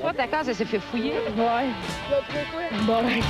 [0.00, 1.12] Toi, ta case, elle s'est fait fouiller.
[1.36, 1.68] Ouais.
[2.86, 3.20] Bon, ben,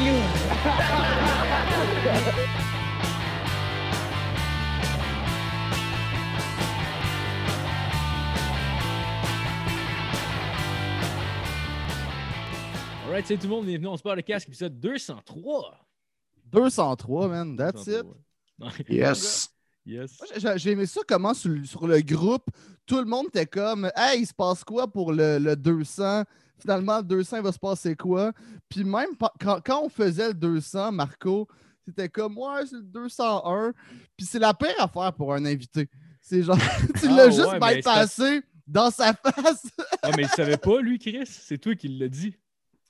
[13.07, 15.79] Alright, salut tout le monde, bienvenue on se parle le casque, épisode 203.
[16.51, 17.57] 203, man.
[17.57, 18.03] That's it.
[18.59, 18.71] 203.
[18.89, 19.49] Yes.
[19.85, 20.19] Yes.
[20.57, 22.47] J'ai- aimé ça comment sur, le- sur le groupe,
[22.87, 26.25] tout le monde était comme Hey, il se passe quoi pour le, le 200
[26.59, 28.33] Finalement, le 200, il va se passer quoi?
[28.69, 29.11] Puis même
[29.41, 31.47] quand, quand on faisait le 200, Marco,
[31.87, 33.73] c'était comme Ouais, c'est le 201.
[34.17, 35.89] Puis c'est la pire affaire pour un invité.
[36.21, 36.57] C'est genre,
[37.01, 39.67] tu Ah, l'as juste ouais, bypassé dans sa face.
[40.03, 41.27] Ah, mais il savait pas, lui, Chris.
[41.27, 42.35] C'est toi qui l'as dit.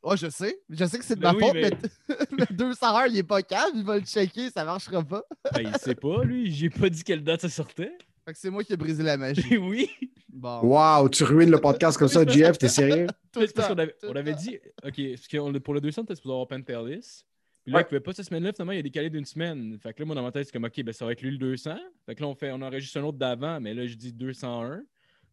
[0.02, 0.56] Ouais, je sais.
[0.70, 1.78] Je sais que c'est de Ben ma oui, faute,
[2.08, 5.22] mais- mais, le 201, il est pas calme, il va le checker, ça marchera pas.
[5.52, 6.52] Ben, il sait pas, lui.
[6.52, 7.98] J'ai pas dit quelle date ça sortait.
[8.26, 9.56] Fait que c'est moi qui ai brisé la magie.
[9.56, 9.88] oui.
[10.28, 10.60] Bon.
[10.62, 13.06] Wow, tu ruines le podcast comme ça, JF, t'es sérieux?
[13.32, 16.48] Parce qu'on avait, on avait dit, OK, parce que pour le 200, t'es supposé avoir
[16.48, 17.22] Pantelis.
[17.62, 17.82] Puis là, Ouais.
[17.82, 19.78] il pouvait pas cette semaine-là, finalement, il a décalé d'une semaine.
[19.80, 21.30] Fait que là, moi, dans ma tête, c'est comme, OK, ben, ça va être lui
[21.30, 21.76] le 200.
[22.04, 24.68] Fait que là, on, fait, on enregistre un autre d'avant, mais là, je dis 201.
[24.70, 24.82] Là,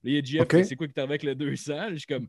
[0.04, 1.74] il y a mais c'est quoi qui t'arrive avec le 200?
[1.74, 2.28] Là, je suis comme,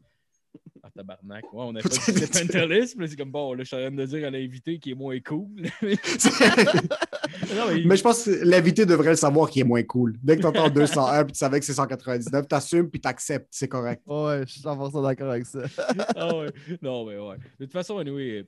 [0.83, 1.45] ah, tabarnak.
[1.53, 2.93] Ouais, on n'a pas dit que c'était Pantelis.
[2.93, 4.91] Puis là, c'est comme, bon, là, je suis en train de dire à l'invité qui
[4.91, 5.49] est moins cool.
[5.83, 10.17] non, mais, Mais je pense que l'invité devrait le savoir qui est moins cool.
[10.23, 13.69] Dès que tu entends 201 puis tu savais que c'est 199, t'assumes puis t'acceptes, c'est
[13.69, 14.03] correct.
[14.07, 15.63] Ouais, je suis 100% d'accord avec ça.
[16.17, 16.53] ah ouais.
[16.83, 17.37] Non, mais ouais.
[17.59, 18.47] De toute façon, anyway,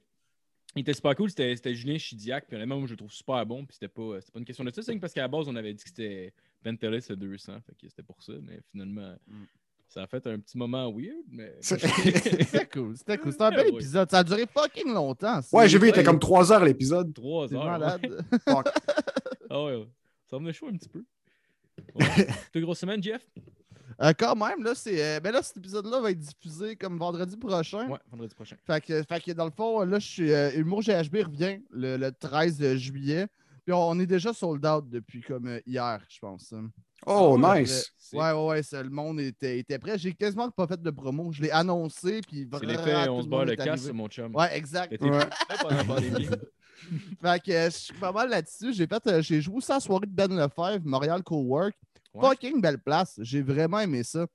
[0.74, 1.30] il était super cool.
[1.30, 2.46] C'était c'était Julien Chidiac.
[2.46, 3.64] Puis honnêtement, moi, je le trouve super bon.
[3.64, 4.82] Puis c'était pas, c'était pas une question de ça.
[4.82, 7.52] C'est parce qu'à la base, on avait dit que c'était Pentelis le 200.
[7.66, 8.32] Fait que c'était pour ça.
[8.42, 9.44] Mais finalement, Mm.
[9.88, 11.24] Ça a fait un petit moment weird.
[11.30, 11.54] Mais.
[11.60, 13.32] C'était cool, c'était cool.
[13.32, 13.72] C'était un bel Ouais.
[13.74, 14.10] épisode.
[14.10, 15.40] Ça a duré fucking longtemps.
[15.52, 17.12] Ouais, j'ai vu, il était comme 3 heures l'épisode.
[17.14, 17.62] Trois c'est heures.
[17.64, 17.70] ouais.
[17.70, 18.24] malade.
[18.48, 18.68] Fuck.
[19.50, 19.88] Ah ouais, ouais.
[20.30, 21.04] Ça venait chaud un petit peu.
[21.94, 22.26] Ouais.
[22.52, 23.22] T'as grosse semaine, Jeff?
[24.02, 25.02] Euh, quand même, là, c'est.
[25.02, 27.88] euh, ben là, cet épisode-là va être diffusé comme vendredi prochain.
[27.88, 28.56] Ouais, vendredi prochain.
[28.66, 30.32] Fait que, fait que dans le fond, là, je suis.
[30.32, 33.26] euh, Humour GHB revient le, le 13 juillet.
[33.66, 36.52] Puis on, on est déjà sold out depuis comme euh, hier, je pense.
[36.52, 36.70] hein.
[37.04, 37.90] Oh, nice.
[38.12, 39.98] Ouais, ouais, ouais, ça, le monde était, était prêt.
[39.98, 41.32] J'ai quasiment pas fait de promo.
[41.32, 44.34] Je l'ai annoncé, puis C'est l'effet on se barre le c'est mon chum.
[44.34, 44.90] Ouais, exact.
[44.90, 45.26] T'étais Ouais.
[45.26, 46.28] prêt pendant la pandémie.
[47.20, 48.72] Fait que euh, je suis pas mal là-dessus.
[48.72, 51.74] J'ai fait, euh, j'ai joué ça à la soirée de Ben Lefebvre, Montréal Cowork.
[52.14, 52.28] Ouais.
[52.28, 53.18] Fucking belle place.
[53.22, 54.26] J'ai vraiment aimé ça.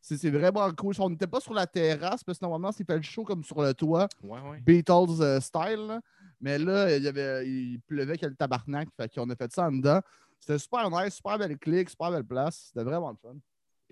[0.00, 0.94] C'est c'est vraiment cool.
[1.00, 3.60] On n'était pas sur la terrasse parce que normalement, c'est fait le show comme sur
[3.60, 4.60] le toit, Ouais, ouais.
[4.64, 5.86] Beatles euh, style.
[5.88, 6.00] là.
[6.40, 8.88] Mais là, il, y avait, il pleuvait que le tabarnak.
[8.96, 10.00] Fait qu'on a fait ça en dedans.
[10.40, 12.70] C'était super nice, super belle clique, super belle place.
[12.72, 13.36] C'était vraiment le fun.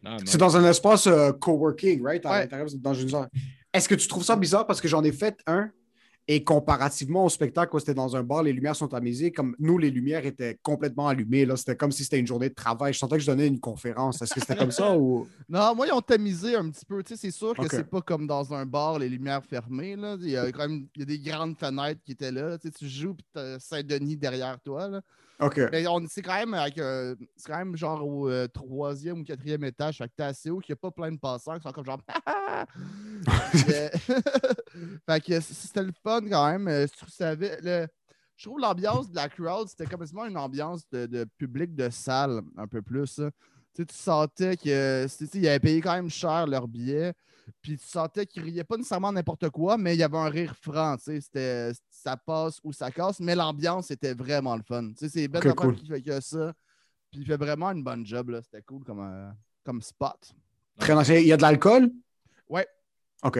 [0.04, 2.24] Ah, C'est dans un espace euh, coworking, right?
[2.26, 2.48] À Ouais.
[2.76, 3.28] dans une zone.
[3.72, 4.66] Est-ce que tu trouves ça bizarre?
[4.66, 5.70] Parce que j'en ai fait un
[6.28, 9.31] et comparativement au spectacle où c'était dans un bar, les lumières sont amusées.
[9.31, 11.47] Comme nous, les lumières étaient complètement allumées.
[11.47, 11.56] Là.
[11.56, 12.92] C'était comme si c'était une journée de travail.
[12.92, 14.20] Je sentais que je donnais une conférence.
[14.22, 15.28] Est-ce que c'était comme ça ou?
[15.48, 17.00] Non, moi, ils ont tamisé un petit peu.
[17.04, 17.69] Tu sais, c'est sûr que Ok.
[17.70, 19.94] c'est pas comme dans un bar, les lumières fermées.
[19.94, 20.16] Là.
[20.20, 22.59] Il y a quand même il y a des grandes fenêtres qui étaient là.
[22.59, 24.88] Tu, sais, tu joues, puis t'as Saint-Denis derrière toi.
[24.88, 25.03] Là.
[25.41, 25.60] OK.
[25.70, 29.24] Mais on- c'est quand même avec euh, c'est quand même genre au euh, troisième ou
[29.24, 29.98] quatrième étage.
[29.98, 31.84] Fait que t'es assez haut qu'il n'y a pas plein de passants qui sont comme
[31.84, 32.00] genre.
[33.69, 33.88] Euh,
[35.08, 36.69] fait que c'était le fun quand même.
[36.69, 37.86] Euh, tu savais, le-
[38.36, 42.41] Je trouve l'ambiance de la crowd, c'était complètement une ambiance de, de public de salle,
[42.56, 43.18] un peu plus.
[43.18, 43.30] hein.
[43.74, 47.12] Tu sais, tu sentais qu'ils avaient payé quand même cher leur billet.
[47.62, 50.54] Puis tu sentais qu'ils riaient pas nécessairement n'importe quoi, mais il y avait un rire
[50.60, 50.97] franc.
[50.97, 51.70] tu sais, C'était
[52.06, 54.90] ça passe ou ça casse, mais l'ambiance était vraiment le fun.
[54.90, 55.74] Tu sais, C'est Ben cool.
[55.74, 56.52] qui fait que ça.
[57.10, 58.30] Puis il fait vraiment une bonne job.
[58.30, 58.40] là.
[58.42, 59.28] C'était cool comme, euh,
[59.64, 60.32] comme spot.
[60.78, 61.08] Très nice.
[61.08, 61.90] Il y a de l'alcool?
[62.48, 62.66] Ouais.
[63.24, 63.36] OK.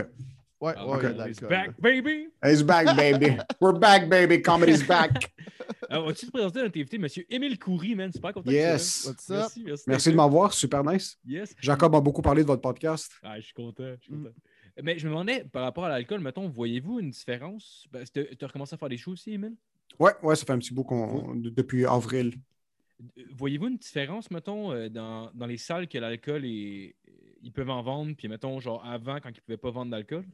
[0.59, 2.29] Ouais, Ah, ouais, il y a de He's back, baby!
[2.45, 3.37] It's back, baby.
[3.61, 4.41] We're back, baby.
[4.43, 5.31] Comedy's back.
[5.91, 7.07] Alors, vas-tu te présenter notre invité, M.
[7.29, 8.11] Émile Coury, man?
[8.13, 8.51] Super content.
[8.51, 9.03] Yes.
[9.03, 9.33] que tu?
[9.33, 9.85] Merci, merci.
[9.87, 10.53] Merci de m'avoir.
[10.55, 11.19] Super nice.
[11.27, 11.55] Yes.
[11.61, 13.13] Jacob a beaucoup parlé de votre podcast.
[13.23, 13.95] Ah, je suis content.
[14.01, 14.33] Je suis Mm.
[14.83, 17.87] Mais je me demandais, par rapport à l'alcool, mettons, voyez-vous une différence?
[17.91, 19.57] Ben, tu as recommencé à faire des shows aussi, Émile?
[19.99, 21.35] Ouais, ouais, ça fait un petit bout qu'on...
[21.35, 22.35] de- depuis avril.
[23.17, 26.95] Euh, Voyez-vous une différence, mettons, euh, dans, dans les salles que l'alcool est.
[27.43, 30.25] Ils peuvent en vendre, puis mettons, genre avant, quand ils ne pouvaient pas vendre d'alcool?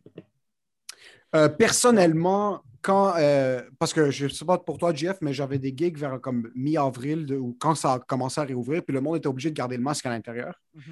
[1.34, 3.14] Euh, personnellement, quand.
[3.16, 6.20] euh, parce que je ne sais pas pour toi, Jeff, mais j'avais des gigs vers
[6.20, 9.54] comme mi-avril ou quand ça a commencé à réouvrir, puis le monde était obligé de
[9.54, 10.60] garder le masque à l'intérieur.
[10.74, 10.82] Mhm.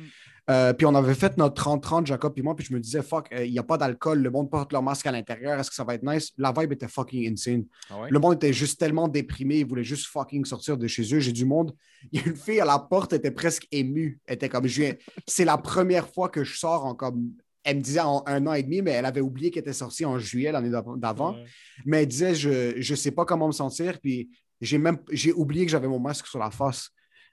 [0.50, 3.29] Euh, puis on avait fait notre 30-30, Jacob et moi, puis je me disais, fuck,
[3.32, 5.76] euh, il n'y a pas d'alcool, le monde porte leur masque à l'intérieur, est-ce que
[5.76, 6.32] ça va être nice?
[6.38, 7.64] La vibe était fucking insane.
[7.88, 8.08] Ah ouais?
[8.11, 11.20] Le monde était juste tellement déprimé, ils voulaient juste fucking sortir de chez eux.
[11.20, 11.73] J'ai du monde.
[12.11, 14.19] Il y a une fille à la porte, elle était presque émue.
[14.26, 14.94] Elle était comme, je
[15.26, 17.31] c'est la première fois que je sors en comme.
[17.62, 20.06] Elle me disait en un an et demi, mais elle avait oublié qu'elle était sortie
[20.06, 21.35] en juillet l'année d'av- d'avant.
[21.35, 21.44] Ouais.
[21.85, 24.31] Mais elle disait, je ne sais pas comment me sentir, puis
[24.62, 26.91] j'ai même j'ai oublié que j'avais mon masque sur la face.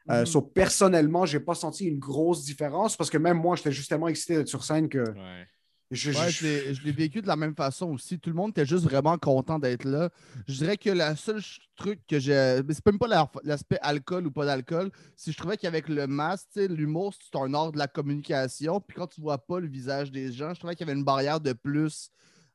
[0.10, 3.72] Euh, so, personnellement, je n'ai pas senti une grosse différence parce que même moi, j'étais
[3.72, 5.48] juste tellement excité d'être sur scène que Ouais.
[5.90, 8.20] Je- Ouais, je- je l'ai- vécu de la même façon aussi.
[8.20, 10.10] Tout le monde était juste vraiment content d'être là.
[10.46, 11.42] Je dirais que le seul
[11.78, 12.60] truc que j'ai.
[12.70, 14.92] C'est même pas la- l'aspect alcool ou pas d'alcool.
[15.16, 18.82] C'est que je trouvais qu'avec le masque, l'humour, c'est un art de la communication.
[18.82, 21.06] Puis quand tu vois pas le visage des gens, je trouvais qu'il y avait une
[21.06, 22.10] barrière de plus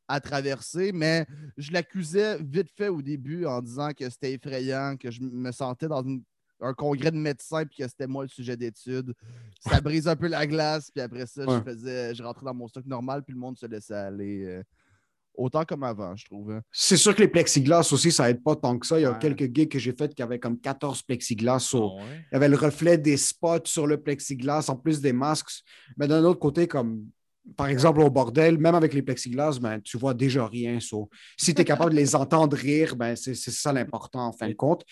[0.08, 0.92] à traverser.
[0.92, 1.26] Mais
[1.56, 5.88] je l'accusais vite fait au début en disant que c'était effrayant, que je me sentais
[5.88, 6.22] dans une-
[6.62, 9.12] un congrès de médecins puis que c'était moi le sujet d'étude.
[9.60, 11.58] Ça brise un peu la glace, puis après ça, Ouais.
[11.58, 14.44] je faisais, je rentrais dans mon stock normal, puis le monde se laissait aller.
[14.44, 14.62] euh,
[15.34, 16.50] autant comme avant, je trouve.
[16.52, 16.60] hein.
[16.70, 18.98] C'est sûr que les plexiglas aussi, ça aide pas tant que ça.
[18.98, 19.18] Il y a Ouais.
[19.18, 21.70] quelques gigs que j'ai fait qui avaient comme 14 plexiglas.
[21.72, 22.02] Ah ouais?
[22.30, 25.62] Il y avait le reflet des spots sur le plexiglas, en plus des masques.
[25.96, 27.06] Mais d'un autre côté, comme
[27.56, 30.78] par exemple au bordel, même avec les plexiglas, ben, tu vois déjà rien.
[30.80, 34.32] so, si tu es capable de les entendre rire, ben, c'est c'est ça l'important en
[34.32, 34.84] fin de compte.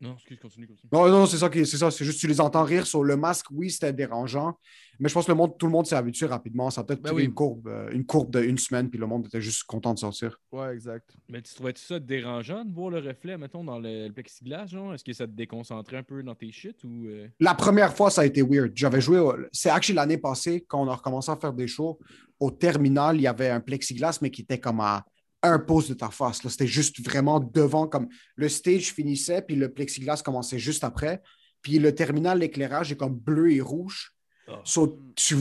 [0.00, 0.90] Non, excuse, continue, continue.
[0.92, 1.90] Non, non, c'est ça, qui- c'est ça.
[1.90, 3.46] C'est juste que tu les entends rire sur le masque.
[3.50, 4.58] Oui, c'était dérangeant.
[4.98, 6.68] Mais je pense que le monde, tout le monde s'est habitué rapidement.
[6.70, 7.24] Ça a peut-être Ben pris oui.
[7.24, 9.98] une courbe, euh, une courbe de une semaine, puis le monde était juste content de
[9.98, 10.38] sortir.
[10.52, 11.16] Ouais, exact.
[11.30, 14.92] Mais tu trouvais ça dérangeant de voir le reflet, mettons, dans le, le plexiglas, genre?
[14.94, 17.06] Est-ce que ça te déconcentrait un peu dans tes shit ou.
[17.06, 18.72] euh, La première fois, ça a été weird.
[18.74, 19.18] J'avais joué.
[19.18, 21.98] au- C'est actually l'année passée, quand on a recommencé à faire des shows,
[22.40, 25.04] au terminal, il y avait un plexiglas, mais qui était comme à
[25.44, 26.40] un pouce de ta face.
[26.48, 31.22] C'était juste vraiment devant, comme le stage finissait, puis le plexiglas commençait juste après.
[31.62, 34.14] Puis le terminal, l'éclairage est comme bleu et rouge.
[34.62, 35.36] So, tu,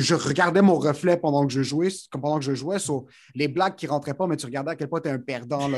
[0.00, 2.78] je regardais mon reflet pendant que je jouais, comme pendant que je jouais.
[2.78, 5.18] so, les blagues qui rentraient pas, mais tu regardais à quel point tu es un
[5.18, 5.68] perdant.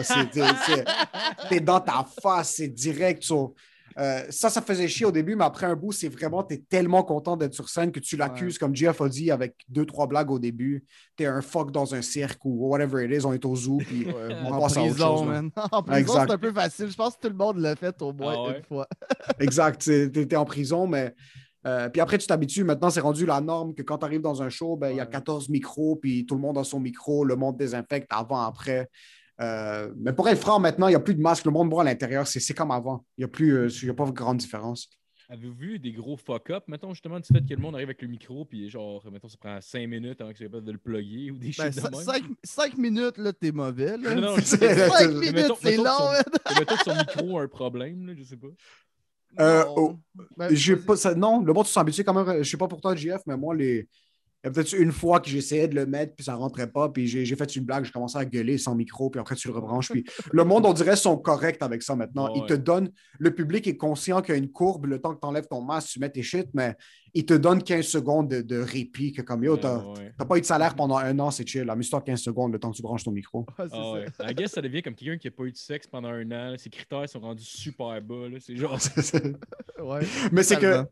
[1.48, 3.24] T'es dans ta face, c'est direct.
[3.24, 3.54] so,
[3.98, 6.58] euh, ça, ça faisait chier au début, mais après un bout, c'est vraiment, tu es
[6.68, 10.06] tellement content d'être sur scène que tu l'accuses, comme Jeff a dit, avec deux, trois
[10.06, 10.84] blagues au début.
[11.16, 13.78] Tu es un fuck dans un cirque ou whatever it is, on est au zoo,
[13.78, 15.26] puis Ouais, on en passe à autre prison, chose.
[15.26, 15.50] man.
[15.72, 16.90] En prison, c'est un peu facile.
[16.90, 18.58] Je pense que tout le monde l'a fait au moins Ah ouais?
[18.58, 18.88] une fois.
[19.38, 19.80] Exact.
[19.82, 21.14] Tu étais en prison, mais.
[21.66, 22.64] euh, puis après, tu t'habitues.
[22.64, 25.00] Maintenant, c'est rendu la norme que quand tu arrives dans un show, ben, il y
[25.00, 25.10] a Ouais.
[25.10, 28.88] 14 micros, puis tout le monde a son micro, le monde désinfecte avant, après.
[29.40, 31.82] Euh, mais pour être franc, maintenant, il n'y a plus de masque, le monde boit
[31.82, 32.26] à l'intérieur.
[32.26, 33.04] C'est c'est comme avant.
[33.18, 34.88] Il n'y a, plus, euh, y a pas de grande différence.
[35.30, 38.08] Avez-vous vu des gros fuck-up, mettons, justement, du fait que le monde arrive avec le
[38.08, 41.30] micro, puis genre, mettons, ça prend 5 minutes avant que tu capable de le plugger
[41.30, 42.34] ou des Ben, shit de même?
[42.44, 43.96] 5, minutes, là, t'es mauvais.
[43.96, 44.14] Là.
[44.14, 44.98] Non, non, je C'est- sais pas.
[44.98, 48.06] 5 Mais minutes, mettons- c'est mettons long, son- Mettons que son micro a un problème,
[48.06, 48.48] là, je sais pas.
[49.40, 49.74] Euh, Non.
[49.76, 49.98] oh,
[50.36, 50.54] Ben,
[50.86, 52.42] pas, ça- non, le monde s'est habitué quand même.
[52.42, 53.88] Je sais pas pour toi, JF, mais moi, les...
[54.44, 56.90] il y a peut-être une fois que j'essayais de le mettre, puis ça rentrait pas,
[56.90, 59.48] puis j'ai j'ai fait une blague, j'ai commencé à gueuler sans micro, puis après tu
[59.48, 59.90] le rebranches.
[59.90, 62.28] Puis le monde, on dirait, sont corrects avec ça maintenant.
[62.34, 65.20] Ils te donnent, le public est conscient qu'il y a une courbe, le temps que
[65.20, 66.76] tu enlèves ton masque, tu mets tes shit, mais
[67.14, 70.12] ils te donnent 15 secondes de, de répit, que comme yo, t'as Ah, ouais.
[70.18, 71.70] t'as pas eu de salaire pendant un an, c'est chill.
[71.70, 73.46] Amuse-toi 15 secondes le temps que tu branches ton micro.
[73.56, 74.06] Ah ouais.
[74.16, 74.30] ça.
[74.30, 76.54] I guess ça devient comme quelqu'un qui a pas eu de sexe pendant un an.
[76.58, 78.28] Ses critères sont rendus super bas.
[78.28, 78.38] là.
[78.40, 78.78] C'est genre.
[79.82, 80.00] Ouais.
[80.32, 80.84] mais c'est que.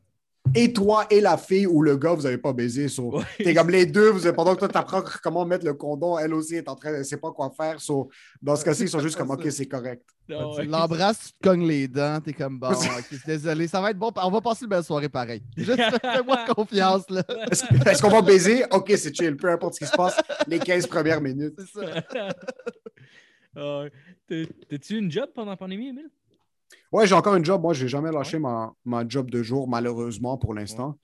[0.54, 2.88] Et toi et la fille ou le gars, vous avez pas baisé.
[2.88, 3.24] so- Ouais.
[3.38, 6.56] T'es comme les deux, vous pendant que toi, t'apprends comment mettre le condom, elle aussi
[6.56, 7.80] est en train, elle sait pas quoi faire.
[7.80, 8.08] so,
[8.42, 10.02] dans ce cas-ci, ils sont juste comme, OK, c'est correct.
[10.30, 10.64] Ah Tu ouais.
[10.66, 12.70] l'embrasses, tu te cognes les dents, t'es comme bon,
[13.26, 15.42] désolé, ça va être bon, on va passer une belle soirée pareil.
[15.56, 17.22] Juste fais-moi confiance, là.
[17.50, 18.64] Est-ce est-ce qu'on va baiser?
[18.70, 20.16] OK, c'est chill, peu importe ce qui se passe,
[20.46, 21.54] les 15 premières minutes.
[21.58, 22.02] C'est ça.
[23.54, 23.88] T'as-
[24.68, 26.08] T'as-tu une job pendant la pandémie, Emile?
[26.92, 27.62] Ouais, j'ai encore une job.
[27.62, 30.98] Moi, j'ai jamais lâché ma, ma job de jour, malheureusement, pour l'instant.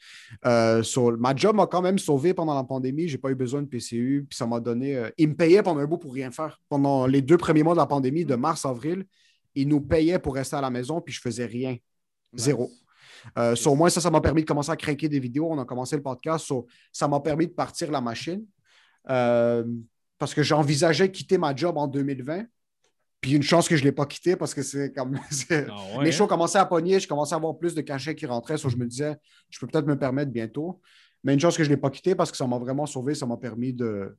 [0.45, 3.09] Euh, so, ma job m'a quand même sauvé pendant la pandémie.
[3.09, 4.27] J'ai pas eu besoin de PCU.
[4.29, 4.97] Puis ça m'a donné.
[4.97, 6.61] euh, ils me payaient pendant un bout pour rien faire.
[6.69, 9.07] Pendant les deux premiers mois de la pandémie, de mars, avril,
[9.55, 11.77] ils nous payaient pour rester à la maison, puis je faisais rien.
[12.35, 12.71] Zéro.
[13.39, 15.49] Euh, so, au moins, ça, ça m'a permis de commencer à craquer des vidéos.
[15.51, 16.45] On a commencé le podcast.
[16.45, 18.45] so, ça m'a permis de partir la machine.
[19.07, 22.45] Parce que j'envisageais quitter ma job en 2020.
[23.21, 25.19] Puis une chance que je ne l'ai pas quitté parce que c'est comme.
[25.51, 25.55] Ah
[25.99, 26.13] ouais, les hein?
[26.13, 28.59] shows commençaient à pogner, je commençais à avoir plus de cachets qui rentraient.
[28.59, 29.17] so je me disais,
[29.51, 30.81] je peux peut-être me permettre bientôt.
[31.25, 33.15] Mais une chance que je ne l'ai pas quitté parce que ça m'a vraiment sauvé.
[33.15, 34.17] Ça m'a permis de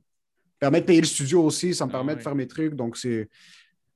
[0.58, 1.74] permet de payer le studio aussi.
[1.74, 2.74] Ça me Ah permet de faire mes trucs.
[2.74, 3.28] Donc, c'est.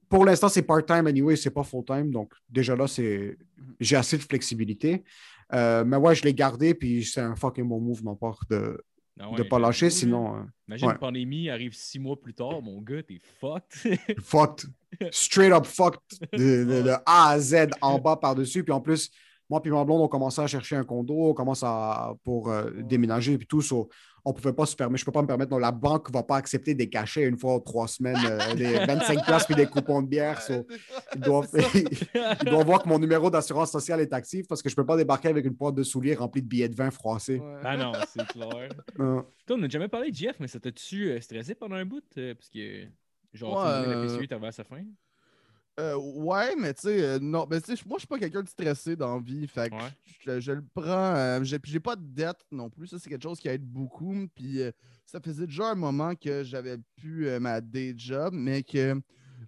[0.08, 2.10] Pour l'instant, c'est part-time anyway, c'est pas full-time.
[2.10, 3.36] Donc, déjà là, c'est
[3.80, 5.04] j'ai assez de flexibilité.
[5.52, 8.02] Euh, mais ouais, je l'ai gardé, puis c'est un fucking bon move
[8.48, 8.82] de
[9.18, 9.90] part de Ah ne pas lâcher.
[9.90, 10.92] Sinon, euh, Imagine ouais.
[10.94, 13.98] une pandémie arrive six mois plus tard, mon gars, t'es fucked.
[14.20, 14.66] fucked.
[15.10, 16.00] Straight up fucked.
[16.32, 18.64] De, de- de A à Z en bas par-dessus.
[18.64, 19.10] Puis en plus,
[19.50, 22.70] moi puis ma blonde, on commençait à chercher un condo, on commence à pour euh,
[22.82, 23.60] déménager et tout.
[23.60, 23.88] so,
[24.26, 25.50] on ne pouvait pas se permettre, je ne peux pas me permettre.
[25.50, 28.54] non, la banque ne va pas accepter des cachets une fois ou trois semaines, euh,
[28.56, 30.40] des 25 places puis des coupons de bière.
[30.40, 30.66] so,
[31.14, 34.74] ils, doivent, ils doivent voir que mon numéro d'assurance sociale est actif parce que je
[34.74, 37.38] ne peux pas débarquer avec une boîte de souliers remplie de billets de vin froissés.
[37.38, 37.60] Ouais.
[37.62, 38.68] Ah non, c'est clair.
[38.96, 42.02] Toi, on n'a jamais parlé de Jeff, mais ça t'a-tu euh, stressé pendant un bout?
[42.16, 42.86] euh, parce que,
[43.34, 44.82] genre, Ouais, tu la PCU est arrivée à sa fin?
[45.80, 48.42] Euh, ouais, mais tu sais, euh, non, mais tu sais, moi, je suis pas quelqu'un
[48.42, 49.46] de stressé dans la vie.
[49.48, 49.90] Fait que Ouais.
[50.20, 51.14] je, je le prends.
[51.16, 52.86] euh, j'ai pas de dette non plus.
[52.86, 54.14] Ça, c'est quelque chose qui aide beaucoup.
[54.36, 54.70] Puis euh,
[55.04, 59.00] ça faisait déjà un moment que j'avais plus euh, ma day job, mais que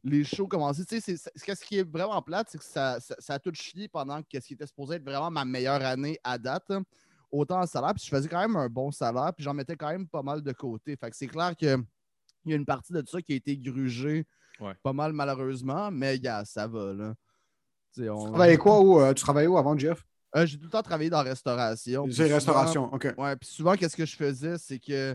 [0.02, 0.84] les shows commençaient.
[0.84, 3.86] Tu sais, ce qui est vraiment plate, c'est que ça, ça, ça a tout chié
[3.86, 6.70] pendant que ce qui était supposé être vraiment ma meilleure année à date.
[6.70, 6.82] hein,
[7.30, 9.90] Autant en salaire, puis je faisais quand même un bon salaire, puis j'en mettais quand
[9.90, 10.96] même pas mal de côté.
[10.96, 11.76] Fait que c'est clair que
[12.44, 14.24] il y a une partie de ça qui a été grugée
[14.60, 14.72] Ouais.
[14.82, 17.14] pas mal malheureusement, mais ça va là.
[17.94, 19.00] Tu sais, on- Tu travaillais quoi où?
[19.00, 20.04] euh, tu travaillais où avant, Jeff?
[20.34, 22.04] Euh, J'ai tout le temps travaillé dans la restauration.
[22.04, 23.14] puis C'est souvent- restauration, OK.
[23.16, 25.14] Ouais, puis souvent, qu'est-ce que je faisais, c'est que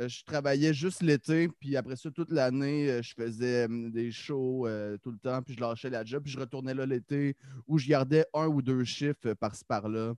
[0.00, 4.66] euh, je travaillais juste l'été, puis après ça, toute l'année, euh, je faisais des shows
[4.66, 7.78] euh, tout le temps, puis je lâchais la job, puis je retournais là l'été, où
[7.78, 10.14] je gardais un ou deux chiffres euh, par-ci par-là,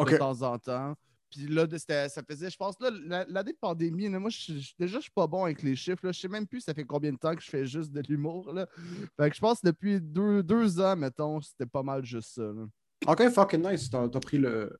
[0.00, 0.94] de temps en temps.
[1.34, 1.66] Puis là,
[2.08, 5.02] ça faisait, je pense, là, la- l'année de pandémie, là, moi, je, je- déjà, je
[5.02, 6.04] suis pas bon avec les chiffres.
[6.06, 6.12] Là.
[6.12, 8.52] Je sais même plus ça fait combien de temps que je fais juste de l'humour.
[8.52, 8.68] là.
[9.16, 12.42] Fait que je pense que depuis deux, deux ans, mettons, c'était pas mal juste ça.
[12.42, 12.66] là.
[13.06, 13.90] OK, fucking nice.
[13.90, 14.78] T'as as pris le,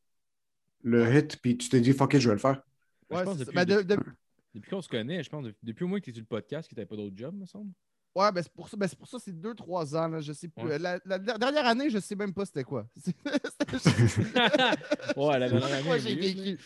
[0.83, 2.63] le hit, puis tu t'es dit, fuck it, je vais le faire.
[3.11, 3.51] Je Ouais, pense c'est ça.
[3.51, 4.01] depuis- Ben, de- de-
[4.55, 6.27] Depuis qu'on se connaît, je pense, de- depuis au moins que tu es sur le
[6.27, 7.73] podcast, que tu pas d'autre job, me semble.
[8.17, 10.33] Ouais, ben c'est pour ça, ben c'est pour ça, c'est deux, trois ans, là, je
[10.33, 10.65] sais plus.
[10.65, 10.79] Ouais.
[10.79, 12.87] La, la- la dernière année, je sais même pas c'était quoi.
[15.17, 15.99] ouais, la dernière année.
[16.01, 16.59] J'ai vécu.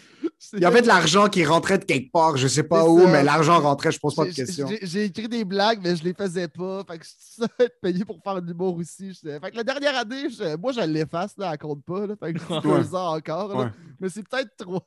[0.53, 3.11] Il y avait de l'argent qui rentrait de quelque part, je sais pas où, ça.
[3.11, 4.69] mais l'argent rentrait, je pose pas de questions.
[4.83, 6.85] j'ai- écrit des blagues, mais je les faisais pas.
[6.85, 9.13] Fait que je suis ça, être payé pour faire de l'humour aussi.
[9.15, 12.07] je- Fait que la dernière année, je- moi, je l'efface, là, elle compte pas.
[12.07, 13.49] Là, fait que deux ans encore.
[13.57, 13.73] là.
[14.01, 14.87] Mais c'est peut-être trois.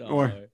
[0.00, 0.24] Ah, Ouais.
[0.24, 0.50] ouais.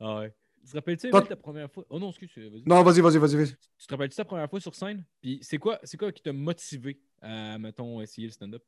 [0.00, 0.34] Ah ouais.
[0.64, 1.84] Tu te rappelles-tu ta première fois?
[1.88, 2.62] Oh non, excuse, vas-y.
[2.66, 3.36] Non, vas-y, vas-y, vas-y.
[3.36, 3.54] vas-y.
[3.78, 5.04] Tu te rappelles-tu ta première fois sur scène?
[5.22, 8.62] Puis c'est quoi, c'est quoi qui t'a motivé à, mettons, essayer le stand-up?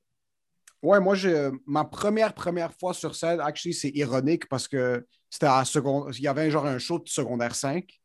[0.82, 5.46] Ouais, moi, j'ai ma première, première fois sur scène, actually, c'est ironique parce que c'était
[5.46, 6.12] à secondaire.
[6.18, 8.00] Il y avait genre un show de secondaire 5.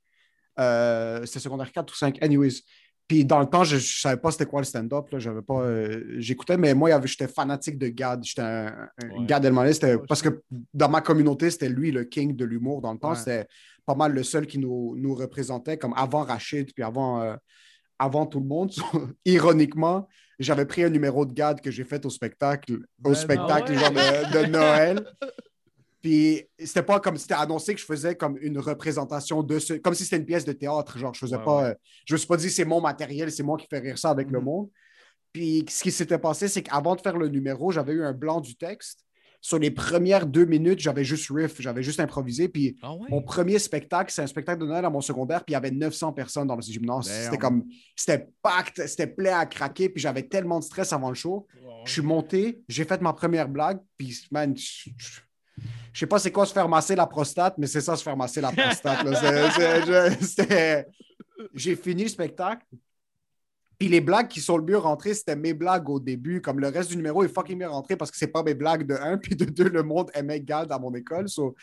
[0.60, 2.62] Euh, c'était secondaire 4 ou 5, anyways.
[3.08, 5.06] Puis dans le temps, je ne savais pas c'était quoi le stand-up.
[5.18, 5.62] J'avais pas.
[5.62, 8.24] euh, J'écoutais, mais moi, j'étais fanatique de Gad.
[8.24, 9.26] J'étais un, un- Ouais.
[9.26, 9.72] Gad Elmaleh.
[10.08, 12.82] Parce que dans ma communauté, c'était lui le king de l'humour.
[12.82, 13.16] Dans le temps, Ouais.
[13.16, 13.48] c'était
[13.88, 17.36] pas mal le seul qui nous, nous représentait, comme avant Rachid, puis avant, euh,
[17.98, 18.72] avant tout le monde.
[19.26, 20.08] Ironiquement,
[20.40, 23.80] j'avais pris un numéro de Gad que j'ai fait au spectacle, au Ben spectacle non.
[23.80, 25.06] genre de, de Noël.
[26.02, 29.74] Puis c'était pas comme c'était annoncé que je faisais comme une représentation de ce.
[29.74, 30.98] Comme si c'était une pièce de théâtre.
[30.98, 31.58] Genre, je faisais Ouais, pas.
[31.64, 31.70] ouais.
[31.70, 31.74] euh,
[32.06, 34.30] je me suis pas dit c'est mon matériel, c'est moi qui fais rire ça avec
[34.30, 34.46] le Mhm.
[34.46, 34.70] monde.
[35.34, 38.42] Puis ce qui s'était passé, c'est qu'avant de faire le numéro, j'avais eu un blanc
[38.42, 39.00] du texte.
[39.40, 42.48] Sur les premières deux minutes, j'avais juste riff, j'avais juste improvisé.
[42.50, 43.08] Puis Ah ouais?
[43.10, 45.72] mon premier spectacle, c'est un spectacle de Noël à mon secondaire, puis il y avait
[45.72, 47.08] 900 personnes dans le gymnase.
[47.08, 47.24] Damn.
[47.26, 47.64] C'était comme,
[47.96, 51.48] c'était pacte, c'était plein à craquer, puis j'avais tellement de stress avant le show.
[51.86, 55.20] Je suis monté, j'ai fait ma première blague, puis man, je je-
[55.94, 58.16] je sais pas c'est quoi se faire masser la prostate, mais c'est ça se faire
[58.18, 59.06] masser la prostate.
[61.54, 62.66] J'ai fini le spectacle.
[63.80, 66.42] Puis les blagues qui sont le mieux rentrées, c'était mes blagues au début.
[66.42, 68.88] Comme le reste du numéro est fucking mieux rentré parce que c'est pas mes blagues
[68.88, 71.30] de un, puis de deux, le monde aimait Gad à mon école.
[71.30, 71.56] so-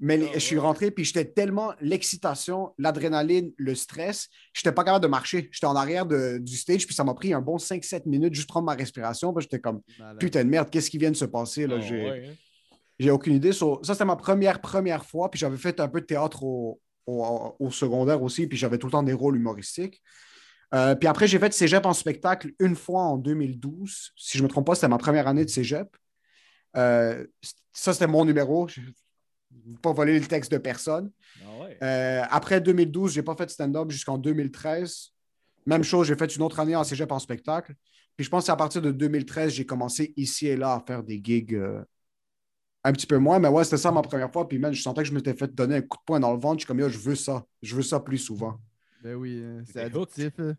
[0.00, 4.84] Mais les- Ah, je suis rentré, puis j'étais tellement l'excitation, l'adrénaline, le stress, j'étais pas
[4.84, 5.48] capable de marcher.
[5.50, 8.48] J'étais en arrière de- du stage, puis ça m'a pris un bon 5-7 minutes juste
[8.48, 9.34] prendre ma respiration.
[9.34, 9.80] Puis j'étais comme,
[10.18, 11.66] putain de merde, qu'est-ce qui vient de se passer?
[11.66, 11.76] Là?
[11.78, 12.32] Ah J'ai ouais, hein?
[13.00, 13.50] j'ai aucune idée.
[13.52, 15.28] So, ça, c'était ma première, première fois.
[15.32, 18.46] Puis j'avais fait un peu de théâtre au, au- au secondaire aussi.
[18.46, 20.00] Puis j'avais tout le temps des rôles humoristiques.
[20.74, 24.12] Euh, puis après, j'ai fait cégep en spectacle une fois en 2012.
[24.16, 25.96] Si je ne me trompe pas, c'était ma première année de cégep.
[26.76, 27.26] Euh,
[27.72, 28.68] ça, c'était mon numéro.
[28.68, 31.10] Je ne pas voler le texte de personne.
[31.42, 31.78] Ah ouais.
[31.82, 35.12] Euh, après 2012, je n'ai pas fait de stand-up jusqu'en 2013.
[35.66, 37.74] Même chose, j'ai fait une autre année en cégep en spectacle.
[38.16, 40.84] Puis je pense que c'est à partir de 2013, j'ai commencé ici et là à
[40.84, 41.58] faire des gigs
[42.84, 43.38] un petit peu moins.
[43.38, 44.48] Mais ouais, c'était ça ma première fois.
[44.48, 46.40] Puis même, je sentais que je m'étais fait donner un coup de poing dans le
[46.40, 46.56] ventre.
[46.56, 47.44] Je suis comme, Yo, je veux ça.
[47.62, 48.58] Je veux ça plus souvent.
[49.02, 50.32] Ben oui, hein, c'est addictif.
[50.38, 50.54] hein.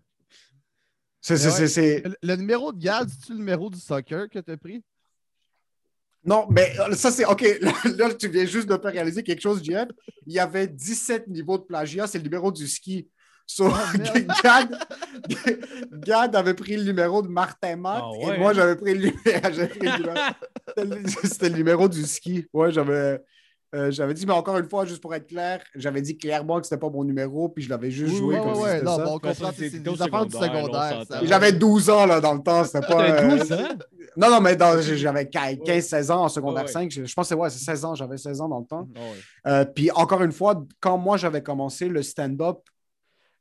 [1.21, 1.51] C'est, Mais c'est, ouais.
[1.51, 4.83] c'est- c'est- Le, numéro de Gad, c'est-tu le numéro du soccer que tu as pris?
[6.23, 7.43] Non, mais euh, ça, c'est OK.
[7.97, 9.87] Là, tu viens juste de te réaliser quelque chose, JF.
[10.25, 12.07] Il y avait 17 niveaux de plagiat.
[12.07, 13.09] C'est le numéro du ski.
[13.45, 13.67] So,
[13.97, 14.27] merde.
[14.43, 14.87] Gad,
[15.91, 18.53] Gad avait pris le numéro de Martin Matt Ah et ouais, moi, hein?
[18.53, 20.17] j'avais pris, le numéro- j'avais pris le numéro.
[20.67, 22.45] C'était le- C'était le numéro du ski.
[22.53, 23.19] Ouais, j'avais.
[23.75, 26.65] Euh, j'avais dit, mais encore une fois, juste pour être clair, j'avais dit clairement que
[26.65, 28.97] c'était pas mon numéro, puis je l'avais juste Oui, joué comme ouais, si c'était Non,
[28.97, 29.03] ça.
[29.03, 31.19] bon, on comprend, c'est c'était des au affaires du secondaire, ça.
[31.25, 32.87] J'avais 12 ans là, dans le temps, c'était pas.
[33.05, 33.67] T'avais euh, 12 ans?
[34.17, 36.73] Non, non, mais dans- j'avais 15-16 ans en secondaire Ouais, ouais.
[36.73, 36.91] 5.
[36.91, 38.87] Je, je pense que c'est ouais, c'est 16 ans, j'avais 16 ans dans le temps.
[38.95, 39.01] Ouais.
[39.47, 42.57] Euh, puis encore une fois, quand moi j'avais commencé le stand-up,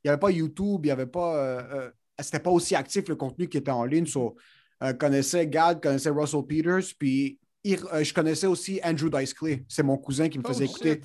[0.03, 1.35] il n'y avait pas YouTube, il n'y avait pas.
[1.37, 1.89] euh, euh,
[2.21, 4.05] c'était pas aussi actif le contenu qui était en ligne.
[4.05, 4.35] So,
[4.83, 9.63] euh, connaissais Gad, connaissais Russell Peters, puis euh, je connaissais aussi Andrew Dice Clay.
[9.67, 11.01] C'est mon cousin qui me Oh, faisait écouter.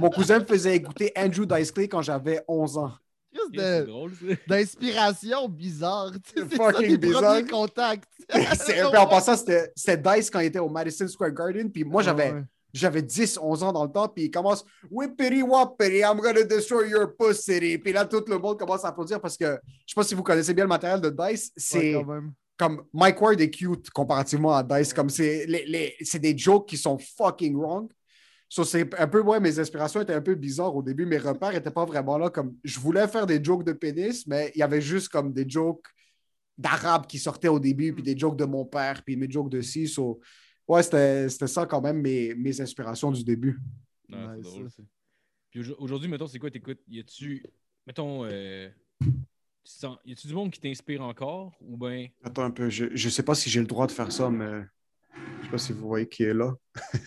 [0.00, 2.92] Mon cousin me faisait écouter Andrew Dice Clay quand j'avais 11 ans.
[3.56, 3.84] Ça.
[4.46, 6.12] d'inspiration bizarre.
[6.12, 7.40] tu sais, C'est Fucking bizarre.
[8.92, 11.70] peu en passant, c'était Dice quand il était au Madison Square Garden.
[11.70, 12.42] Puis moi, j'avais Ouais.
[12.72, 14.08] j'avais 10, 11 ans dans le temps.
[14.08, 17.78] Puis il commence Whippity Wappity, I'm gonna destroy your pussy.
[17.78, 20.22] Puis là, tout le monde commence à applaudir parce que je sais pas si vous
[20.22, 21.46] connaissez bien le matériel de Dice.
[21.46, 22.32] Ouais, C'est quand même.
[22.62, 24.94] Comme Mike Ward est cute comparativement à Dice.
[24.94, 27.90] Comme c'est les, les- c'est des jokes qui sont fucking wrong.
[28.48, 31.04] So, c'est un peu, ouais, mes inspirations étaient un peu bizarres au début.
[31.06, 32.30] Mes repères n'étaient pas vraiment là.
[32.30, 35.48] Comme je voulais faire des jokes de pénis, mais il y avait juste comme des
[35.48, 35.86] jokes
[36.56, 39.60] d'arabe qui sortaient au début, puis des jokes de mon père, puis mes jokes de
[39.62, 39.88] ci.
[39.88, 40.20] So,
[40.68, 43.58] ouais, c'était c'était ça quand même mes, mes inspirations du début.
[44.08, 44.82] Non, c'est drôle, ça.
[45.50, 46.80] Puis aujo- aujourd'hui, mettons, c'est quoi t'écoutes?
[46.88, 47.42] Y a-tu,
[47.86, 48.68] mettons, euh,
[50.04, 51.52] y a-tu du monde qui t'inspire encore?
[51.60, 54.10] Ou ben, Attends un peu, je ne sais pas si j'ai le droit de faire
[54.12, 54.62] ça, mais
[55.40, 56.52] je sais pas si vous voyez qui est là.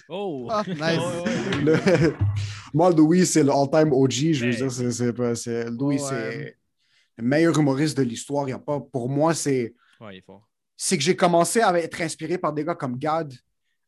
[0.09, 0.47] oh!
[0.49, 0.77] Ah, nice.
[0.79, 1.61] Ouais.
[1.63, 2.15] Le-
[2.73, 4.11] Moi, Louis, c'est le all-time OG.
[4.33, 4.57] Je veux Hey.
[4.57, 6.57] dire, c'est, c'est pas- c'est- Louis, c'est
[7.17, 8.47] le meilleur humoriste de l'histoire.
[8.49, 10.47] Y a pas, pour moi, c'est, Ouais, il est fort.
[10.75, 13.33] c'est que j'ai commencé à être inspiré par des gars comme Gad,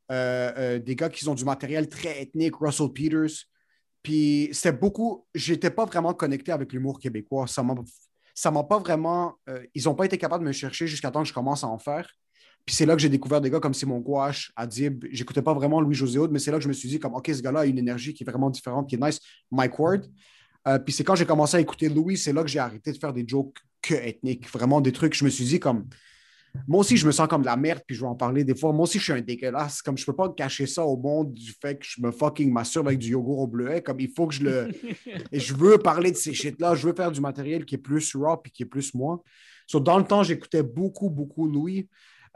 [0.10, 3.46] euh, euh, des gars qui ont du matériel très ethnique, Russell Peters.
[4.02, 7.46] Puis c'était beaucoup, j'étais pas vraiment connecté avec l'humour québécois.
[7.48, 7.76] Ça m'a,
[8.38, 11.24] ça m'a pas vraiment, euh, ils n'ont pas été capables de me chercher jusqu'à temps
[11.24, 12.08] que je commence à en faire.
[12.68, 15.06] Puis c'est là que j'ai découvert des gars comme Simon Gouache, Adib.
[15.12, 17.32] J'écoutais pas vraiment Louis-José Aude, mais c'est là que je me suis dit, comme, OK,
[17.34, 19.20] ce gars-là a une énergie qui est vraiment différente, qui est nice.
[19.50, 20.06] Mike Ward.
[20.68, 23.00] Euh, puis c'est quand j'ai commencé à écouter Louis, c'est là que j'ai arrêté de
[23.00, 24.48] faire des jokes que ethniques.
[24.52, 25.88] Vraiment des trucs, je me suis dit, comme,
[26.68, 28.56] moi aussi, je me sens comme de la merde, puis je vais en parler des
[28.56, 28.74] fois.
[28.74, 29.82] Moi aussi, je suis un dégueulasse.
[29.82, 32.88] Comme je peux pas cacher ça au monde du fait que je me fucking masturbe
[32.88, 33.82] avec du yogourt au bleuet.
[33.82, 34.70] Comme il faut que je le.
[35.32, 36.76] Et je veux parler de ces shit-là.
[36.76, 39.22] Je veux faire du matériel qui est plus raw puis qui est plus moi.
[39.68, 41.88] So, dans le temps, j'écoutais beaucoup, beaucoup Louis.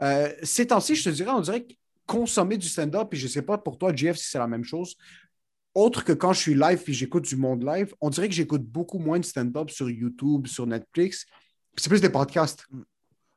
[0.02, 1.72] Euh, ces temps-ci, je te dirais, on dirait que
[2.06, 4.96] consommer du stand-up, puis je sais pas pour toi, Jeff, si c'est la même chose.
[5.74, 8.62] Autre que quand je suis live puis j'écoute du monde live, on dirait que j'écoute
[8.62, 11.24] beaucoup moins de stand-up sur YouTube, sur Netflix.
[11.24, 12.66] Puis C'est plus des podcasts.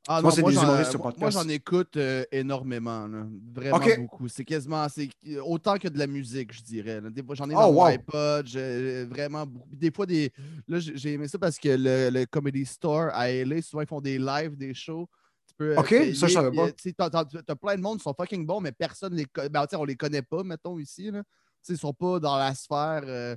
[0.08, 3.08] Ah Moi, non, moi, j'en- écoute euh, énormément.
[3.08, 3.26] là.
[3.54, 4.28] Vraiment beaucoup.
[4.28, 7.02] C'est quasiment euh, autant que de la musique, je dirais.
[7.02, 7.10] là.
[7.10, 7.86] Des fois, j'en ai Oh, dans wow.
[7.86, 8.46] iPod.
[8.46, 9.68] j'ai- vraiment beaucoup.
[9.76, 10.32] Des fois, des...
[10.68, 14.02] là, j'ai aimé ça parce que le, le Comedy Store à LA, souvent, ils font
[14.02, 15.10] des lives, des shows.
[15.48, 16.68] Tu peux, euh, Ok, payer, ça, je savais pas.
[16.68, 19.50] euh, tu T'as plein de monde qui sont fucking bons, mais personne les connaît.
[19.50, 21.10] Ben, on les connaît pas, mettons, ici.
[21.10, 21.24] Là.
[21.68, 23.02] Ils sont pas dans la sphère.
[23.06, 23.36] euh,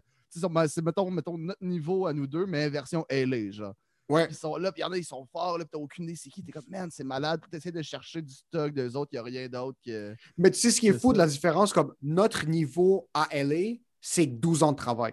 [0.50, 3.72] ben, C'est, mettons, mettons, notre niveau à nous deux, mais version LA, genre.
[4.08, 4.26] Ouais.
[4.30, 6.04] Ils sont là, puis il y en a, ils sont forts, là, puis t'as aucune
[6.04, 6.42] idée c'est qui.
[6.42, 7.40] T'es comme, man, c'est malade.
[7.42, 10.14] Puis t'essaies de chercher du stock d'eux autres, il n'y a rien d'autre que.
[10.38, 13.76] Mais tu sais ce qui est fou de la différence, comme notre niveau à LA,
[14.00, 15.12] c'est 12 ans de travail.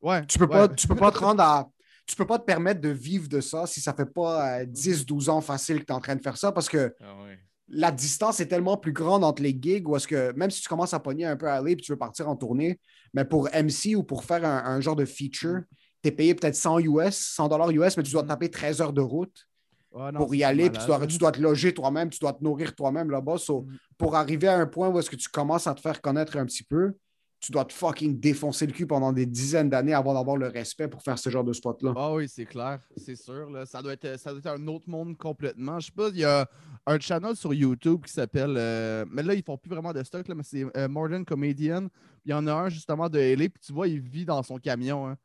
[0.00, 0.24] Ouais.
[0.26, 0.50] Tu peux ouais.
[0.50, 1.68] pas, tu peux pas te rendre à.
[2.06, 5.28] Tu peux pas te permettre de vivre de ça si ça fait pas euh, 10-12
[5.28, 7.36] ans facile que tu es en train de faire ça parce que Ah ouais.
[7.66, 10.68] la distance est tellement plus grande entre les gigs où est-ce que même si tu
[10.68, 12.78] commences à pogner un peu à LA et tu veux partir en tournée,
[13.12, 15.62] mais pour MC ou pour faire un, un genre de feature,
[16.06, 18.28] tu es payé peut-être 100 US, 100 dollars US, mais tu dois Mhm.
[18.28, 19.46] taper 13 heures de route
[19.92, 22.44] non, pour y aller, puis tu dois, tu dois te loger toi-même, tu dois te
[22.44, 23.38] nourrir toi-même là-bas.
[23.38, 23.76] So, Mhm.
[23.98, 26.44] Pour arriver à un point où est-ce que tu commences à te faire connaître un
[26.44, 26.92] petit peu,
[27.40, 30.88] tu dois te fucking défoncer le cul pendant des dizaines d'années avant d'avoir le respect
[30.88, 31.92] pour faire ce genre de spot-là.
[31.96, 33.48] Ah oui, c'est clair, c'est sûr.
[33.50, 33.64] Là.
[33.66, 35.78] Ça, doit être, ça doit être un autre monde complètement.
[35.80, 36.46] Je sais pas, il y a
[36.86, 38.54] un channel sur YouTube qui s'appelle.
[38.58, 41.88] euh, mais là, ils font plus vraiment de stock, là, mais c'est euh, Modern Comedian.
[42.24, 44.56] Il y en a un justement de LA, puis tu vois, il vit dans son
[44.58, 45.06] camion.
[45.08, 45.16] hein.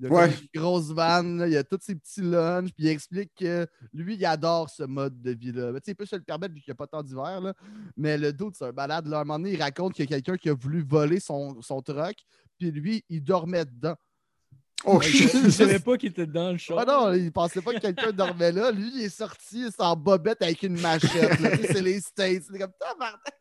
[0.00, 0.30] Il a Ouais.
[0.54, 4.24] une grosse vanne, il a tous ses petits lunchs, puis il explique que lui, il
[4.24, 5.72] adore ce mode de vie-là.
[5.86, 7.52] Il peut se le permettre vu qu'il n'y a pas tant d'hiver, là.
[7.96, 9.06] mais le doute, c'est un balade.
[9.06, 9.18] Là.
[9.18, 11.60] À un moment donné, il raconte qu'il y a quelqu'un qui a voulu voler son,
[11.60, 12.16] son truck,
[12.58, 13.94] puis lui, il dormait dedans.
[14.86, 15.50] Oh Je shit!
[15.50, 16.74] savais pas qu'il était dans le show.
[16.78, 18.70] Ah non, il pensait pas que quelqu'un dormait là.
[18.72, 21.38] Lui, il est sorti sans bobette avec une machette.
[21.66, 22.44] c'est les States.
[22.50, 22.72] C'est comme,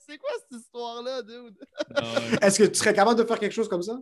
[0.06, 1.58] c'est quoi cette histoire-là, dude?
[1.96, 2.02] Ah.
[2.42, 3.98] Est-ce que tu serais capable de faire quelque chose comme ça?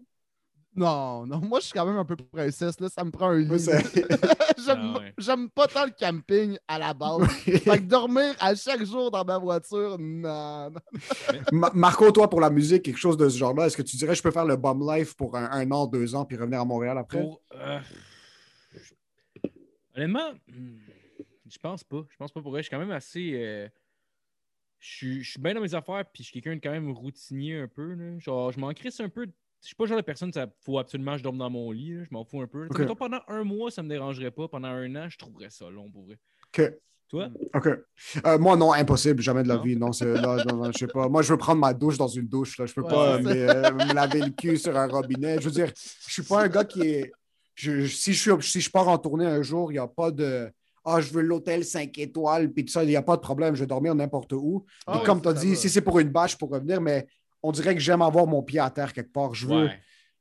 [0.78, 2.80] Non, non, moi, je suis quand même un peu princesse.
[2.80, 2.88] Là.
[2.88, 3.48] Ça me prend un lit.
[4.63, 5.13] J'aime Ah ouais.
[5.18, 7.28] j'aime pas tant le camping à la base.
[7.44, 10.70] fait que dormir à chaque jour dans ma voiture, non.
[10.70, 10.80] non.
[11.52, 14.13] Ma- Marco, toi, pour la musique, quelque chose de ce genre-là, est-ce que tu dirais
[14.16, 16.66] je peux faire le bum life pour un, un an, deux ans, puis revenir à
[16.66, 17.22] Montréal après?
[17.22, 17.80] Pour, euh,
[19.96, 20.78] Honnêtement, hmm,
[21.50, 22.04] je pense pas.
[22.10, 22.62] Je pense pas pour vrai.
[22.62, 23.32] Je suis quand même assez.
[23.36, 23.68] euh,
[24.80, 26.92] Je suis, je suis bien dans mes affaires, puis je suis quelqu'un de quand même
[26.92, 27.94] routinier un peu.
[27.94, 28.20] Là.
[28.20, 29.28] Genre, je m'en crisse un peu.
[29.67, 31.73] Je suis pas le genre de personne, il faut absolument que je dorme dans mon
[31.73, 31.93] lit.
[31.95, 32.03] là.
[32.06, 32.69] Je m'en fous un peu.
[32.80, 34.47] Mettons, pendant un mois, ça me dérangerait pas.
[34.47, 36.17] Pendant un an, je trouverais ça long pour vrai.
[36.58, 36.71] OK.
[37.10, 37.27] Toi?
[37.53, 37.67] OK.
[38.25, 39.63] Euh, moi, non, impossible, jamais de la Non?
[39.63, 39.75] vie.
[39.75, 41.10] Non, c'est, là, non, non, je sais pas.
[41.10, 42.58] Moi, je veux prendre ma douche dans une douche.
[42.58, 42.65] Là.
[42.65, 45.38] Je peux Ouais, pas euh, me laver le cul sur un robinet.
[45.41, 45.69] Je veux dire,
[46.08, 47.12] je suis pas un gars qui est.
[47.53, 49.88] je- je- si, je suis, si je pars en tournée un jour, il n'y a
[49.88, 50.49] pas de.
[50.86, 53.53] Ah, je veux l'hôtel 5 étoiles, puis tout ça, il n'y a pas de problème.
[53.53, 54.65] Je vais dormir n'importe où.
[54.86, 55.56] Ah Puis ouais, comme tu as ça dit, va.
[55.56, 57.06] si c'est pour une bâche pour revenir, mais
[57.43, 59.34] on dirait que j'aime avoir mon pied à terre quelque part.
[59.34, 59.71] Je veux, Ouais.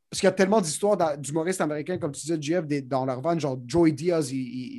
[0.08, 3.20] Parce qu'il y a tellement d'histoires d'humoristes américains, comme tu disais, Jeff, des- dans leur
[3.20, 4.32] van, genre Joey Diaz,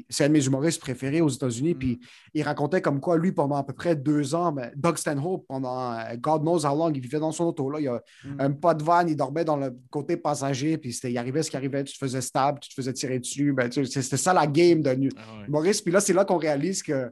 [0.10, 1.74] c'est un de mes humoristes préférés aux États-Unis.
[1.76, 1.78] Mm.
[1.78, 2.00] Puis
[2.34, 5.92] il racontait comme quoi, lui, pendant à peu près deux ans, ben, Doug Stanhope, pendant
[5.92, 7.70] euh, God knows how long, il vivait dans son auto.
[7.70, 7.80] Là.
[7.82, 8.36] Il y a Mm.
[8.40, 10.78] un pas de van, il dormait dans le côté passager.
[10.78, 13.52] Puis il arrivait ce qui arrivait, tu te faisais stab, tu te faisais tirer dessus.
[13.52, 15.46] Ben, tu sais, c'était ça la game d'un Ah ouais.
[15.50, 15.84] humoriste.
[15.84, 17.12] Puis là, c'est là qu'on réalise que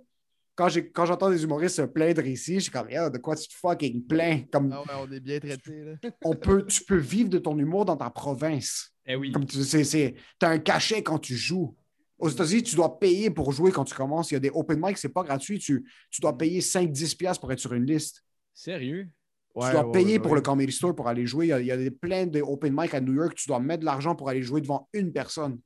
[0.56, 3.54] quand j'entends des humoristes se plaindre ici, je suis comme, Yo, de quoi tu te
[3.54, 4.44] fucking plains?
[4.52, 5.84] Comme, Ah ouais, on est bien traités.
[5.84, 6.10] là.
[6.24, 8.92] on peut, tu peux vivre de ton humour dans ta province.
[9.06, 9.32] Eh oui.
[9.32, 11.76] Comme tu c'est, t'as un cachet quand tu joues.
[12.18, 14.32] Aux États-Unis, tu dois payer pour jouer quand tu commences.
[14.32, 15.60] Il y a des open mic, c'est pas gratuit.
[15.60, 18.24] Tu, tu dois payer 5-10$ piastres pour être sur une liste.
[18.54, 19.10] Sérieux?
[19.54, 20.38] Ouais, tu dois ouais, payer ouais, pour ouais.
[20.38, 21.48] le Comedy Store pour aller jouer.
[21.48, 23.36] Il y a, il y a des, plein de open mic à New York.
[23.36, 25.60] Tu dois mettre de l'argent pour aller jouer devant une personne.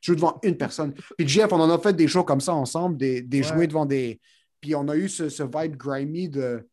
[0.00, 0.94] Jouer devant une personne.
[1.18, 3.42] Puis Jeff, on en a fait des shows comme ça ensemble, des, des Ouais.
[3.42, 4.20] jouer devant des.
[4.66, 6.68] Puis on a eu ce, vibe grimy de.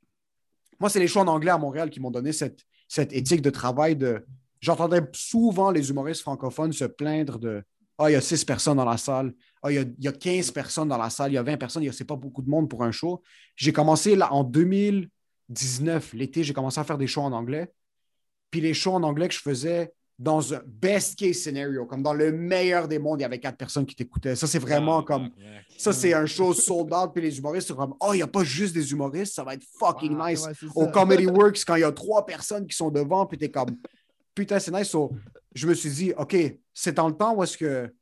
[0.79, 3.51] Moi, c'est les shows en anglais à Montréal qui m'ont donné cette, cette éthique de
[3.51, 4.25] travail de.
[4.61, 7.63] J'entendais souvent les humoristes francophones se plaindre de
[7.99, 9.31] Ah, il y a 6 personnes dans la salle.
[9.61, 11.33] Ah, il y a, il y a 15 personnes dans la salle.
[11.33, 11.83] Il y a 20 personnes.
[11.83, 13.21] Il y a- pas beaucoup de monde pour un show.
[13.55, 17.71] J'ai commencé là en 2019, l'été, j'ai commencé à faire des shows en anglais.
[18.49, 22.13] Puis les shows en anglais que je faisais dans un best case scenario, comme dans
[22.13, 24.35] le meilleur des mondes, il y avait quatre personnes qui t'écoutaient.
[24.37, 25.23] Ça, c'est vraiment Ah, comme.
[25.23, 25.61] ouais.
[25.77, 27.11] Ça, c'est un show sold out.
[27.13, 29.53] Puis les humoristes, c'est comme, oh, il n'y a pas juste des humoristes, ça va
[29.55, 30.45] être fucking Ouais, nice.
[30.45, 30.87] ouais, Au.
[30.87, 33.75] Comedy Works, quand il y a trois personnes qui sont devant, puis t'es comme,
[34.33, 34.87] putain, c'est nice.
[34.87, 35.11] So,
[35.53, 36.35] je me suis dit, OK,
[36.73, 37.93] c'est dans le temps où est-ce que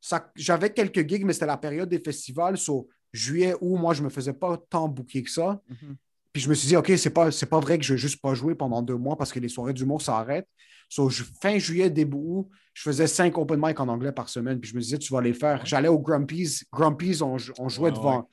[0.00, 2.56] ça, j'avais quelques gigs, mais c'était la période des festivals.
[2.56, 5.60] So, juillet, août, moi, je me faisais pas tant booker que ça.
[5.68, 5.96] Mhm.
[6.32, 8.32] Puis je me suis dit, OK, c'est pas, pas vrai que je vais juste pas
[8.32, 10.46] jouer pendant deux mois parce que les soirées d'humour, ça arrête.
[10.88, 14.58] So, je- fin juillet, début août, je faisais cinq open mic en anglais par semaine.
[14.60, 15.64] Puis je me disais, tu vas les faire.
[15.66, 16.64] J'allais au Grumpy's.
[16.72, 18.16] Grumpy's, on, on jouait Ouais, devant.
[18.18, 18.24] ouais.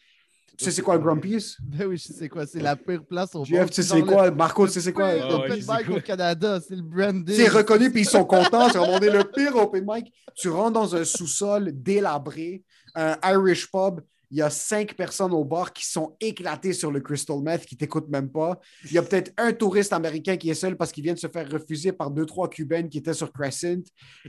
[0.57, 1.57] Tu sais, c'est quoi le Grumpy's?
[1.63, 3.69] Ben oui, je sais quoi, c'est la pire place au Jeff, monde.
[3.71, 4.31] tu sais, c'est le- quoi?
[4.31, 5.13] Marco, tu sais, c'est quoi?
[5.13, 5.97] Le Ah open mic quoi?
[5.97, 7.35] au Canada, c'est le branding.
[7.35, 8.69] C'est reconnu, puis ils sont contents.
[8.69, 10.13] C'est vraiment le pire open mic.
[10.33, 12.63] Tu rentres dans un sous-sol délabré,
[12.95, 13.99] un Irish pub.
[14.31, 17.77] Il y a cinq personnes au bar qui sont éclatées sur le crystal meth, qui
[17.77, 18.59] t'écoutent même pas.
[18.85, 21.27] Il y a peut-être un touriste américain qui est seul parce qu'il vient de se
[21.27, 23.83] faire refuser par deux, trois Cubaines qui étaient sur Crescent.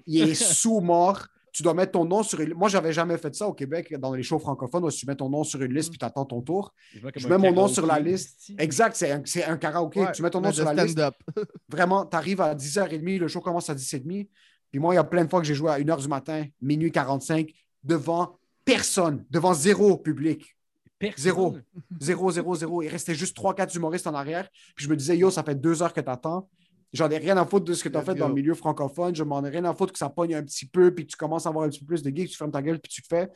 [0.07, 1.27] Il est sous-mort.
[1.53, 2.53] Tu dois mettre ton nom sur une...
[2.53, 5.31] Moi, j'avais jamais fait ça au Québec, dans les shows francophones, où tu mets ton
[5.31, 6.75] nom sur une liste puis tu attends ton tour.
[7.15, 8.53] Je mets mon nom sur la liste.
[8.59, 10.01] Exact, c'est un, un karaoké.
[10.01, 11.01] Ouais, tu mets ton nom sur la liste
[11.71, 14.29] vraiment, tu arrives à 10h30, le show commence à 10h30.
[14.71, 16.45] Puis moi, il y a plein de fois que j'ai joué à 1h du matin,
[16.61, 17.51] minuit 45,
[17.83, 20.55] devant personne, devant zéro public.
[20.99, 21.23] Personne.
[21.23, 21.57] Zéro.
[22.01, 22.83] Zéro, zéro, zéro.
[22.83, 24.49] Il restait juste 3-4 humoristes en arrière.
[24.75, 26.49] Puis je me disais, yo, ça fait deux heures que t'attends.
[26.93, 29.15] J'en ai rien à foutre de ce que tu as fait dans le milieu francophone.
[29.15, 31.17] Je m'en ai rien à foutre que ça pogne un petit peu, puis que tu
[31.17, 33.03] commences à avoir un petit peu plus de gigs, tu fermes ta gueule, puis tu
[33.09, 33.29] fais.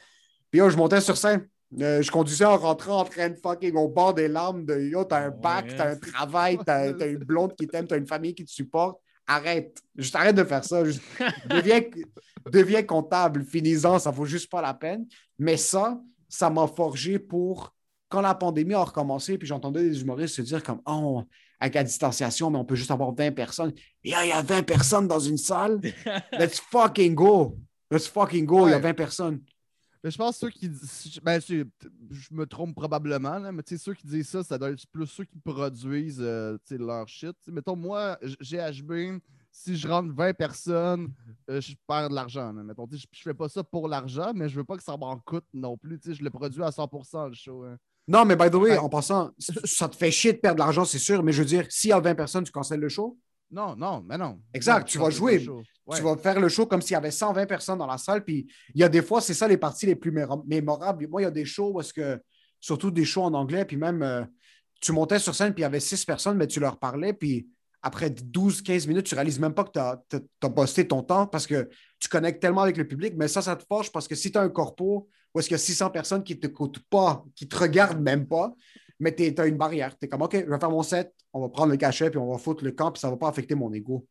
[0.51, 1.47] Puis yo, je montais sur scène.
[1.81, 5.05] Euh, je conduisais en rentrant en train de fucking au bord des larmes de yo,
[5.05, 5.77] t'as un bac, Ouais.
[5.77, 8.99] t'as un travail, t'as t'as une blonde qui t'aime, t'as une famille qui te supporte.
[9.31, 9.81] Arrête.
[9.97, 10.85] Juste arrête de faire ça.
[10.85, 11.03] Juste
[11.47, 11.81] deviens,
[12.51, 13.45] deviens comptable.
[13.45, 15.07] Finis-en, ça vaut juste pas la peine.
[15.39, 17.73] Mais ça, ça m'a forgé pour
[18.09, 21.23] quand la pandémie a recommencé, puis j'entendais des humoristes se dire comme Oh,
[21.61, 23.73] avec la distanciation, mais on peut juste avoir 20 personnes.
[24.03, 25.79] Il y a 20 personnes dans une salle.
[26.33, 27.57] Let's fucking go.
[27.89, 28.67] Let's fucking go.
[28.67, 28.83] Il y a Ouais.
[28.83, 29.41] 20 personnes.
[30.03, 31.21] Mais je pense que ceux qui disent.
[31.23, 31.65] Ben, je
[32.33, 35.39] me trompe probablement, là, mais ceux qui disent ça, ça doit être plus ceux qui
[35.39, 37.37] produisent euh, leur shit.
[37.49, 39.21] Mettons, moi, GHB,
[39.53, 41.13] si je rentre 20 personnes,
[41.51, 42.53] euh, je perds de l'argent.
[42.53, 42.63] là.
[42.63, 45.19] Mettons, je, je fais pas ça pour l'argent, mais je veux pas que ça m'en
[45.19, 46.01] coûte non plus.
[46.05, 47.65] Je le produis à 100% le show.
[47.65, 47.77] hein.
[48.09, 50.85] Non, mais by the way, en passant, ça te fait chier de perdre de l'argent,
[50.85, 53.17] c'est sûr, mais je veux dire, s'il y a 20 personnes, tu cancelles le show?
[53.51, 54.41] Non, non, mais non.
[54.55, 55.45] Exact, Non, tu vas jouer.
[55.95, 58.25] Tu vas faire le show comme s'il y avait 120 personnes dans la salle.
[58.25, 60.13] Puis il y a des fois, c'est ça les parties les plus
[60.47, 61.09] mémorables.
[61.09, 62.21] Moi, il y a des shows où est-ce que,
[62.61, 64.23] surtout des shows en anglais, puis même, euh,
[64.81, 67.49] tu montais sur scène, puis il y avait six personnes, mais tu leur parlais, puis
[67.83, 71.69] après 12-15 minutes, tu réalises même pas que tu as, posté ton temps parce que
[71.99, 73.15] tu connectes tellement avec le public.
[73.17, 75.55] Mais ça, ça te forge parce que si tu as un corpo où est-ce qu'il
[75.55, 78.55] y a 600 personnes qui ne t'écoutent pas, qui te regardent même pas,
[79.01, 79.99] mais tu as une barrière.
[79.99, 82.19] Tu es comme, OK, je vais faire mon set, on va prendre le cachet, puis
[82.19, 84.07] on va foutre le camp, puis ça ne va pas affecter mon ego.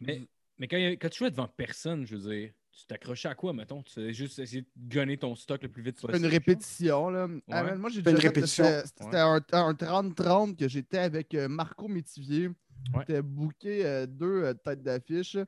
[0.00, 0.20] Mais,
[0.58, 3.82] mais quand, quand tu jouais devant personne, je veux dire, tu t'accrochais à quoi, mettons?
[3.84, 6.18] Tu faisais juste essayer de gonner ton stock le plus vite possible.
[6.18, 7.08] une répétition.
[7.08, 7.28] Là.
[7.48, 8.64] Ah, man, moi, j'ai une déjà fait- répétition.
[8.84, 12.48] C'était un, un 30-30 que j'étais avec euh, Marco Métivier.
[12.48, 13.00] Ouais.
[13.06, 15.38] C'était booké euh, deux euh, têtes d'affiche.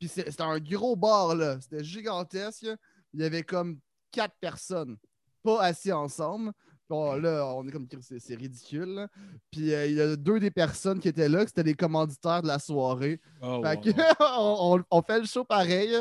[0.00, 1.60] Puis c'était un gros bar, là.
[1.60, 2.66] C'était gigantesque.
[3.14, 3.78] Il y avait comme
[4.10, 4.96] quatre personnes,
[5.44, 6.50] pas assis ensemble.
[6.88, 8.94] Bon, là, on est comme c'est c'est ridicule.
[8.94, 9.08] là.
[9.50, 12.48] Puis euh, il y a deux des personnes qui étaient là, c'était les commanditaires de
[12.48, 13.20] la soirée.
[13.40, 14.04] Oh, Fait wow, que, wow.
[14.78, 15.96] on, on- fait le show pareil,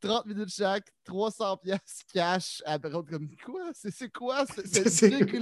[0.00, 2.62] 30 minutes chaque, 300 pièces cash.
[2.66, 3.70] Après, on est comme quoi?
[3.72, 5.14] C'est c'est quoi ce- C'est-?
[5.14, 5.40] Ouais.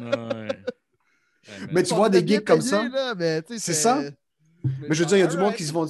[0.00, 0.48] Ouais,
[1.72, 2.84] Mais tu vois des gigs comme ça?
[3.58, 4.02] C'est ça?
[4.80, 5.86] Mais je veux dire, il y a du monde qui se vont.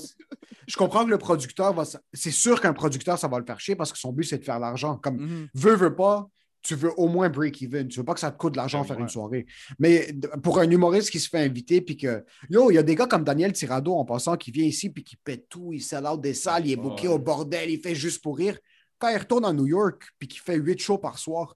[0.67, 1.85] je comprends que le producteur va.
[2.13, 4.45] C'est sûr qu'un producteur, ça va le faire chier parce que son but, c'est de
[4.45, 4.97] faire l'argent.
[4.99, 5.49] Comme Mhm.
[5.55, 6.29] veux, veux pas,
[6.65, 7.87] tu veux au moins break-even.
[7.87, 9.03] Tu veux pas que ça te coûte de l'argent faire ouais.
[9.03, 9.47] une soirée.
[9.79, 10.09] Mais
[10.43, 12.25] pour un humoriste qui se fait inviter, puis que.
[12.49, 15.05] Yo, il y a des gars comme Daniel Tirado en passant qui vient ici, puis
[15.05, 17.15] qui pète tout, il sell out des salles, il est booké Ouais.
[17.15, 18.59] au bordel, il fait juste pour rire.
[18.99, 21.55] Quand il retourne à New York, puis qu'il fait huit shows par soir,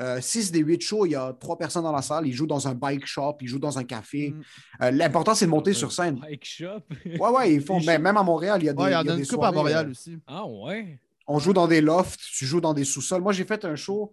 [0.00, 2.46] euh, six des huit shows, il y a trois personnes dans la salle, il joue
[2.46, 4.30] dans un bike shop, il joue dans un café.
[4.30, 4.42] Mm.
[4.82, 6.16] Euh, L'important, c'est de monter sur scène.
[6.20, 6.82] Bike shop?
[7.18, 7.80] Ouais, ouais, ils font.
[7.86, 8.82] Mais même à Montréal, il y a des.
[8.82, 10.18] Ouais, il y en il y a des une coupe à Montréal euh, aussi.
[10.26, 11.00] Ah ouais.
[11.26, 13.22] on joue dans des lofts, tu joues dans des sous-sols.
[13.22, 14.12] Moi, j'ai fait un show.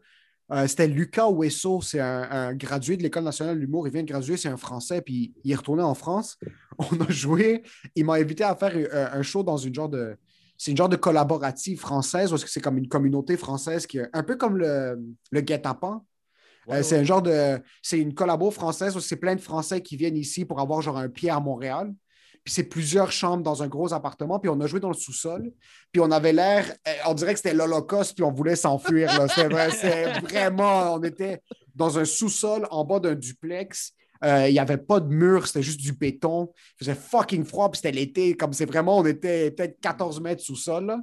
[0.51, 3.87] Euh, C'était Lucas Ouesso, c'est un, un gradué de l'École nationale de l'humour.
[3.87, 6.37] Il vient de graduer, c'est un Français, puis il est retourné en France.
[6.77, 7.63] On a joué.
[7.95, 10.17] Il m'a invité à faire un, un show dans une genre de.
[10.57, 14.07] C'est une genre de collaborative française, parce que c'est comme une communauté française qui est
[14.13, 14.99] un peu comme le,
[15.31, 16.05] le guet-apens.
[16.67, 17.59] Ouais, Euh, c'est un genre de.
[17.81, 20.97] C'est une collabo française où c'est plein de Français qui viennent ici pour avoir genre
[20.97, 21.93] un pied à Montréal.
[22.43, 24.39] Puis c'est plusieurs chambres dans un gros appartement.
[24.39, 25.51] Puis on a joué dans le sous-sol.
[25.91, 26.65] Puis on avait l'air.
[26.87, 29.11] euh, On dirait que c'était l'Holocauste, puis on voulait s'enfuir.
[29.29, 30.95] C'était vrai- c'est vraiment.
[30.95, 31.41] On était
[31.75, 33.93] dans un sous-sol en bas d'un duplex.
[34.23, 36.51] Euh, Il n'y avait pas de mur, c'était juste du béton.
[36.79, 38.35] Il faisait fucking froid, puis c'était l'été.
[38.35, 40.95] Comme c'est vraiment, on était peut-être 14 mètres sous-sol.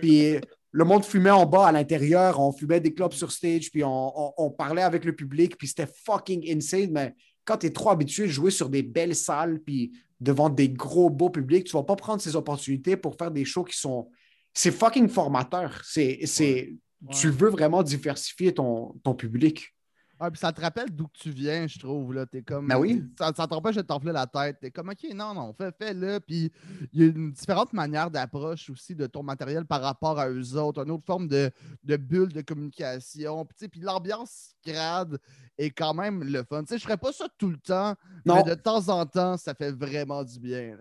[0.00, 0.36] Puis
[0.72, 4.12] le monde fumait en bas à l'intérieur, on fumait des clubs sur stage, puis on,
[4.20, 6.90] on- on parlait avec le public, puis c'était fucking insane.
[6.92, 10.68] Mais quand tu es trop habitué de jouer sur des belles salles, puis devant des
[10.68, 14.10] gros beaux publics, tu vas pas prendre ces opportunités pour faire des shows qui sont.
[14.54, 15.80] C'est fucking formateur.
[15.84, 16.74] C'est, c'est...
[17.12, 19.75] Tu veux vraiment diversifier ton, ton public.
[20.18, 22.14] Ah, puis ça te rappelle d'où que tu viens, je trouve.
[22.14, 22.24] Là.
[22.26, 23.04] T'es comme, Ben oui.
[23.18, 24.58] Ça, ça t'empêche de t'enfler la tête.
[24.60, 26.20] T'es comme, OK, non, non, fais, fais-le.
[26.20, 26.50] Puis
[26.92, 30.56] il y a une différente manière d'approche aussi de ton matériel par rapport à eux
[30.56, 31.50] autres, une autre forme de,
[31.84, 33.44] de bulle de communication.
[33.44, 35.18] Puis, puis l'ambiance grade
[35.58, 36.62] est quand même le fun.
[36.62, 39.36] Tu sais, je ferais pas ça tout le temps, Non, mais de temps en temps,
[39.36, 40.76] ça fait vraiment du bien.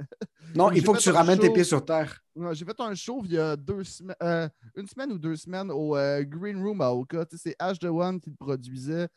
[0.55, 2.24] non il faut que tu ramènes tes pieds sur terre.
[2.51, 5.71] J'ai fait un show il y a deux semaines, euh, une semaine ou deux semaines
[5.71, 7.25] au euh, Green Room à Oka.
[7.35, 9.07] C'est H de One qui le produisait.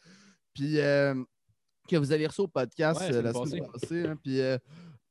[0.54, 1.14] Puis euh,
[1.88, 4.06] que vous avez reçu au podcast Ouais, la semaine passée.
[4.06, 4.16] hein.
[4.22, 4.40] puis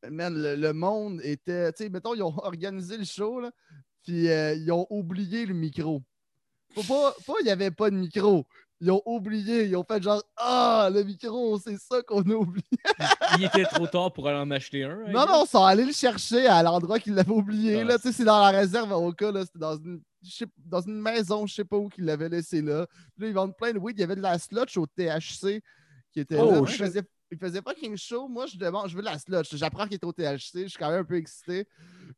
[0.09, 1.71] man, le, le monde était.
[1.73, 3.51] Tu sais, mettons, ils ont organisé le show, là,
[4.03, 6.01] puis ils ont oublié le micro.
[6.75, 8.45] Pas, pas, il n'y avait pas de micro.
[8.79, 12.63] Ils ont oublié, ils ont fait genre Ah, le micro, c'est ça qu'on a oublié.
[13.39, 14.97] Il était trop tard pour aller en acheter un.
[15.11, 17.81] Non, non, ils sont allés le chercher à l'endroit qu'ils l'avaient oublié.
[17.81, 20.29] Ah, là, tu sais, c'est dans la réserve au cas, là, c'était dans une, je
[20.31, 22.85] sais- dans une maison, je sais pas où qu'ils l'avaient laissé là.
[23.15, 23.97] Puis là, ils vendent plein de weed.
[23.97, 25.61] Il y avait de la slotch au THC
[26.13, 26.65] qui était Oh, là.
[26.67, 26.79] Shit.
[26.79, 28.27] Il faisait, il faisait fucking chaud.
[28.27, 29.55] Moi, je demande, je veux de la slotch.
[29.55, 30.63] J'apprends qu'il était au THC.
[30.63, 31.67] Je suis quand même un peu excité.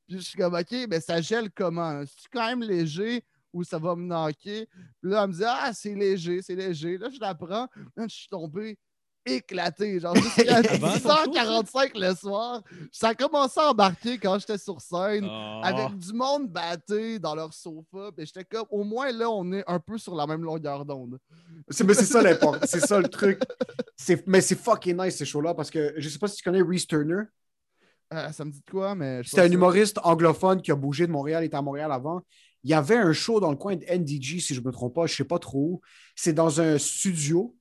[0.08, 2.04] Puis je suis comme, OK, mais ça gèle comment?
[2.06, 3.24] C'est quand même léger?
[3.54, 4.68] Ou ça va me knocker?
[5.02, 6.98] Puis là, elle me dit, ah, c'est léger, c'est léger.
[6.98, 7.68] Là, je la prends.
[7.96, 8.78] Là, je suis tombé
[9.26, 10.00] éclaté.
[10.00, 12.64] Genre, jusqu'à Avant ton show, 10h45 le soir.
[12.92, 15.26] Ça a commencé à embarquer quand j'étais sur scène.
[15.30, 15.62] Ah.
[15.64, 18.12] Avec du monde batté dans leur sofa.
[18.16, 21.20] Puis j'étais comme, au moins là, on est un peu sur la même longueur d'onde.
[21.70, 22.66] C'est, mais c'est ça l'important.
[22.66, 23.42] C'est ça le truc.
[23.96, 26.62] C'est, mais c'est fucking nice ces shows-là parce que je sais pas si tu connais
[26.62, 27.24] Reese Turner.
[28.12, 29.22] Euh, ça me dit de quoi, mais.
[29.24, 32.22] C'était un humoriste anglophone qui a bougé de Montréal, il était à Montréal avant.
[32.64, 34.96] Il y avait un show dans le coin de NDG, si je ne me trompe
[34.96, 35.82] pas, je ne sais pas trop où.
[36.16, 37.56] C'est dans un studio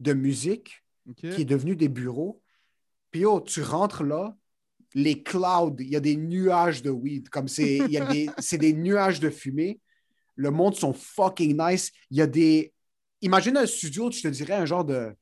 [0.00, 0.82] de musique
[1.16, 2.42] qui est devenu des bureaux.
[3.10, 4.36] Puis oh, tu rentres là,
[4.94, 9.80] les clouds, il y a des nuages de weed, comme c'est, des, nuages de fumée.
[10.36, 11.92] Le monde sont fucking nice.
[12.10, 12.72] Il y a des.
[13.20, 15.14] Imagine un studio, je te dirais un genre de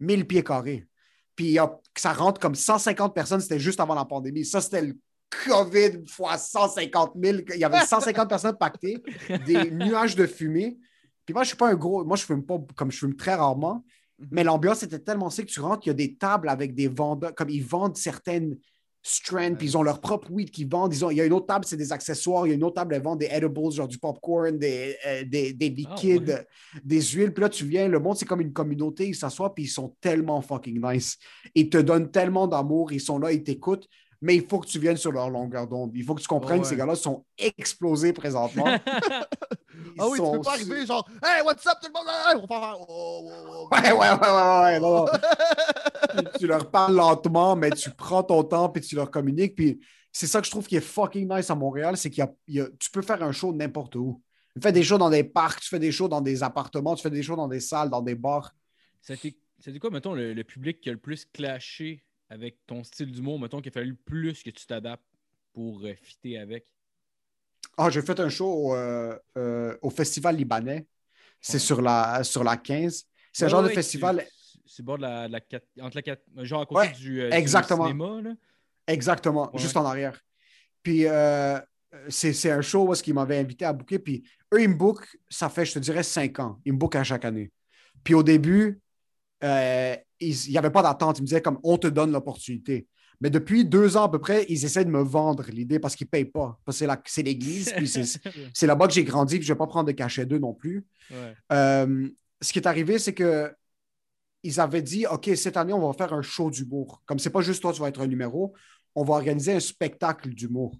[0.00, 0.86] 1000 pieds carrés.
[1.34, 1.56] Puis
[1.96, 4.44] ça rentre comme 150 personnes, c'était juste avant la pandémie.
[4.44, 4.96] Ça, c'était le
[5.44, 7.38] COVID fois 150 000.
[7.54, 9.02] Il y avait 150 personnes pactées,
[9.46, 10.78] des nuages de fumée.
[11.24, 12.04] Puis moi, je suis pas un gros.
[12.04, 13.84] Moi, je fume pas comme je fume très rarement.
[14.30, 16.88] Mais l'ambiance était tellement sick que tu rentres, il y a des tables avec des
[16.88, 18.56] vendeurs, comme ils vendent certaines
[19.00, 20.92] strands, puis ils ont leur propre weed qu'ils vendent.
[20.92, 22.46] Ils ont, il y a une autre table, c'est des accessoires.
[22.46, 25.24] Il y a une autre table, elle vend des edibles, genre du popcorn, des, euh,
[25.24, 26.80] des, des liquides, ouais.
[26.84, 27.32] des huiles.
[27.32, 29.06] Puis là, tu viens, le monde, c'est comme une communauté.
[29.08, 31.16] Ils s'assoient, puis ils sont tellement fucking nice.
[31.54, 32.92] Ils te donnent tellement d'amour.
[32.92, 33.88] Ils sont là, ils t'écoutent.
[34.20, 35.92] Mais il faut que tu viennes sur leur longueur d'onde.
[35.94, 36.62] Il faut que tu comprennes Ouais.
[36.62, 38.66] que ces gars-là sont explosés présentement.
[40.00, 42.06] Ah oui, tu peux pas arriver genre, hey, what's up, tout le monde?
[42.08, 42.76] Hey, on va faire.
[42.80, 43.74] oh, oh, oh, oh.
[43.74, 45.06] Ouais, ouais, ouais, ouais, ouais, non, non.
[46.38, 49.54] tu leur parles lentement, mais tu prends ton temps puis tu leur communiques.
[49.54, 49.80] Puis
[50.12, 52.32] c'est ça que je trouve qui est fucking nice à Montréal, c'est qu'il y a,
[52.48, 54.20] il y a- tu peux faire un show n'importe où.
[54.54, 57.02] Tu fais des shows dans des parcs, tu fais des shows dans des appartements, tu
[57.02, 58.52] fais des shows dans des salles, dans des bars.
[59.00, 59.34] C'était
[59.80, 63.60] quoi, mettons, le, le public qui a le plus clashé avec ton style d'humour, mettons,
[63.60, 65.04] qu'il a fallu plus que tu t'adaptes
[65.52, 66.66] pour euh, fitter avec?
[67.76, 70.86] Ah, j'ai fait un show au, euh, euh, au Festival libanais.
[71.40, 71.58] C'est Ouais.
[71.60, 73.06] sur, la, sur la 15.
[73.32, 74.26] C'est un Ouais, genre ouais, de festival.
[74.66, 77.30] C'est bord de la, de la quatre- entre la quatre- genre à côté du, euh,
[77.30, 77.84] du exactement.
[77.84, 78.20] cinéma.
[78.22, 78.34] Là.
[78.86, 80.20] Exactement, juste en arrière.
[80.82, 81.04] Puis
[82.08, 83.98] c'est un show où est-ce qu'ils m'avaient invité à booker.
[83.98, 86.60] Puis eux, ils me bookent, ça fait, je te dirais, cinq ans.
[86.64, 87.52] Ils me bookent à chaque année.
[88.02, 88.80] Puis au début,
[89.44, 91.18] euh, ils- il n'y avait pas d'attente.
[91.18, 92.86] Ils me disaient comme on te donne l'opportunité.
[93.20, 96.06] Mais depuis deux ans à peu près, ils essaient de me vendre l'idée parce qu'ils
[96.06, 96.58] ne payent pas.
[96.64, 98.04] Parce que c'est la- c'est l'église, puis c'est
[98.54, 100.54] c'est là-bas que j'ai grandi, puis je ne vais pas prendre de cachet d'eux non
[100.54, 100.86] plus.
[101.10, 101.34] Ouais.
[101.52, 102.08] Euh,
[102.40, 103.52] ce qui est arrivé, c'est que
[104.44, 107.02] ils avaient dit OK, cette année, on va faire un show d'humour.
[107.06, 108.54] Comme c'est pas juste toi, tu vas être un numéro,
[108.94, 110.76] on va organiser un spectacle d'humour.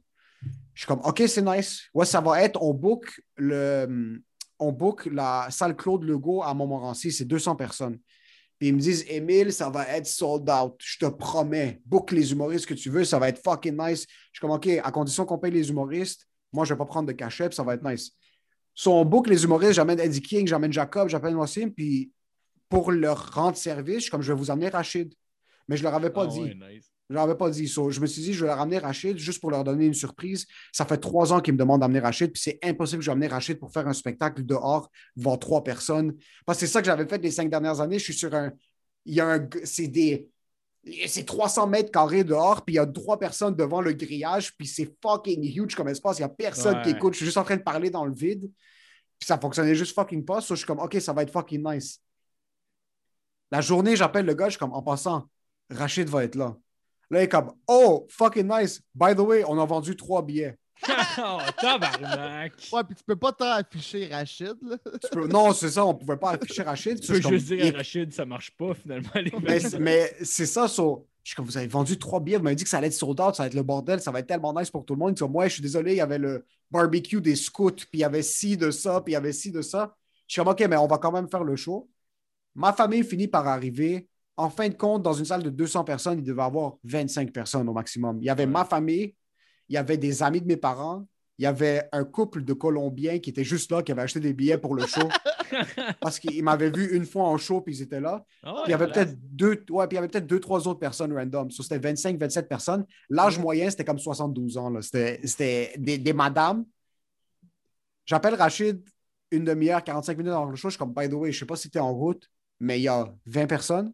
[0.74, 1.82] Je suis comme OK, c'est nice.
[1.92, 4.22] Ouais, ça va être, on book le
[4.60, 7.98] on book la salle Claude Legault à Montmorency, c'est 200 personnes.
[8.58, 10.74] Puis ils me disent Émile, ça va être sold out.
[10.84, 11.80] Je te promets.
[11.86, 14.02] Book les humoristes que tu veux, ça va être fucking nice.
[14.32, 17.06] Je suis comme OK, à condition qu'on paye les humoristes, moi je vais pas prendre
[17.06, 18.10] de cachet, puis ça va être nice.
[18.74, 22.12] So, on book les humoristes, j'amène Eddie King, j'amène Jacob, j'appelle Wassim, puis
[22.68, 25.12] pour leur rendre service, je suis comme je vais vous amener Rachid.
[25.68, 26.40] Mais je leur avais pas Ah dit.
[26.40, 26.90] ouais, nice.
[27.08, 27.66] Je leur avais pas dit.
[27.68, 29.94] So, je me suis dit, je vais leur amener Rachid juste pour leur donner une
[29.94, 30.46] surprise.
[30.72, 33.12] Ça fait trois ans qu'ils me demandent d'amener Rachid, puis c'est impossible que je vais
[33.12, 36.14] amener Rachid pour faire un spectacle dehors devant trois personnes.
[36.44, 37.98] Parce que c'est ça que j'avais fait les cinq dernières années.
[37.98, 38.52] Je suis sur un.
[39.06, 39.48] Il y a un.
[39.64, 40.28] C'est des.
[41.06, 44.66] C'est 300 mètres carrés dehors, puis il y a trois personnes devant le grillage, puis
[44.66, 46.18] c'est fucking huge comme espace.
[46.18, 47.14] Il n'y a personne qui écoute.
[47.14, 48.48] Je suis juste en train de parler dans le vide.
[49.18, 50.40] Puis ça fonctionnait juste fucking pas.
[50.40, 52.00] So, je suis comme, OK, ça va être fucking nice.
[53.50, 55.28] La journée, j'appelle le gars, je suis comme, en passant,
[55.70, 56.56] Rachid va être là.
[57.10, 58.82] Là, il est comme, oh, fucking nice.
[58.94, 60.58] By the way, on a vendu trois billets.
[61.18, 62.52] oh, tabarnak!
[62.72, 64.76] Ouais, puis tu peux pas tant afficher Rachid, là.
[65.02, 67.00] Tu peux- Non, c'est ça, on pouvait pas afficher Rachid.
[67.00, 69.10] Tu peux juste comme, dire il- Rachid, ça marche pas finalement.
[69.16, 69.32] les
[69.80, 72.62] Mais, c'est ça, so, je suis comme, vous avez vendu trois billets, vous m'avez dit
[72.62, 74.52] que ça allait être sold out, ça va être le bordel, ça va être tellement
[74.58, 75.18] nice pour tout le monde.
[75.18, 78.04] Sont, moi, je suis désolé, il y avait le barbecue des scouts, puis il y
[78.04, 79.96] avait ci de ça, puis il y avait ci de ça.
[80.28, 81.88] Je suis comme, OK, mais on va quand même faire le show.
[82.54, 84.08] Ma famille finit par arriver.
[84.38, 87.32] En fin de compte, dans une salle de 200 personnes, il devait y avoir 25
[87.32, 88.18] personnes au maximum.
[88.20, 89.14] Il y avait ma famille,
[89.68, 91.06] il y avait des amis de mes parents,
[91.38, 94.32] il y avait un couple de Colombiens qui étaient juste là, qui avaient acheté des
[94.32, 95.08] billets pour le show
[96.00, 98.24] parce qu'ils m'avaient vu une fois en show, puis ils étaient là.
[98.42, 100.66] Ah Puis il y avait peut-être deux, ouais, puis il y avait peut-être deux, trois
[100.66, 101.50] autres personnes random.
[101.50, 102.86] So, c'était 25, 27 personnes.
[103.10, 104.70] L'âge moyen, c'était comme 72 ans.
[104.70, 104.82] là.
[104.82, 106.64] C'était, c'était des, des madames.
[108.04, 108.82] J'appelle Rachid
[109.30, 110.68] une demi-heure, 45 minutes dans le show.
[110.68, 112.78] Je suis comme, by the way, je sais pas si tu es en route, mais
[112.78, 113.92] il y a 20 personnes.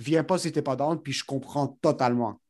[0.00, 2.40] Viens pas si t'es pas down, puis je comprends totalement.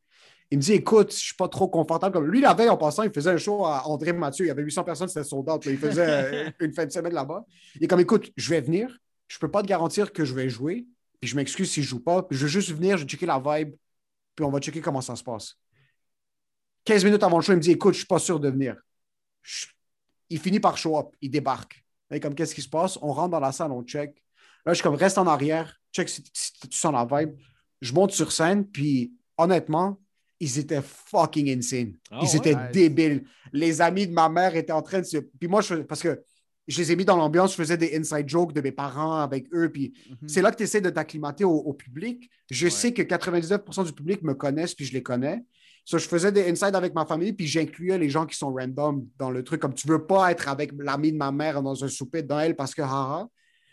[0.52, 2.14] Il me dit, écoute, je suis pas trop confortable.
[2.14, 4.44] Comme lui, la veille, en passant, il faisait un show à André Mathieu.
[4.44, 5.64] Il y avait 800 personnes, c'était out.
[5.64, 5.72] là.
[5.72, 7.44] Il faisait euh, une fin de semaine là-bas.
[7.74, 8.96] Il est comme, écoute, je vais venir.
[9.26, 10.86] Je peux pas te garantir que je vais jouer.
[11.20, 12.26] Puis je m'excuse si je joue pas.
[12.30, 13.74] Je veux juste venir, je vais checker la vibe.
[14.34, 15.56] Puis on va checker comment ça se passe.
[16.84, 18.76] 15 minutes avant le show, il me dit, écoute, je suis pas sûr de venir.
[20.28, 21.08] Il finit par show up.
[21.20, 21.84] Il débarque.
[22.10, 22.98] Est comme, qu'est-ce qui se passe?
[23.02, 24.22] On rentre dans la salle, on check.
[24.64, 25.79] Là, je suis comme, reste en arrière.
[25.92, 27.34] Check si, si tu sens la vibe.
[27.80, 28.66] Je monte sur scène.
[28.66, 29.98] Puis honnêtement,
[30.38, 31.94] ils étaient fucking insane.
[32.10, 32.36] Ah ils ouais?
[32.36, 32.72] étaient Nice.
[32.72, 33.24] débiles.
[33.52, 35.18] Les amis de ma mère étaient en train de se.
[35.18, 35.74] Puis moi, je...
[35.76, 36.22] parce que
[36.68, 39.46] je les ai mis dans l'ambiance, je faisais des inside jokes de mes parents avec
[39.52, 39.70] eux.
[39.72, 40.28] Puis Mhm.
[40.28, 42.30] c'est là que tu essaies de t'acclimater au, au public.
[42.50, 42.70] Je Ouais.
[42.70, 45.42] sais que 99% du public me connaissent, puis je les connais.
[45.84, 49.04] So, je faisais des inside avec ma famille, puis j'incluais les gens qui sont random
[49.18, 49.60] dans le truc.
[49.60, 52.54] Comme tu veux pas être avec l'ami de ma mère dans un souper dans elle
[52.54, 53.26] parce que haha.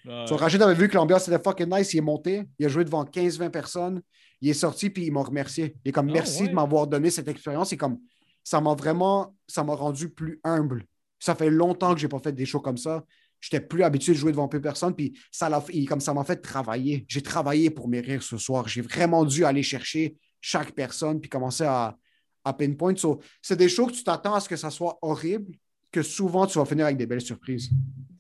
[0.08, 0.26] Ouais.
[0.28, 1.94] So, Rachid avait vu que l'ambiance était fucking nice.
[1.94, 2.44] Il est monté.
[2.60, 4.02] Il a joué devant 15-20 personnes.
[4.42, 5.76] Il est sorti, puis il m'a remercié.
[5.84, 6.50] Il est comme Ah, merci ouais.
[6.50, 7.74] de m'avoir donné cette expérience.
[7.74, 8.00] Et comme
[8.44, 10.86] ça m'a vraiment, ça m'a rendu plus humble.
[11.20, 13.04] Ça fait longtemps que j'ai pas fait des shows comme ça.
[13.40, 16.24] J'étais plus habitué de jouer devant peu de personnes, puis ça l'a comme ça m'a
[16.24, 17.06] fait travailler.
[17.08, 18.68] J'ai travaillé pour mes rires ce soir.
[18.68, 21.96] J'ai vraiment dû aller chercher chaque personne, puis commencer à,
[22.44, 22.96] à pinpoint.
[22.96, 25.54] So, c'est des shows que tu t'attends à ce que ça soit horrible,
[25.92, 27.70] que souvent tu vas finir avec des belles surprises.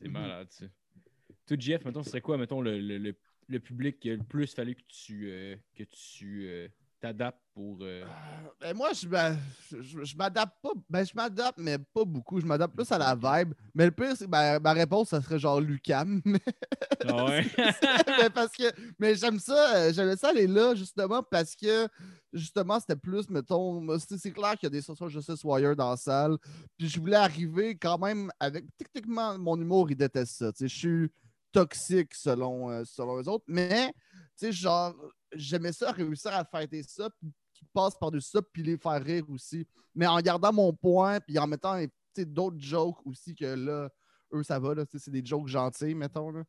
[0.02, 0.65] C'est malade, ça.
[1.48, 3.16] Toi, Jeff, mettons, ce serait quoi, mettons, le, le,
[3.48, 6.68] le, public qui a le plus fallu que tu, euh, que tu euh,
[7.00, 7.80] t'adaptes pour.
[7.82, 8.04] euh,
[8.60, 9.38] Ben, moi, je, m'a-
[9.72, 10.72] je, je m'adapte pas.
[10.90, 12.42] Ben, je m'adapte, mais pas beaucoup.
[12.42, 13.54] Je m'adapte plus à la vibe.
[13.74, 16.22] Mais le pire, c'est que ma, réponse, ça serait genre Lucam.
[17.08, 17.46] Ah ouais?
[18.20, 18.64] mais parce que.
[19.00, 19.92] Mais j'aime ça.
[19.94, 21.88] J'aimais ça aller là, justement, parce que
[22.34, 23.88] justement, c'était plus, mettons.
[24.00, 26.38] C'est c'est clair qu'il y a des Social Justice Warriors dans la salle.
[26.78, 28.66] Puis je voulais arriver quand même avec.
[28.78, 30.52] Techniquement, mon humour, il déteste ça.
[30.52, 31.12] Tu sais, je suis
[31.52, 33.46] toxique selon, euh, selon eux autres.
[33.48, 33.92] Mais,
[34.38, 34.96] tu sais, genre,
[35.34, 39.30] j'aimais ça, réussir à fêter ça, puis qu'ils passent par-dessus ça, puis les faire rire
[39.30, 39.67] aussi.
[39.96, 41.80] Mais en gardant mon point, puis en mettant
[42.17, 43.90] d'autres jokes aussi que là,
[44.34, 46.32] eux, ça va, là, c'est des jokes gentils, mettons.
[46.32, 46.44] Là.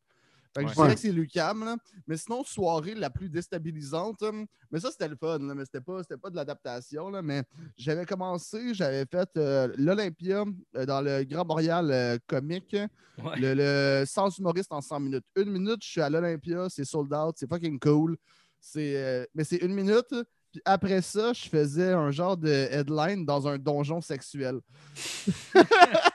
[0.55, 0.73] Fait que Ouais.
[0.75, 1.77] je dirais que c'est Lucam, là.
[2.07, 5.81] Mais sinon, soirée la plus déstabilisante, hum, mais ça, c'était le fun, là, mais c'était
[5.81, 7.43] pas, c'était pas de l'adaptation, là, mais
[7.77, 10.43] j'avais commencé, j'avais fait euh, l'Olympia
[10.75, 12.75] euh, dans le Grand Montréal euh, comique,
[13.23, 13.37] Ouais.
[13.37, 15.25] le, le sans humoriste en 100 minutes.
[15.35, 18.17] Une minute, je suis à l'Olympia, c'est sold out, c'est fucking cool.
[18.61, 20.07] C'est, euh, mais c'est une minute,
[20.51, 24.59] Puis après ça, je faisais un genre de headline dans un donjon sexuel.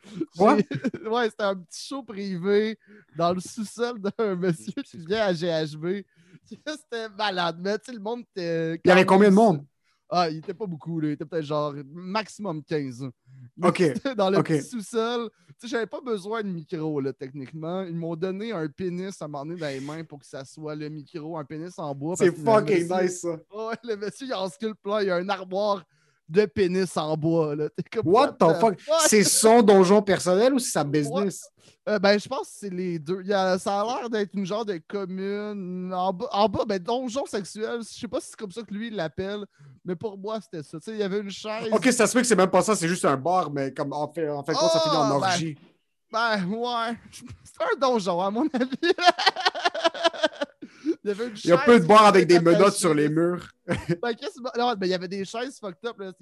[1.10, 2.78] Ouais, c'était un petit show privé
[3.16, 6.04] dans le sous-sol d'un monsieur qui vient à GHB.
[6.44, 8.80] C'était malade, mais tu sais, le monde était.
[8.84, 9.64] Il y avait combien de monde?
[10.14, 11.08] Ah, il était pas beaucoup, là.
[11.08, 13.08] Il était peut-être genre maximum 15.
[13.56, 14.14] Mais OK.
[14.16, 15.30] dans le petit sous-sol.
[15.48, 17.82] Tu sais, j'avais pas besoin de micro, là, techniquement.
[17.82, 20.90] Ils m'ont donné un pénis à m'emmener dans les mains pour que ça soit le
[20.90, 22.16] micro, un pénis en bois.
[22.16, 23.28] C'est fucking monsieur- nice, ça.
[23.30, 25.00] Ouais, le monsieur, il en sculpte plein.
[25.00, 25.82] Il y a un armoire
[26.32, 27.68] de pénis en bois, là.
[27.92, 28.80] Comme, What the fuck?
[29.06, 31.48] C'est son donjon personnel ou c'est sa business?
[31.88, 33.20] Euh, ben, je pense que c'est les deux.
[33.22, 35.92] Il y a- ça a l'air d'être une genre de commune.
[35.92, 37.80] En bas, en bas ben, donjon sexuel.
[37.80, 39.44] Je sais pas si c'est comme ça que lui, il l'appelle,
[39.84, 40.78] mais pour moi, c'était ça.
[40.78, 41.68] Tu sais, il y avait une chaise.
[41.72, 43.92] Ok, ça se peut que c'est même pas ça, c'est juste un bar, mais comme
[43.92, 45.56] en fait, en fait, compte, ça finit en Ah, ben, orgie.
[46.12, 46.96] Ben, ouais.
[47.44, 48.68] C'est un donjon, à mon avis.
[51.04, 53.08] il y avait une Il chaise peu de bars qui avec des menottes sur les
[53.08, 53.48] murs.
[54.02, 54.14] Ben,
[54.58, 56.12] non, ben, il y avait des chaises fucked up, là,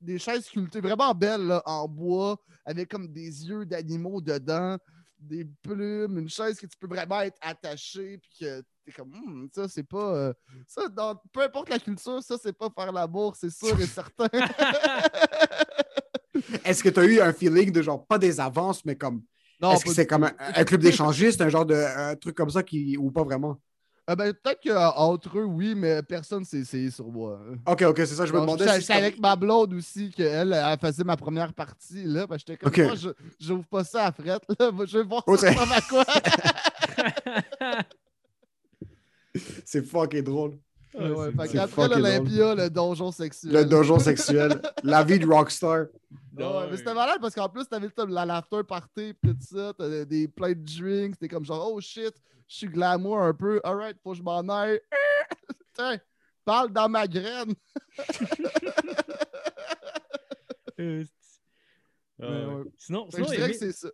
[0.00, 4.76] des chaises sculptées vraiment belles, là, en bois, avec comme des yeux d'animaux dedans,
[5.18, 9.46] des plumes, une chaise que tu peux vraiment être attaché, puis que t'es comme, Hmm,
[9.54, 10.14] ça, c'est pas.
[10.16, 10.32] euh,
[10.66, 14.28] ça, dans, peu importe la culture, ça, c'est pas faire l'amour, c'est sûr et certain.
[16.64, 19.22] Est-ce que tu as eu un feeling de genre, pas des avances, mais comme.
[19.62, 22.62] Est-ce que c'est comme un, un club d'échangistes, un genre de un truc comme ça
[22.62, 23.60] qui, ou pas vraiment?
[24.12, 27.40] Ah, ben, peut-être qu'entre eux, oui, mais personne s'est essayé sur moi.
[27.48, 27.58] hein.
[27.64, 30.52] Ok, ok, c'est ça, je me demandais J'étais si j'étais avec ma blonde aussi, qu'elle,
[30.52, 32.02] elle faisait ma première partie.
[32.02, 34.42] Là, ben, j'étais comme moi, je j'ouvre pas ça à frette.
[34.58, 34.72] Là.
[34.84, 36.04] Je vais voir Oh, ça c'est- à quoi.
[39.64, 40.58] c'est fucking drôle.
[40.92, 43.52] Ouais, ouais, fait fucking l'Olympia, le donjon sexuel.
[43.52, 45.86] Le donjon sexuel, la vie de rockstar.
[46.36, 49.72] Ouais, mais c'était malade parce qu'en plus, t'avais le- la l'after party pis tout ça,
[49.74, 52.12] t'avais des plein de drinks, t'es comme genre, oh shit,
[52.48, 54.80] je suis glamour un peu, alright, faut que je m'en aille.
[55.74, 55.98] Tiens,
[56.44, 57.54] parle dans ma graine.
[60.78, 61.04] Euh,
[62.22, 62.70] euh, ouais.
[62.78, 63.88] Sinon, que sinon je dirais que c'est ça.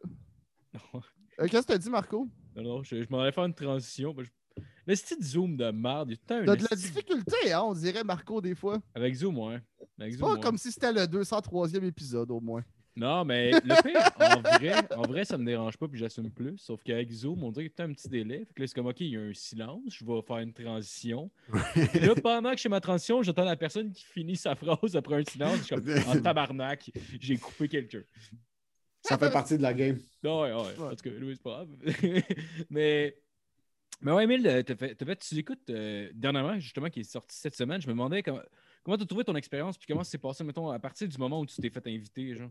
[0.74, 1.00] Non.
[1.38, 2.26] Euh, Qu'est-ce que t'as dit, Marco?
[2.54, 4.14] Non, non, je, je m'en allais faire une transition.
[4.14, 4.30] ben, je-
[4.86, 7.52] Le style zoom de merde, il y a tout le temps T'as de la difficulté,
[7.52, 8.78] hein, on dirait, Marco, des fois.
[8.94, 9.60] Avec zoom, ouais.
[9.98, 10.40] Avec C'est zoom, pas ouais.
[10.40, 12.62] comme si c'était le 203e épisode, au moins.
[12.96, 16.56] Non, mais le pire, en vrai, en vrai, ça me dérange pas puis j'assume plus.
[16.56, 18.38] Sauf qu'avec Zoom, on dirait qu'il y a tout un petit délai.
[18.46, 20.54] Fait que là, c'est comme, OK, il y a un silence, je vais faire une
[20.54, 21.30] transition.
[21.92, 24.96] Puis là, pendant que je fais ma transition, j'attends la personne qui finit sa phrase
[24.96, 25.58] après un silence.
[25.58, 28.02] Je suis comme, en tabarnak, j'ai coupé quelqu'un.
[29.02, 29.98] Ça fait partie de la game.
[30.22, 30.78] Non, ouais, ouais.
[30.78, 32.22] En tout cas, Louis, c'est pas grave.
[32.70, 33.14] mais,
[34.02, 37.10] mais ouais, Emile, euh, t'as fait, t'as fait- tu écoutes euh, dernièrement, justement, qui est
[37.10, 37.80] sorti cette semaine.
[37.80, 38.40] Je me demandais comment
[38.84, 41.40] comment t'as trouvé ton expérience puis comment ça s'est passé, mettons, à partir du moment
[41.40, 42.50] où tu t'es fait inviter, genre?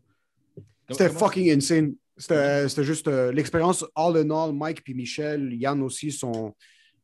[0.56, 1.96] Comment- C'était comment- fucking insane.
[2.18, 4.54] C'était c'était juste euh, l'expérience all in all.
[4.54, 6.54] Mike puis Michel, Yann aussi sont.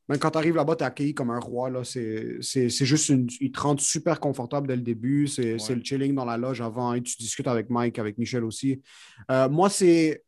[0.10, 1.70] Même quand tu arrives là-bas, tu es accueilli comme un roi.
[1.70, 1.84] là.
[1.84, 3.28] C'est c'est- c'est juste une.
[3.40, 5.28] Ils te rendent super confortable dès le début.
[5.28, 6.94] C'est c'est le chilling dans la loge avant.
[6.94, 8.82] et tu discutes avec Mike, avec Michel aussi.
[9.30, 10.24] Euh, moi, c'est.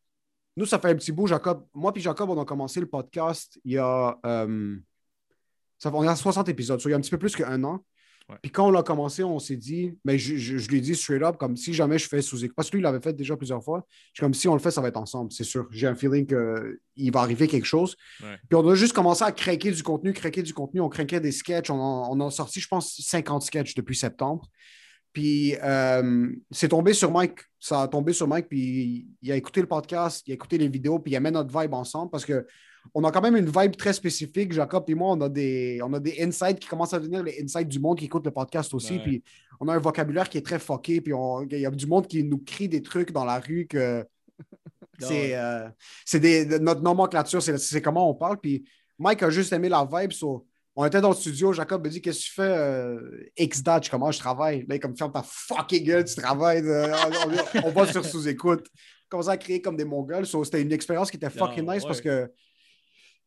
[0.56, 1.66] Nous, ça fait un petit bout, Jacob.
[1.74, 4.18] Moi puis Jacob, on a commencé le podcast il y a.
[4.26, 4.76] euh,
[5.80, 7.36] ça fait, on est à 60 épisodes, so il y a un petit peu plus
[7.36, 7.84] qu'un an.
[8.42, 10.96] Puis quand on l'a commencé, on s'est dit, mais je, je, je lui ai dit
[10.96, 12.56] straight up, comme si jamais je fais sous écoute.
[12.56, 13.86] Parce que lui, il l'avait fait déjà plusieurs fois.
[13.90, 15.68] Je suis comme si on le fait, ça va être ensemble, c'est sûr.
[15.72, 17.98] J'ai un feeling qu'il va arriver quelque chose.
[18.50, 20.80] Puis on a juste commencé à craquer du contenu, craquer du contenu.
[20.80, 21.70] On craquait des sketchs.
[21.70, 24.48] On, en- on a sorti, je pense, 50 sketchs depuis septembre.
[25.14, 27.40] Puis euh, c'est tombé sur Mike.
[27.60, 28.50] Ça a tombé sur Mike.
[28.50, 31.58] Puis il a écouté le podcast, il a écouté les vidéos, puis il met notre
[31.58, 32.46] vibe ensemble parce que
[32.94, 34.52] on a quand même une vibe très spécifique.
[34.52, 37.42] Jacob et moi, on a des, on a des insights qui commencent à devenir les
[37.42, 38.94] insights du monde qui écoute le podcast aussi.
[38.96, 39.04] Ouais.
[39.04, 39.24] Puis
[39.62, 41.00] on a un vocabulaire qui est très fucké.
[41.00, 41.14] Puis
[41.52, 44.06] il y a du monde qui nous crie des trucs dans la rue que
[45.00, 45.70] c'est euh,
[46.06, 48.38] c'est des- de- notre nomenclature, c'est c'est comment on parle.
[48.40, 48.66] Puis
[49.00, 50.12] Mike a juste aimé la vibe.
[50.12, 50.46] so,
[50.76, 53.00] on était dans le studio, Jacob me dit Qu'est-ce que tu fais euh,
[53.38, 54.66] X date, je comment je travaille.
[54.68, 56.62] Là, comme ferme ta fucking gueule, tu travailles.
[56.66, 56.92] euh,
[57.64, 58.66] on, va sur sous-écoute.
[58.74, 60.26] On commençait à créer comme des mongols.
[60.26, 61.88] So, C'était une expérience qui était fucking Ah, nice ouais.
[61.88, 62.32] parce que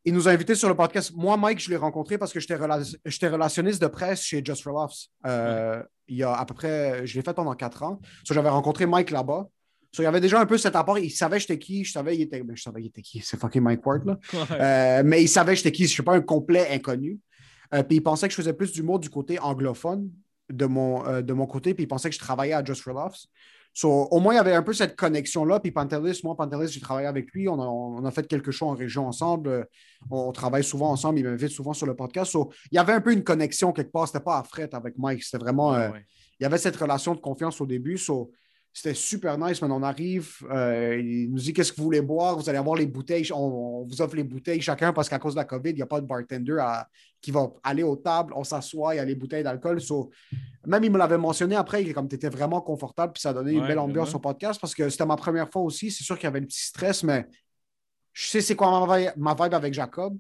[0.05, 1.13] il nous a invités sur le podcast.
[1.17, 4.63] Moi, Mike, je l'ai rencontré parce que j'étais rela- j'étais relationniste de presse chez Just
[4.63, 5.09] for Laughs.
[5.27, 8.01] Euh, Il y a à peu près, je l'ai fait pendant quatre ans.
[8.25, 9.47] So, J'avais rencontré Mike là-bas.
[9.93, 10.99] So, il y avait déjà un peu cet apport.
[10.99, 11.85] Il savait j'étais qui.
[11.85, 12.41] Je savais il était.
[12.43, 13.21] ben, je savais il était qui.
[13.21, 14.19] C'est fucking Mike Ward, là.
[14.33, 14.41] Ouais.
[14.61, 15.85] Euh, mais il savait j'étais qui.
[15.85, 17.19] Je ne suis pas un complet inconnu.
[17.75, 20.11] Euh, puis il pensait que je faisais plus d'humour du côté anglophone
[20.51, 21.75] de mon, euh, de mon côté.
[21.75, 23.29] Puis il pensait que je travaillais à Just for Laughs.
[23.77, 25.61] So, au moins, il y avait un peu cette connexion-là.
[25.61, 27.47] Puis Pantelis, moi, Pantelis, j'ai travaillé avec lui.
[27.47, 29.51] On a, on a fait quelque chose en région ensemble.
[29.51, 29.65] Euh,
[30.11, 31.19] On, travaille souvent ensemble.
[31.19, 32.33] Il m'invite souvent sur le podcast.
[32.33, 34.07] So, il y avait un peu une connexion quelque part.
[34.07, 35.23] C'était pas à fret avec Mike.
[35.23, 35.75] C'était vraiment.
[35.75, 36.07] euh, ouais.
[36.41, 37.99] il y avait cette relation de confiance au début.
[37.99, 38.31] so,
[38.79, 42.37] C'était super nice, mais on arrive, euh, il nous dit qu'est-ce que vous voulez boire,
[42.37, 43.39] vous allez avoir les bouteilles, on,
[43.81, 45.87] on vous offre les bouteilles chacun parce qu'à cause de la COVID, il n'y a
[45.87, 46.87] pas de bartender à-
[47.23, 49.81] qui va aller aux tables, on s'assoit, il y a les bouteilles d'alcool.
[49.81, 50.11] So,
[50.67, 53.33] même il me l'avait mentionné après, il comme tu étais vraiment confortable, puis ça a
[53.33, 55.91] donné une Ouais, belle ambiance au podcast parce que c'était ma première fois aussi.
[55.91, 57.27] C'est sûr qu'il y avait le petit stress, mais
[58.13, 60.19] je sais c'est quoi ma vibe, ma vibe avec Jacob.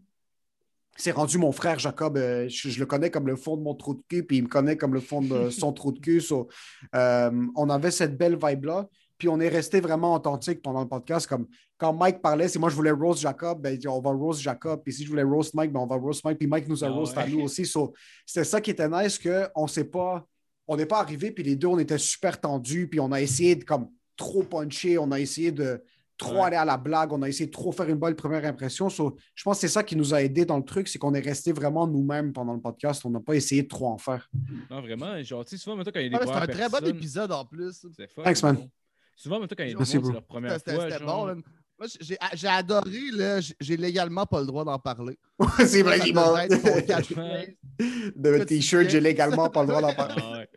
[0.97, 2.17] C'est rendu mon frère Jacob.
[2.17, 4.45] euh, je, je le connais comme le fond de mon trou de cul, puis il
[4.45, 6.21] me connaît comme le fond de son trou de cul.
[6.21, 6.49] So,
[6.95, 8.89] euh, on avait cette belle vibe-là.
[9.19, 11.27] Puis on est resté vraiment authentique pendant le podcast.
[11.27, 11.47] Comme
[11.79, 14.83] quand Mike parlait, si moi je voulais roast Jacob, ben, on va roast Jacob.
[14.85, 16.39] Puis si je voulais roast Mike, ben, on va roast Mike.
[16.39, 17.23] Puis Mike nous a Ah roast ouais.
[17.23, 17.65] à nous aussi.
[17.65, 17.95] So,
[18.27, 20.27] C'était ça qui était nice, qu'on sait pas.
[20.69, 22.89] On n'est pas arrivé, puis les deux, on était super tendus.
[22.89, 24.99] Puis on a essayé de comme trop puncher.
[24.99, 25.83] On a essayé de
[26.17, 26.43] trop Ouais.
[26.47, 27.13] aller à la blague.
[27.13, 28.89] On a essayé de trop faire une bonne première impression.
[28.89, 31.15] So, je pense que c'est ça qui nous a aidé dans le truc, c'est qu'on
[31.15, 33.05] est resté vraiment nous-mêmes pendant le podcast.
[33.05, 34.29] On n'a pas essayé de trop en faire.
[34.71, 36.57] Non, vraiment, genre, tu sais, souvent, mettons, quand il y a des Ah, c'est un
[36.69, 37.87] très bon épisode en plus.
[37.97, 38.23] C'est fun.
[38.23, 38.69] Thanks, man.
[39.15, 40.91] Souvent, mettons, quand il y a des gens, c'est leur première C'était fois.
[40.91, 41.21] c'était genre...
[41.21, 41.27] bon.
[41.27, 41.43] man.
[41.79, 42.91] Moi, j'ai j'ai adoré.
[43.13, 43.41] là.
[43.61, 45.19] J'ai- légalement pas le droit d'en parler.
[45.67, 46.15] c'est vrai, il
[48.17, 50.23] de t-shirt, j'ai légalement pas le droit d'en parler.
[50.25, 50.49] Ah ouais.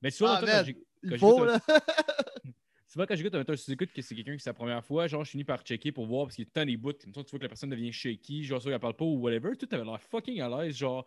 [0.00, 1.58] Mais souvent, Ah, quand j'ai- Il faut, là.
[2.94, 5.24] Souvent, quand j'écoute un mettons, sous-écoute que c'est quelqu'un qui c'est sa première fois, genre,
[5.24, 6.92] je finis par checker pour voir parce qu'il y a tant des bouts.
[6.92, 9.56] Tu vois que la personne devient shaky, genre, ça, elle parle pas ou whatever.
[9.56, 11.04] Tout avait l'air fucking à l'aise, genre,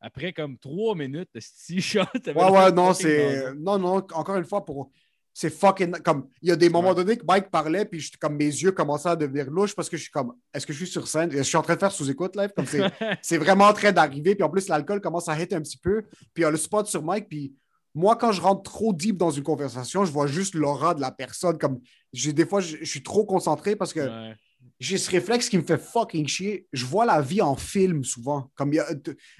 [0.00, 2.02] après comme trois minutes de ce shot.
[2.26, 3.52] Ouais, ouais, non, c'est.
[3.54, 4.92] Non, non, encore une fois, pour.
[5.36, 5.90] C'est fucking.
[6.02, 6.94] Comme, il y a des moments Ouais.
[6.94, 9.96] donnés que Mike parlait, puis j'étais comme mes yeux commençaient à devenir louches parce que
[9.96, 11.32] je suis comme, est-ce que je suis sur scène?
[11.32, 12.52] Je suis en train de faire sous-écoute live?
[12.54, 12.80] Comme c'est,
[13.22, 16.02] c'est vraiment en train d'arriver, puis en plus, l'alcool commence à hit un petit peu,
[16.02, 17.52] puis il y a le spot sur Mike, puis
[17.94, 21.12] moi, quand je rentre trop deep dans une conversation, je vois juste l'aura de la
[21.12, 21.58] personne.
[21.58, 21.80] Comme,
[22.12, 24.34] des fois, je, je suis trop concentré parce que Ouais.
[24.80, 26.66] j'ai ce réflexe qui me fait fucking chier.
[26.72, 28.50] Je vois la vie en film souvent.
[28.56, 28.86] Comme il y a,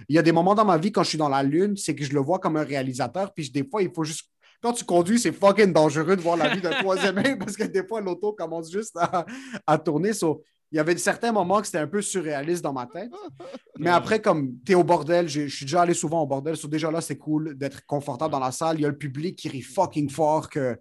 [0.09, 1.94] il y a des moments dans ma vie quand je suis dans la lune, c'est
[1.94, 3.32] que je le vois comme un réalisateur.
[3.34, 4.30] Puis des fois, il faut juste.
[4.62, 7.64] Quand tu conduis, c'est fucking dangereux de voir la vie d'un troisième œil parce que
[7.64, 9.26] des fois, l'auto commence juste à,
[9.66, 10.14] à tourner.
[10.14, 10.42] So,
[10.74, 13.08] il y avait certains moments que c'était un peu surréaliste dans ma tête.
[13.78, 16.56] Mais après, comme tu es au bordel, je suis déjà allé souvent au bordel.
[16.56, 18.80] So, déjà là, c'est cool d'être confortable dans la salle.
[18.80, 20.50] Il y a le public qui rit fucking fort.
[20.50, 20.76] que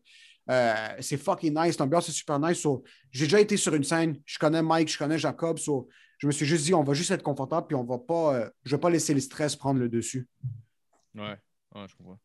[0.49, 1.77] euh, C'est fucking nice.
[1.77, 2.57] L'ambiance est super nice.
[2.57, 4.17] So, j'ai déjà été sur une scène.
[4.25, 5.59] Je connais Mike, je connais Jacob.
[5.59, 5.87] So,
[6.17, 7.67] je me suis juste dit, on va juste être confortable.
[7.67, 8.33] Puis on va pas.
[8.33, 10.27] euh, je vais pas laisser le stress prendre le dessus.
[11.13, 11.37] Ouais,
[11.75, 12.17] ouais, je comprends.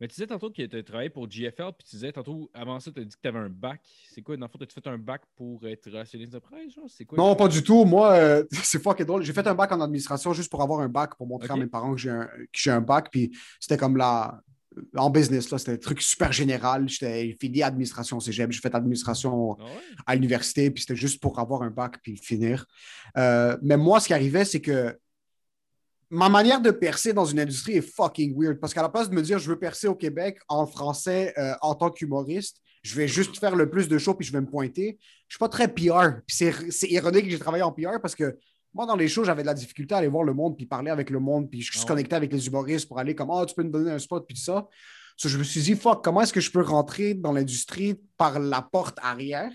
[0.00, 2.90] Mais tu disais tantôt que tu travaillé pour GFL, puis tu disais tantôt, avant ça,
[2.90, 3.80] tu as dit que tu avais un bac.
[4.12, 6.74] C'est quoi, dans le fond, as-tu fait un bac pour être relationniste de presse,
[7.06, 7.16] quoi?
[7.16, 7.84] Non, pas du tout.
[7.84, 9.22] Moi, euh, c'est fucking drôle.
[9.22, 11.66] J'ai fait un bac en administration juste pour avoir un bac, pour montrer à mes
[11.66, 13.08] parents que j'ai un, que j'ai un bac.
[13.10, 14.40] Puis c'était comme la.
[14.96, 16.88] En business, là, c'était un truc super général.
[16.88, 18.50] J'étais fini administration au cégep.
[18.50, 19.70] J'ai fait administration Ah ouais?
[20.04, 22.66] à l'université, puis c'était juste pour avoir un bac puis finir.
[23.16, 24.98] Euh, mais moi, ce qui arrivait, c'est que
[26.10, 28.60] ma manière de percer dans une industrie est fucking weird.
[28.60, 31.54] Parce qu'à la place de me dire je veux percer au Québec en français euh,
[31.60, 34.46] en tant qu'humoriste, je vais juste faire le plus de shows puis je vais me
[34.46, 34.98] pointer.
[35.28, 36.20] Je suis pas très PR.
[36.28, 36.52] C'est,
[36.82, 38.38] ironique que j'ai travaillé en PR parce que
[38.74, 40.90] moi, dans les shows, j'avais de la difficulté à aller voir le monde puis parler
[40.90, 41.50] avec le monde.
[41.50, 43.70] Puis je Ah suis connecté avec les humoristes pour aller comme Ah, tu peux me
[43.70, 44.68] donner un spot puis tout ça.
[45.16, 48.40] So, je me suis dit, fuck, comment est-ce que je peux rentrer dans l'industrie par
[48.40, 49.52] la porte arrière?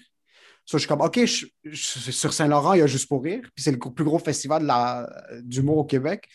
[0.70, 3.42] So, je suis comme, OK, je- je- sur Saint-Laurent, il y a Juste pour rire,
[3.56, 4.62] puis c'est le plus gros festival
[5.42, 6.28] d'humour au Québec.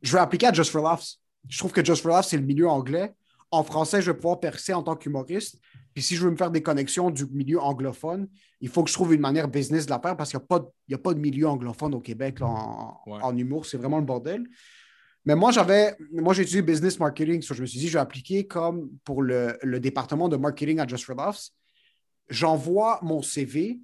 [0.00, 1.18] Je vais appliquer à Just for Laughs.
[1.46, 3.12] Je trouve que Just for Laughs, c'est le milieu anglais.
[3.50, 5.58] En français, je vais pouvoir percer en tant qu'humoriste.
[5.92, 8.28] Puis si je veux me faire des connexions du milieu anglophone,
[8.62, 10.40] il faut que je trouve une manière business de la faire parce qu'il
[10.88, 13.18] n'y a, a pas de milieu anglophone au Québec là, en, Ouais.
[13.22, 13.66] en humour.
[13.66, 14.46] C'est vraiment le bordel.
[15.26, 17.42] Mais moi, j'avais, moi, j'ai étudié business marketing.
[17.42, 20.80] So, je me suis dit, je vais appliquer comme pour le, le département de marketing
[20.80, 21.52] à Just for Laughs.
[22.32, 23.78] J'envoie mon CV,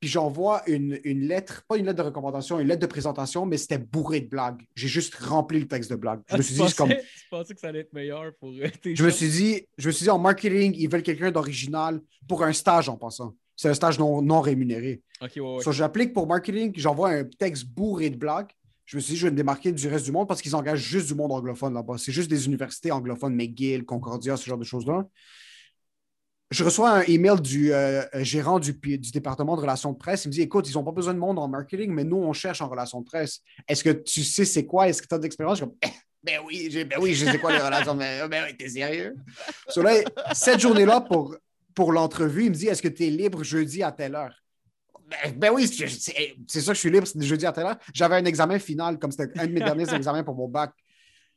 [0.00, 3.58] puis j'envoie une, une lettre, pas une lettre de recommandation, une lettre de présentation, mais
[3.58, 4.62] c'était bourré de blagues.
[4.74, 6.20] J'ai juste rempli le texte de blagues.
[6.28, 8.32] Je Ah, me suis dit, c'est comme, pensais- Tu pensais que ça allait être meilleur
[8.40, 11.30] pour tes je me suis dit, je me suis dit en marketing, ils veulent quelqu'un
[11.30, 13.34] d'original pour un stage en passant.
[13.54, 15.02] C'est un stage non, non rémunéré.
[15.20, 15.62] Ok, ouais, ouais.
[15.62, 18.48] So, j'applique pour marketing, j'envoie un texte bourré de blagues.
[18.86, 20.80] Je me suis dit, je vais me démarquer du reste du monde parce qu'ils engagent
[20.82, 21.96] juste du monde anglophone là-bas.
[21.98, 25.06] C'est juste des universités anglophones, McGill, Concordia, ce genre de choses-là.
[26.50, 30.24] Je reçois un email du euh, gérant du, du département de relations de presse.
[30.24, 32.32] Il me dit Écoute, ils n'ont pas besoin de monde en marketing, mais nous, on
[32.32, 33.40] cherche en relations de presse.
[33.68, 34.88] Est-ce que tu sais c'est quoi?
[34.88, 35.62] Est-ce que tu as de l'expérience?
[35.82, 35.88] Eh,
[36.24, 37.94] Ben oui, ben oui, je sais quoi les relations.
[37.94, 39.14] Ben, ben oui, t'es sérieux?
[39.68, 39.92] So là,
[40.32, 41.36] cette journée-là, pour,
[41.74, 44.34] pour l'entrevue, il me dit Est-ce que tu es libre jeudi à telle heure?
[45.08, 47.78] Ben, ben oui, c'est c'est- ça que je suis libre, jeudi à telle heure.
[47.94, 50.72] J'avais un examen final, comme c'était un de mes derniers examens pour mon bac.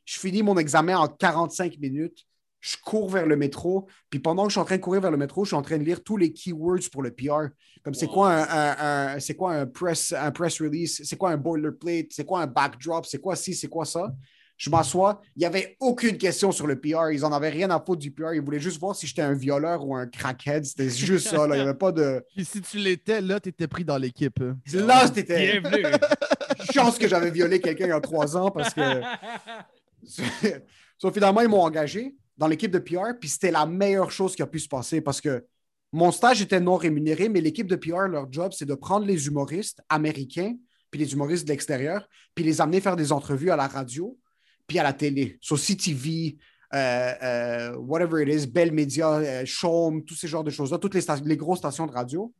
[0.04, 2.26] Je finis mon examen en 45 minutes.
[2.66, 3.86] Je cours vers le métro.
[4.08, 5.60] Puis pendant que je suis en train de courir vers le métro, je suis en
[5.60, 7.48] train de lire tous les keywords pour le PR.
[7.82, 8.12] Comme c'est Wow.
[8.14, 12.06] quoi un, un- un- c'est quoi un press, un press release, c'est quoi un boilerplate,
[12.10, 14.14] c'est quoi un backdrop, c'est quoi ci, c'est quoi ça?
[14.56, 15.20] Je m'assois.
[15.36, 17.10] Il n'y avait aucune question sur le PR.
[17.12, 18.32] Ils n'en avaient rien à foutre du PR.
[18.34, 20.64] Ils voulaient juste voir si j'étais un violeur ou un crackhead.
[20.64, 21.46] C'était juste ça.
[21.46, 21.56] Là.
[21.56, 22.24] Il n'y avait pas de.
[22.34, 24.40] Puis si tu l'étais, là, tu étais pris dans l'équipe.
[24.40, 24.56] hein.
[24.72, 25.60] Là, c'était.
[25.60, 25.84] Bienvenue.
[26.72, 28.80] Chance que j'avais violé quelqu'un il y a trois ans parce que.
[30.98, 34.42] So, finalement, ils m'ont engagé dans l'équipe de PR, puis c'était la meilleure chose qui
[34.42, 35.44] a pu se passer parce que
[35.92, 39.28] mon stage était non rémunéré, mais l'équipe de PR, leur job, c'est de prendre les
[39.28, 40.56] humoristes américains,
[40.90, 44.18] puis les humoristes de l'extérieur, puis les amener faire des entrevues à la radio,
[44.66, 45.38] puis à la télé.
[45.40, 46.36] Sur CTV,
[46.74, 50.94] euh, euh, whatever it is, Bell Media, euh, Chaume, tous ces genres de choses-là, toutes
[50.94, 52.34] les, les grosses stations de radio.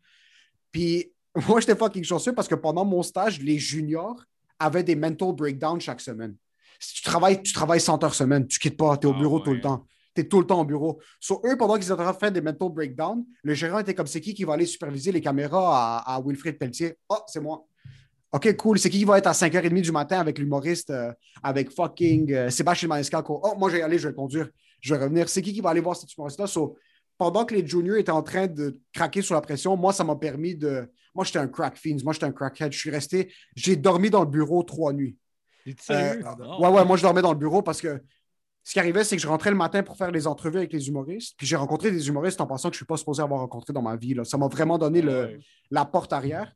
[0.72, 1.12] Puis
[1.49, 4.24] moi, j'étais fucking chanceux parce que pendant mon stage, les juniors
[4.59, 6.34] avaient des mental breakdowns chaque semaine.
[6.85, 9.18] Si tu travailles, tu travailles 100 heures semaine, tu quittes pas, tu es au Ah
[9.18, 9.87] bureau tout le temps.
[10.14, 11.01] Tu es tout le temps au bureau.
[11.18, 13.95] Sur eux, pendant qu'ils étaient en train de faire des mental breakdowns, le gérant était
[13.95, 16.95] comme c'est qui qui va aller superviser les caméras à, à Wilfrid Pelletier?
[17.09, 17.66] Oh, c'est moi.
[18.32, 18.78] OK, cool.
[18.78, 21.12] C'est qui qui va être à 5h30 du matin avec l'humoriste, euh,
[21.43, 22.89] avec fucking euh, Sébastien?
[23.28, 24.49] Oh, moi, je vais y aller, je vais conduire,
[24.80, 25.28] je vais revenir.
[25.28, 26.49] C'est qui qui va aller voir cet humoriste-là?
[26.49, 26.76] So,
[27.16, 30.16] pendant que les juniors étaient en train de craquer sous la pression, moi, ça m'a
[30.16, 30.91] permis de.
[31.14, 31.99] Moi, j'étais un crack fiends.
[32.03, 32.72] Moi, j'étais un crackhead.
[32.72, 33.32] Je suis resté.
[33.55, 35.16] J'ai dormi dans le bureau trois nuits.
[35.91, 36.61] Euh, Non.
[36.61, 38.03] ouais, ouais, moi, je dormais dans le bureau parce que
[38.62, 40.89] ce qui arrivait, c'est que je rentrais le matin pour faire les entrevues avec les
[40.89, 41.35] humoristes.
[41.37, 43.73] Puis j'ai rencontré des humoristes en pensant que je ne suis pas supposé avoir rencontré
[43.73, 44.15] dans ma vie.
[44.15, 44.25] là.
[44.25, 45.39] Ça m'a vraiment donné le, Ouais.
[45.71, 46.53] la porte arrière.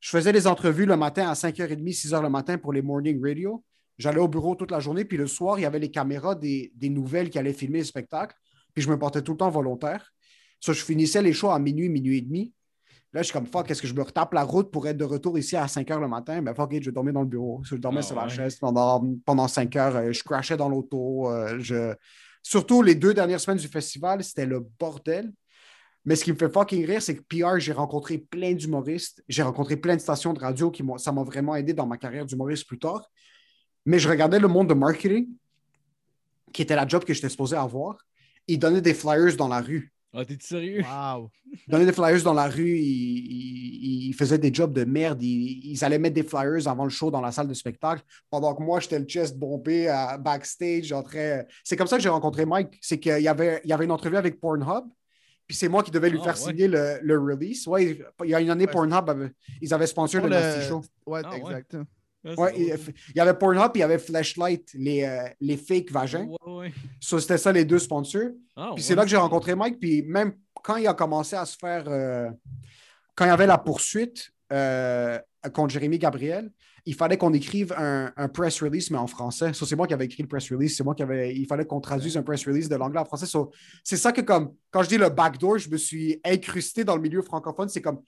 [0.00, 3.64] Je faisais les entrevues le matin à 5h30, 6h le matin pour les morning radio.
[3.98, 6.72] J'allais au bureau toute la journée, puis le soir, il y avait les caméras des,
[6.74, 8.34] des nouvelles qui allaient filmer le spectacle.
[8.74, 10.12] Puis je me portais tout le temps volontaire.
[10.60, 12.52] Ça, je finissais les shows à minuit, minuit et demi.
[13.14, 15.04] Là, je suis comme fuck, est-ce que je me retape la route pour être de
[15.04, 16.40] retour ici à 5 h le matin?
[16.40, 17.60] Mais fuck it, je dormais dans le bureau.
[17.62, 18.28] Je dormais Ah sur la ouais.
[18.28, 19.94] chaise pendant, pendant 5 heures.
[19.96, 21.30] Euh, Je crashais dans l'auto.
[21.30, 21.94] euh, je...
[22.42, 25.32] Surtout les deux dernières semaines du festival, c'était le bordel.
[26.04, 29.22] Mais ce qui me fait fucking rire, c'est que PR, j'ai rencontré plein d'humoristes.
[29.28, 30.98] J'ai rencontré plein de stations de radio qui m'ont.
[30.98, 33.08] Ça m'a vraiment aidé dans ma carrière d'humoriste plus tard.
[33.86, 35.28] Mais je regardais le monde de marketing,
[36.52, 37.96] qui était la job que j'étais supposé avoir.
[38.48, 39.93] Ils donnaient des flyers dans la rue.
[40.16, 40.80] Ah, t'es sérieux?
[40.82, 41.28] Wow.
[41.66, 42.78] Ils donnaient des flyers dans la rue.
[42.78, 45.22] Ils, faisaient des jobs de merde.
[45.22, 48.02] Ils, ils allaient mettre des flyers avant le show dans la salle de spectacle.
[48.30, 50.92] Pendant que moi, j'étais le chest bombé à backstage.
[50.92, 52.78] en train- C'est comme ça que j'ai rencontré Mike.
[52.80, 54.84] C'est qu'il y avait, il y avait une entrevue avec Pornhub.
[55.46, 56.50] Puis c'est moi qui devais lui Ah, faire ouais.
[56.52, 57.66] signer le, le release.
[57.66, 58.72] Ouais, il y a une année, Ouais.
[58.72, 60.80] Pornhub, ils avaient sponsor le le- Nasty Show.
[61.06, 61.64] Ouais, Ah, ouais.
[62.24, 62.78] Ah, Ouais, il,
[63.14, 66.26] y avait Pornhub, il y avait Flashlight, les, euh, les fake vagins.
[66.46, 68.30] Ouais, c'était ça, les deux sponsors.
[68.56, 69.78] Ah, Puis c'est là que j'ai rencontré Mike.
[69.78, 71.84] Puis même quand il a commencé à se faire.
[71.88, 72.30] euh,
[73.14, 75.18] quand il y avait la poursuite euh,
[75.52, 76.50] contre Jérémy Gabriel,
[76.86, 79.52] il fallait qu'on écrive un, un press release, mais en français.
[79.54, 80.76] Ça, c'est moi qui avais écrit le press release.
[80.76, 81.34] C'est moi qui avait.
[81.34, 83.26] Il fallait qu'on traduise un press release de l'anglais en français.
[83.26, 83.52] So,
[83.82, 87.00] c'est ça que, comme, quand je dis le backdoor, je me suis incrusté dans le
[87.02, 87.68] milieu francophone.
[87.68, 88.00] C'est comme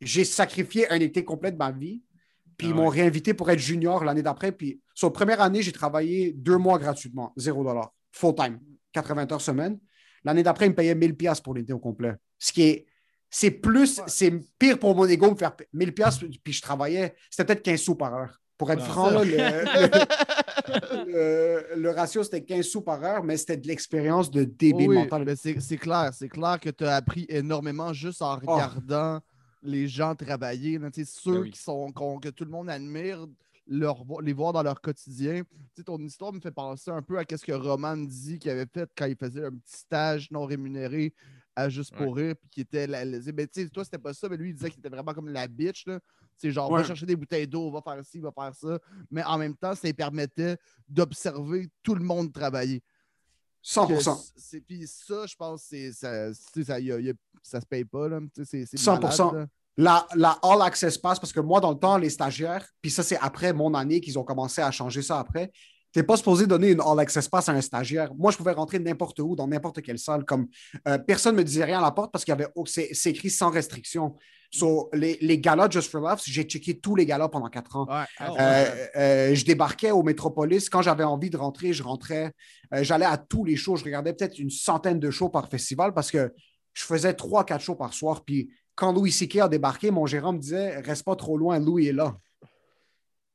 [0.00, 2.02] j'ai sacrifié un été complet de ma vie.
[2.60, 3.00] Puis Ah ils m'ont ouais.
[3.00, 4.52] réinvité pour être junior l'année d'après.
[4.52, 7.64] Puis, sur première année, j'ai travaillé deux mois gratuitement, 0
[8.12, 8.60] full time,
[8.92, 9.78] 80 heures semaine.
[10.24, 12.12] L'année d'après, ils me payaient 1000 pièces pour l'été au complet.
[12.38, 12.86] Ce qui est,
[13.30, 17.14] c'est plus, c'est pire pour mon ego de me faire 1000 pièces puis je travaillais,
[17.30, 18.36] c'était peut-être 15 sous par heure.
[18.58, 19.36] Pour être Ah, franc, là, le,
[21.06, 24.94] le- le ratio, c'était 15 sous par heure, mais c'était de l'expérience de débile Oui,
[24.96, 25.24] mental.
[25.36, 26.10] c'est c'est clair.
[26.12, 29.20] C'est clair que tu as appris énormément juste en regardant
[29.62, 30.78] les gens travailler.
[30.78, 30.88] là.
[30.92, 31.50] Ceux Ben oui.
[31.50, 33.26] qui sont, que tout le monde admire,
[33.66, 35.42] leur, les voir dans leur quotidien.
[35.84, 38.90] Ton histoire me fait penser un peu à ce que Roman dit qu'il avait fait
[38.96, 41.14] quand il faisait un petit stage non rémunéré
[41.56, 44.14] à Juste pour rire, puis qui était la, la- ben, tu sais, toi, c'était pas
[44.14, 45.84] ça, mais lui, il disait qu'il était vraiment comme la bitch.
[45.86, 46.00] Là.
[46.36, 48.78] C'est genre, va chercher des bouteilles d'eau, va faire ci, va faire ça.
[49.10, 50.56] Mais en même temps, ça lui permettait
[50.88, 52.82] d'observer tout le monde travailler.
[53.62, 54.16] 100%.
[54.16, 57.84] Que c'est- Puis ça, je pense, ça, ça, y a- y a- ça se paye
[57.84, 58.08] pas.
[58.08, 58.20] Là.
[58.34, 59.32] Tu sais, C'est, c'est 100%.
[59.32, 59.54] malade, là.
[59.76, 63.02] La, la All Access Pass, parce que moi, dans le temps, les stagiaires, puis ça,
[63.02, 65.50] c'est après mon année qu'ils ont commencé à changer ça après.
[65.92, 68.14] Tu n'es pas supposé donner une All Access Pass à un stagiaire.
[68.14, 70.24] Moi, je pouvais rentrer n'importe où, dans n'importe quelle salle.
[70.24, 70.46] Comme
[70.86, 72.90] euh, personne ne me disait rien à la porte parce qu'il y avait oh, c'est,
[73.06, 74.14] écrit sans restriction.
[74.52, 77.86] So, les, les galas Just for Laughs, j'ai checké tous les galas pendant quatre ans.
[77.88, 80.68] Ouais, Ah, Euh, euh, je débarquais au Métropolis.
[80.68, 82.32] Quand j'avais envie de rentrer, je rentrais.
[82.74, 83.76] Euh, J'allais à tous les shows.
[83.76, 86.32] Je regardais peut-être une centaine de shows par festival parce que
[86.72, 88.24] je faisais trois, quatre shows par soir.
[88.24, 89.36] Puis quand Louis C.K.
[89.38, 92.16] a débarqué, mon gérant me disait Reste pas trop loin, Louis est là.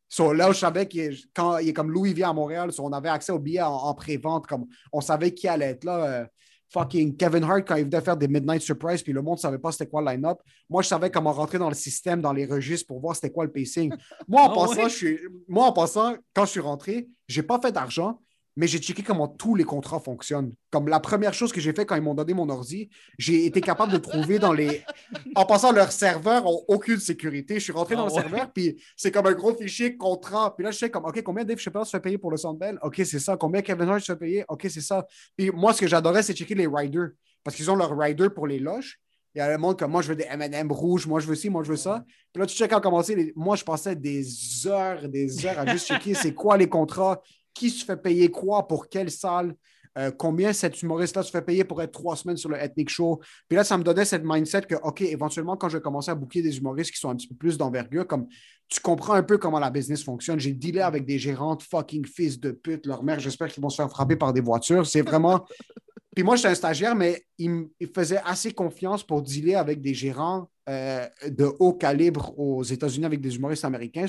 [0.08, 2.91] So, là, je savais que quand il est comme Louis vient à Montréal, so, on
[2.93, 4.47] avait accès aux billets en, en pré-vente.
[4.47, 6.06] Comme on savait qui allait être là.
[6.06, 6.26] Euh,
[6.74, 9.60] fucking Kevin Hart, quand il venait faire des Midnight Surprise, puis le monde ne savait
[9.60, 10.39] pas c'était quoi le line-up.
[10.70, 13.45] Moi, je savais comment rentrer dans le système, dans les registres pour voir c'était quoi
[13.45, 13.93] le pacing.
[14.28, 14.89] Moi, en Ah passant, ouais?
[14.89, 18.20] je suis, moi, en passant, quand je suis rentré, j'ai pas fait d'argent,
[18.56, 20.53] mais j'ai checké comment tous les contrats fonctionnent.
[20.72, 23.60] Comme la première chose que j'ai fait quand ils m'ont donné mon ordi, j'ai été
[23.62, 24.82] capable de trouver dans les.
[25.36, 27.56] En passant, leurs serveurs n'ont aucune sécurité.
[27.56, 28.22] Je suis rentré Ah dans le ouais?
[28.22, 30.56] serveur, puis c'est comme un gros fichier contrat.
[30.56, 32.80] Puis là, je sais comme, OK, combien Dave Chappelle se fait payer pour le Sandbell?
[32.82, 33.36] OK, c'est ça.
[33.36, 34.45] Combien Kevin Hart se fait payer?
[34.47, 35.06] OK, c'est ça.
[35.36, 37.10] Puis moi, ce que j'adorais, c'est checker les riders.
[37.43, 38.99] Parce qu'ils ont leur rider pour les loges.
[39.36, 41.36] Il y a le monde comme moi, je veux des MM rouges, moi, je veux
[41.36, 42.06] ci, moi, je veux ça.
[42.32, 43.16] Puis là, tu checkes en commencer.
[43.16, 44.26] les- Moi, je passais des
[44.66, 47.22] heures, des heures à juste checker c'est quoi les contrats,
[47.56, 49.56] qui se fait payer quoi, pour quelle salle,
[49.97, 53.22] euh, combien cet humoriste-là se fait payer pour être trois semaines sur le Ethnic Show.
[53.47, 56.16] Puis là, ça me donnait cette mindset que, OK, éventuellement, quand je vais commencer à
[56.16, 58.28] booker des humoristes qui sont un petit peu plus d'envergure, comme
[58.68, 60.39] tu comprends un peu comment la business fonctionne.
[60.39, 63.78] J'ai dealé avec des gérantes fucking fils de pute, leur mère, j'espère qu'ils vont se
[63.78, 64.86] faire frapper par des voitures.
[64.86, 65.45] C'est vraiment.
[66.16, 69.93] Puis moi, j'étais un stagiaire, mais il me faisait assez confiance pour dealer avec des
[69.93, 74.08] gérants euh, de haut calibre aux États-Unis avec des humoristes américains.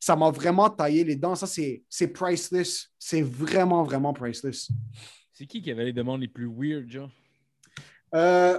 [0.00, 1.34] Ça m'a vraiment taillé les dents.
[1.34, 2.88] Ça, c'est priceless.
[2.98, 4.68] C'est vraiment, vraiment priceless.
[5.32, 7.10] C'est qui qui avait les demandes les plus weird, genre?
[8.14, 8.58] Euh,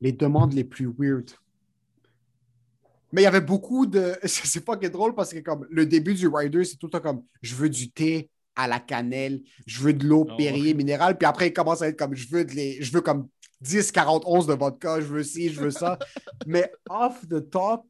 [0.00, 1.30] les demandes les plus weird.
[3.12, 4.14] Mais il y avait beaucoup de.
[4.24, 7.00] C'est pas que drôle parce que comme le début du rider, c'est tout le temps
[7.00, 11.26] comme je veux du thé à la cannelle, je veux de l'eau Perrier minérale, puis
[11.26, 12.82] après il commence à être comme je veux de les.
[12.82, 13.28] Je veux comme
[13.60, 15.98] 10, 40, 11 de vodka, je veux ci, je veux ça.
[16.46, 17.84] Mais off the top,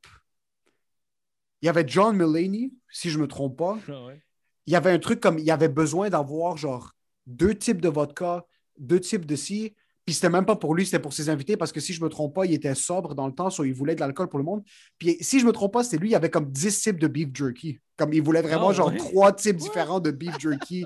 [1.62, 4.22] il y avait John Mulaney, si je me trompe pas Ah ouais.
[4.66, 6.92] il y avait un truc comme il y avait besoin d'avoir genre
[7.26, 8.44] deux types de vodka,
[8.78, 9.74] deux types de ci.
[10.04, 12.08] Puis c'était même pas pour lui, c'était pour ses invités parce que si je me
[12.08, 14.44] trompe pas, il était sobre dans le temps, soit il voulait de l'alcool pour le
[14.44, 14.62] monde.
[14.98, 17.08] Puis si je me trompe pas, c'était lui, il y avait comme 10 types de
[17.08, 17.80] beef jerky.
[17.96, 20.84] Comme il voulait vraiment Ah, genre trois types différents de beef jerky.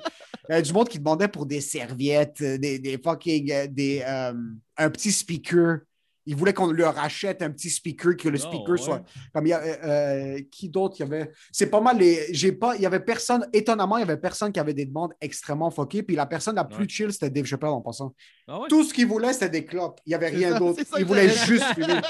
[0.49, 3.67] Il y avait du monde qui demandait pour des serviettes, euh, des, des fucking, euh,
[3.67, 4.33] des, euh,
[4.79, 5.81] un petit speaker.
[6.27, 8.79] Il voulait qu'on leur achète un petit speaker, que le Ah, speaker ouais.
[8.79, 9.03] soit
[9.33, 10.97] comme il y a, euh, euh, qui d'autre?
[10.99, 14.01] Il y avait c'est pas mal les j'ai pas il y avait personne étonnamment il
[14.01, 16.89] y avait personne qui avait des demandes extrêmement fuckées puis la personne la plus Ouais.
[16.89, 18.15] chill c'était Dave Chappelle en passant.
[18.47, 18.69] Ah ouais?
[18.69, 19.99] tout ce qu'il voulait c'était des clopes.
[20.07, 20.83] Il y avait rien d'autre.
[20.99, 22.01] il voulait juste fumer.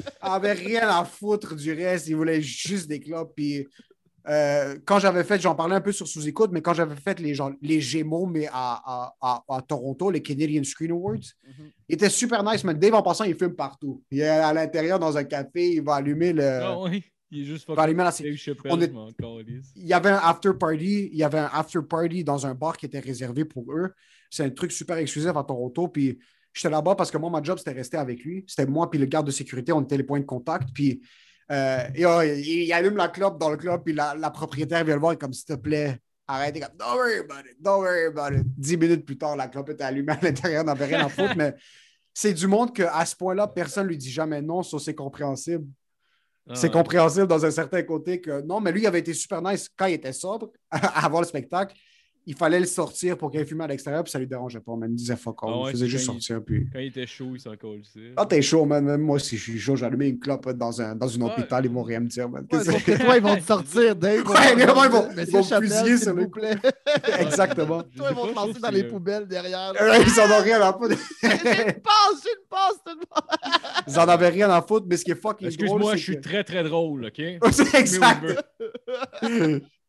[0.00, 2.08] Il avait rien à foutre du reste.
[2.08, 3.66] Il voulait juste des clopes puis
[4.28, 7.34] euh, quand j'avais fait, j'en parlais un peu sur sous-écoute, mais quand j'avais fait les,
[7.34, 11.14] genre, les Gémeaux, mais à, à, à, à Toronto, les Canadian Screen Awards,
[11.46, 11.70] Mhm.
[11.88, 14.02] il était super nice, mais Dave, en passant, il fume partout.
[14.10, 16.42] Il est à l'intérieur dans un café, il va allumer le.
[16.62, 16.76] Ah.
[17.32, 18.12] Il est juste il va allumer la-
[18.70, 18.92] on est-
[19.74, 22.76] il y avait un after party, il y avait un after party dans un bar
[22.76, 23.92] qui était réservé pour eux.
[24.30, 25.88] C'est un truc super exclusif à Toronto.
[25.88, 26.18] Puis
[26.52, 28.44] j'étais là-bas parce que moi, ma job, c'était rester avec lui.
[28.46, 30.68] C'était moi puis le garde de sécurité, on était les points de contact.
[30.72, 31.00] Puis
[31.50, 34.84] euh, et, oh, il, il allume la clope dans le club, puis la, la propriétaire
[34.84, 36.54] vient le voir et comme s'il te plaît, arrête.
[36.56, 38.44] Il est comme Don't worry about it, don't worry about it.
[38.56, 41.54] Dix minutes plus tard, la clope était allumée à l'intérieur, n'avait rien à foutre, mais
[42.12, 45.66] c'est du monde qu'à ce point-là, personne ne lui dit jamais non, ça c'est compréhensible.
[46.48, 46.72] Ah C'est ouais.
[46.72, 49.86] compréhensible dans un certain côté que non, mais lui, il avait été super nice quand
[49.86, 51.76] il était sobre avant le spectacle.
[52.28, 54.74] Il fallait le sortir pour qu'il fume à l'extérieur, puis ça lui dérangeait pas.
[54.74, 54.90] Man.
[54.90, 55.48] Il disait fuck all.
[55.52, 56.42] Ah ouais, il faisait juste il- sortir.
[56.44, 56.66] Puis...
[56.72, 58.12] Quand il était chaud, il s'en calissait.
[58.16, 60.96] Quand t'es chaud, man, même moi, si je suis chaud, j'allume une clope dans un,
[60.96, 61.30] dans un Ouais.
[61.32, 62.28] hôpital, ils vont rien me dire.
[62.28, 62.42] Man.
[62.42, 64.26] Ouais, Qu'est-ce sauf que- toi, ils vont te sortir, Dave.
[64.28, 66.56] Ouais, vraiment, ils vont- ils vont Chapelle, fusiller s'il le vous plaît.
[67.20, 67.82] Exactement.
[67.96, 69.72] Toi, ils vont te lancer dans les poubelles derrière.
[69.80, 70.96] ils en ont rien à foutre.
[71.22, 73.84] J'ai une passe, j'ai une passe, j'ai une passe.
[73.86, 76.20] Ils en avaient rien à foutre, mais ce qui est fucking drôle, Excuse-moi, je suis
[76.20, 77.22] très très drôle, ok?
[77.52, 78.24] C'est exact.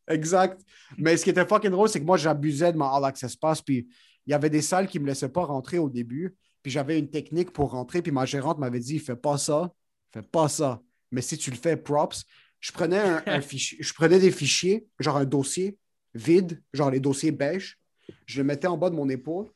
[0.07, 0.61] Exact.
[0.97, 3.61] Mais ce qui était fucking drôle, c'est que moi, j'abusais de ma All Access Pass.
[3.61, 3.87] Puis
[4.25, 6.35] il y avait des salles qui ne me laissaient pas rentrer au début.
[6.63, 8.01] Puis j'avais une technique pour rentrer.
[8.01, 9.71] Puis ma gérante m'avait dit fais pas ça,
[10.13, 10.81] fais pas ça.
[11.11, 12.23] Mais si tu le fais, props.
[12.59, 15.77] Je prenais, un, un fichier, je prenais des fichiers, genre un dossier
[16.13, 17.77] vide, genre les dossiers beige.
[18.25, 19.47] Je le mettais en bas de mon épaule.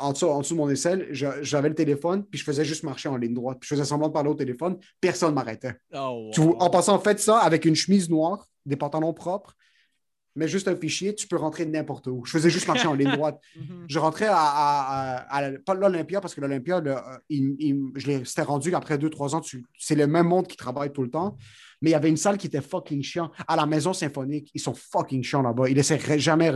[0.00, 2.82] En dessous, en dessous de mon aisselle, Je- j'avais le téléphone, puis je faisais juste
[2.82, 3.58] marcher en ligne droite.
[3.60, 4.76] Puis je faisais semblant de parler au téléphone.
[5.00, 5.74] Personne ne m'arrêtait.
[5.94, 6.56] Oh, wow.
[6.58, 9.56] en passant, faites ça avec une chemise noire, des pantalons propres,
[10.36, 12.24] mais juste un fichier, tu peux rentrer n'importe où.
[12.24, 13.40] Je faisais juste marcher en ligne droite.
[13.56, 13.86] Mhm.
[13.88, 17.90] Je rentrais à, à- à- à la- pas l'Olympia, parce que l'Olympia, euh, il- il-
[17.96, 19.42] je l'ai- c'était rendu qu'après deux, trois ans,
[19.78, 21.36] c'est le même monde qui travaille tout le temps.
[21.80, 23.30] Mais il y avait une salle qui était fucking chiant.
[23.48, 25.68] À la Maison Symphonique, ils sont fucking chiants là-bas.
[25.68, 26.52] Ils laissaient jamais.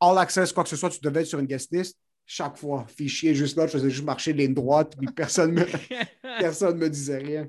[0.00, 1.98] All access, quoi que ce soit, tu devais être sur une guest list.
[2.24, 5.64] Chaque fois, fichier juste là, je faisais juste marcher ligne droite, puis personne me,
[6.38, 7.48] personne me disait rien.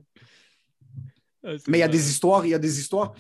[1.44, 3.14] Ah, Mais il y a des histoires, il y a des histoires.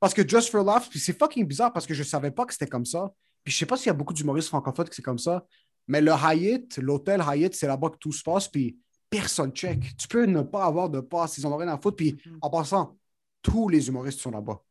[0.00, 2.52] Parce que Just for Laughs, puis c'est fucking bizarre parce que je savais pas que
[2.54, 3.12] c'était comme ça.
[3.44, 5.44] Puis je sais pas s'il y a beaucoup d'humoristes francophones que c'est comme ça.
[5.86, 8.48] Mais le Hyatt, l'hôtel Hyatt, c'est là-bas que tout se passe.
[8.48, 8.78] Puis
[9.10, 9.96] personne check.
[9.96, 11.36] Tu peux ne pas avoir de passe.
[11.38, 11.96] Ils en ont rien à foutre.
[11.96, 12.96] Puis en passant,
[13.42, 14.62] tous les humoristes sont là-bas.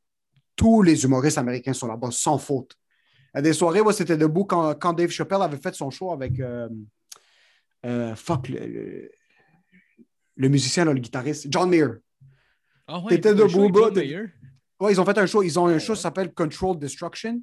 [0.56, 2.76] Tous les humoristes américains sont là-bas, sans faute.
[3.34, 5.90] Il y a des soirées où c'était debout quand, quand Dave Chappelle avait fait son
[5.92, 6.40] show avec.
[6.40, 6.68] euh,
[7.86, 9.12] euh, fuck, le, le,
[10.36, 11.88] le musicien, là, le guitariste, John Mayer.
[12.88, 13.70] Ah ouais, T'étais debout, show
[14.80, 15.44] Ouais, ils ont fait un show.
[15.44, 17.42] Ils ont un Ah show qui s'appelle Control Destruction.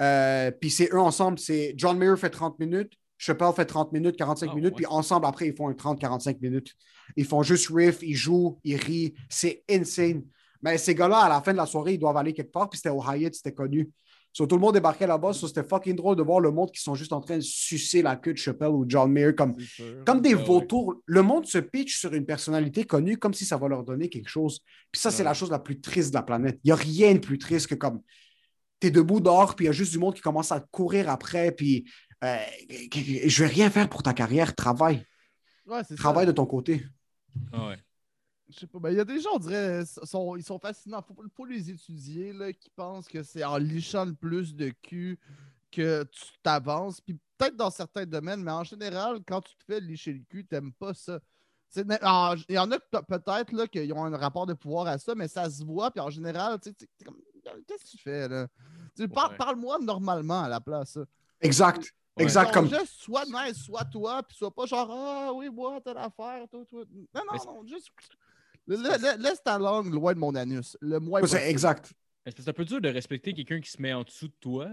[0.00, 1.38] Euh, puis c'est eux ensemble.
[1.38, 4.70] C'est John Mayer fait 30 minutes, Chappelle fait 30 minutes, 45 Ah minutes.
[4.72, 4.76] ouais.
[4.76, 6.74] Puis ensemble, après, ils font un 30-45 minutes.
[7.16, 9.14] Ils font juste riff, ils jouent, ils rient.
[9.28, 10.24] C'est insane.
[10.62, 12.68] Mais ces gars-là, à la fin de la soirée, ils doivent aller quelque part.
[12.70, 13.90] Puis c'était au Hyatt, c'était connu.
[14.36, 15.32] So, tout le monde débarquait là-bas.
[15.32, 18.02] So, c'était fucking drôle de voir le monde qui sont juste en train de sucer
[18.02, 19.54] la queue de Chappelle ou John Mayer comme,
[20.04, 20.44] comme des Ah ouais.
[20.44, 20.96] vautours.
[21.06, 24.28] Le monde se pitch sur une personnalité connue comme si ça va leur donner quelque
[24.28, 24.58] chose.
[24.90, 26.58] Puis ça, c'est la chose la plus triste de la planète.
[26.64, 28.00] Il n'y a rien de plus triste que comme
[28.80, 31.08] tu es debout dehors, puis il y a juste du monde qui commence à courir
[31.08, 31.88] après, puis
[32.24, 32.36] euh,
[32.92, 34.52] je vais rien faire pour ta carrière.
[34.56, 35.06] Travaille.
[35.68, 35.94] Ça.
[35.96, 36.84] Travaille de ton côté.
[37.52, 37.78] Ah ouais.
[38.50, 41.02] Je sais pas, ben, il y a des gens, on dirait, sont, ils sont fascinants.
[41.02, 45.18] Faut, faut les étudier, là, qui pensent que c'est en lichant le plus de cul
[45.72, 47.00] que tu t'avances.
[47.00, 50.44] Puis peut-être dans certains domaines, mais en général, quand tu te fais licher le cul,
[50.44, 51.18] t'aimes pas ça.
[51.68, 54.86] C'est- mais en- Il y en a peut-être là, qui ont un rapport de pouvoir
[54.86, 55.90] à ça, mais ça se voit.
[55.90, 57.16] Puis en général, tu sais, t'es- t'es comme,
[57.66, 58.46] qu'est-ce que tu fais là?
[58.96, 59.36] Tu par- Ouais.
[59.36, 60.98] Parle-moi normalement à la place.
[61.40, 61.78] Exact.
[62.16, 62.22] Ouais.
[62.24, 62.52] Exact.
[62.54, 62.68] Comme...
[62.68, 66.64] Juste sois nice, sois toi, puis sois pas genre Ah oui, moi, telle affaire, toi,
[66.70, 66.84] toi.
[66.92, 67.88] Non, non, Mais c'est- non, juste.
[68.66, 70.76] La- la- Laisse ta langue loin de mon anus.
[70.80, 71.42] Le moins possible.
[71.42, 71.92] exact.
[72.26, 74.68] C'est un peu dur de respecter quelqu'un qui se met en dessous de toi.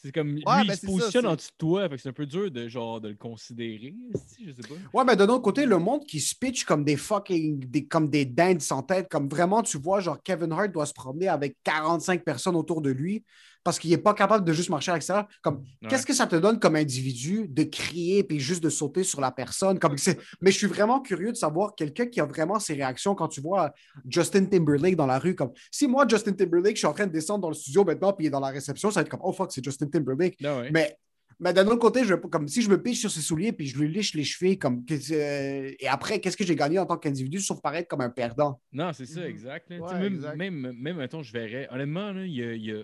[0.00, 2.12] C'est comme lui, Ouais, il ben se positionne ça, en dessous de toi, c'est un
[2.12, 3.96] peu dur de genre de le considérer.
[4.28, 4.74] si, Je sais pas.
[4.96, 8.08] Ouais, mais de l'autre côté, le monde qui se pitch comme des fucking, des, comme
[8.08, 11.56] des dindes sans tête, comme vraiment, tu vois, genre Kevin Hart doit se promener avec
[11.64, 13.24] 45 personnes autour de lui
[13.68, 15.28] parce qu'il n'est pas capable de juste marcher à l'extérieur.
[15.42, 15.88] Comme, Ouais.
[15.90, 19.30] qu'est-ce que ça te donne comme individu de crier puis juste de sauter sur la
[19.30, 19.78] personne?
[19.78, 23.14] Comme, c'est- mais je suis vraiment curieux de savoir quelqu'un qui a vraiment ses réactions
[23.14, 23.74] quand tu vois
[24.08, 25.34] Justin Timberlake dans la rue.
[25.34, 28.14] Comme, si moi, Justin Timberlake, je suis en train de descendre dans le studio maintenant
[28.14, 30.38] puis il est dans la réception, ça va être comme, oh fuck, c'est Justin Timberlake.
[30.42, 30.70] Ah ouais.
[30.72, 30.96] Mais,
[31.38, 33.78] mais d'un autre côté, je, comme si je me piche sur ses souliers puis je
[33.78, 37.38] lui liche les chevilles, comme, euh, et après, qu'est-ce que j'ai gagné en tant qu'individu
[37.38, 38.60] sauf paraître comme un perdant?
[38.72, 39.26] Non, c'est ça, Mhm.
[39.26, 39.68] exact.
[39.70, 39.76] là.
[39.78, 40.36] Ouais, même, exact.
[40.36, 41.68] même, même, mettons, je verrais.
[41.70, 42.82] Honnêtement, là, il y a, il y a-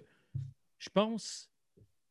[0.85, 1.51] je pense,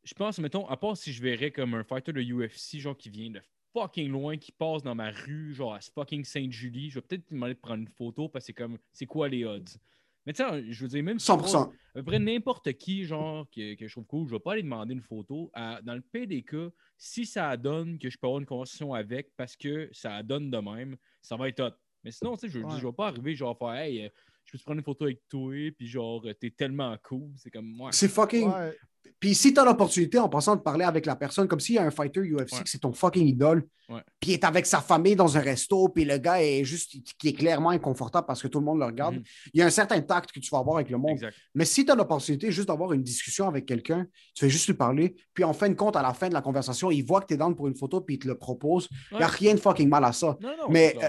[0.03, 3.09] je pense, mettons, à part si je verrais comme un fighter de UFC, genre qui
[3.09, 3.41] vient de
[3.73, 7.53] fucking loin, qui passe dans ma rue, genre à fucking Sainte-Julie, je vais peut-être demander
[7.53, 9.77] de prendre une photo parce que c'est comme, c'est quoi les odds?
[10.25, 11.37] Mais tu sais, je veux dire, même si je 100%.
[11.37, 11.69] croise à
[11.99, 14.93] peu près n'importe qui, genre, que, que je trouve cool, je vais pas aller demander
[14.93, 15.51] une photo.
[15.53, 18.93] À- dans le pire des cas, si ça donne que je peux avoir une conversation
[18.93, 21.75] avec parce que ça donne de même, ça va être hot.
[22.03, 22.79] Mais sinon, tu sais, je, Ouais.
[22.79, 24.09] je vais pas arriver, genre, faire, hey, euh,
[24.45, 27.29] je peux te prendre une photo avec toi, puis genre, t'es tellement cool.
[27.37, 27.89] C'est comme, moi.
[27.91, 28.49] C'est fucking.
[28.51, 28.75] Ouais.
[29.19, 31.77] Puis si tu as l'opportunité en passant de parler avec la personne, comme s'il y
[31.77, 32.63] a un fighter UFC Ouais.
[32.63, 34.01] que c'est ton fucking idole, Ouais.
[34.19, 37.27] puis il est avec sa famille dans un resto, puis le gars est juste, qui
[37.29, 39.23] est clairement inconfortable parce que tout le monde le regarde, Mhm.
[39.53, 41.11] il y a un certain tact que tu vas avoir avec le monde.
[41.11, 41.35] Exact.
[41.53, 44.73] Mais si tu as l'opportunité juste d'avoir une discussion avec quelqu'un, tu fais juste lui
[44.73, 47.27] parler, puis en fin de compte, à la fin de la conversation, il voit que
[47.27, 48.87] tu es dans pour une photo, puis il te le propose.
[49.11, 50.37] Il n'y a rien de fucking mal à ça.
[50.41, 51.07] Non, non, mais euh,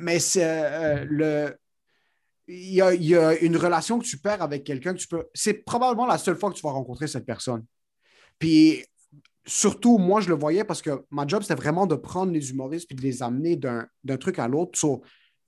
[0.00, 1.56] mais c'est euh, le.
[2.46, 5.24] Il y, a, une relation que tu perds avec quelqu'un que tu peux.
[5.32, 7.64] C'est probablement la seule fois que tu vas rencontrer cette personne.
[8.38, 8.84] Puis
[9.46, 12.86] surtout, moi, je le voyais parce que ma job, c'était vraiment de prendre les humoristes
[12.86, 14.78] puis de les amener d'un truc à l'autre.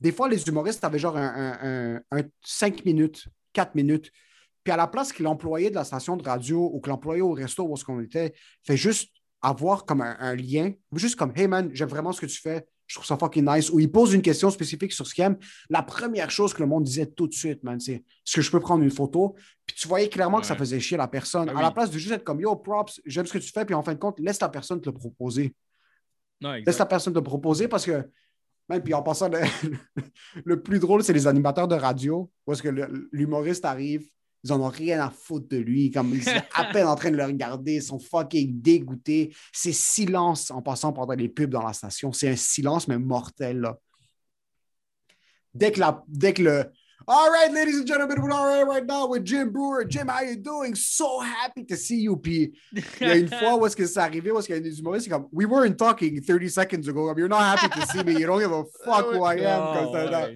[0.01, 4.11] Des fois, les humoristes avaient genre un, un, un, un 5 minutes, 4 minutes.
[4.64, 7.32] Puis à la place que l'employé de la station de radio ou que l'employé au
[7.32, 8.34] resto où on était
[8.66, 12.40] fait juste avoir comme un lien, juste comme Hey man, j'aime vraiment ce que tu
[12.40, 15.24] fais, je trouve ça fucking nice, ou il pose une question spécifique sur ce qu'il
[15.24, 15.37] aime,
[15.70, 18.51] la première chose que le monde disait tout de suite, man, c'est est-ce que je
[18.51, 19.34] peux prendre une photo?
[19.66, 21.49] Puis tu voyais clairement que ça faisait chier la personne.
[21.49, 21.62] Ah À oui.
[21.62, 23.82] la place de juste être comme Yo, props, j'aime ce que tu fais, puis en
[23.82, 25.55] fin de compte, laisse la personne te le proposer.
[26.41, 28.09] Non, Laisse la personne te proposer parce que,
[28.68, 29.41] même, puis en passant, le,
[30.45, 34.09] le plus drôle, c'est les animateurs de radio, où est-ce que le- l'humoriste arrive,
[34.47, 37.11] ils en ont rien à foutre de lui, comme ils sont à peine en train
[37.11, 39.34] de le regarder, ils sont fucking dégoûtés.
[39.53, 42.12] C'est silence en passant pendant les pubs dans la station.
[42.12, 43.78] C'est un silence, mais mortel, là.
[45.53, 46.64] Dès que, la, dès que le
[47.09, 49.84] All right, ladies and gentlemen, we're all right right now with Jim Brewer.
[49.84, 50.74] Jim, how you doing?
[50.74, 52.16] So happy to see you.
[52.16, 54.59] Puis il y a une fois où est-ce que c'est arrivé, où est-ce qu'il y
[54.59, 57.14] a des humoristes, c'est comme, we weren't talking 30 seconds ago.
[57.16, 58.18] You're not happy to see me.
[58.18, 59.92] You don't give a fuck who I am.
[59.92, 60.30] Comme ça,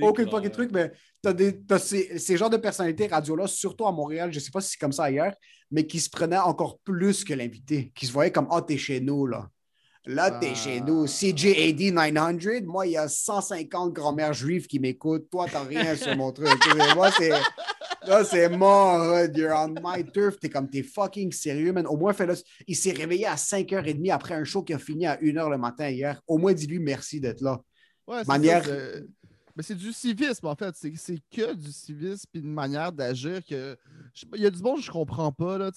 [0.00, 0.90] aucun fucking truc, mais
[1.22, 4.60] t'as des, t'as ces, ces genres de personnalités radio-là, surtout à Montréal, je sais pas
[4.60, 5.34] si c'est comme ça ailleurs,
[5.70, 9.00] mais qui se prenaient encore plus que l'invité, qui se voyaient comme, ah, t'es chez
[9.00, 9.48] nous, là.
[10.04, 10.54] Là, t'es Ah.
[10.56, 11.06] chez nous.
[11.06, 15.30] CJAD 900, moi, il y a 150 grand-mères juives qui m'écoutent.
[15.30, 16.48] Toi, t'as rien sur mon truc.
[16.96, 17.30] Moi, c'est.
[18.08, 19.36] Là, c'est hood.
[19.36, 20.40] You're on my turf.
[20.40, 21.86] T'es comme, t'es fucking sérieux, man.
[21.86, 22.34] Au moins, fais-le.
[22.66, 25.88] Il s'est réveillé à 5h30 après un show qui a fini à 1h le matin
[25.88, 26.20] hier.
[26.26, 27.60] Au moins, dis-lui merci d'être là.
[28.08, 28.72] Ouais, c'est Manière- ça,
[29.56, 30.74] Mais c'est du civisme, en fait.
[30.76, 33.76] C'est que du civisme puis une manière d'agir que.
[34.34, 35.58] Il y a du bon que je comprends pas.
[35.58, 35.70] Là,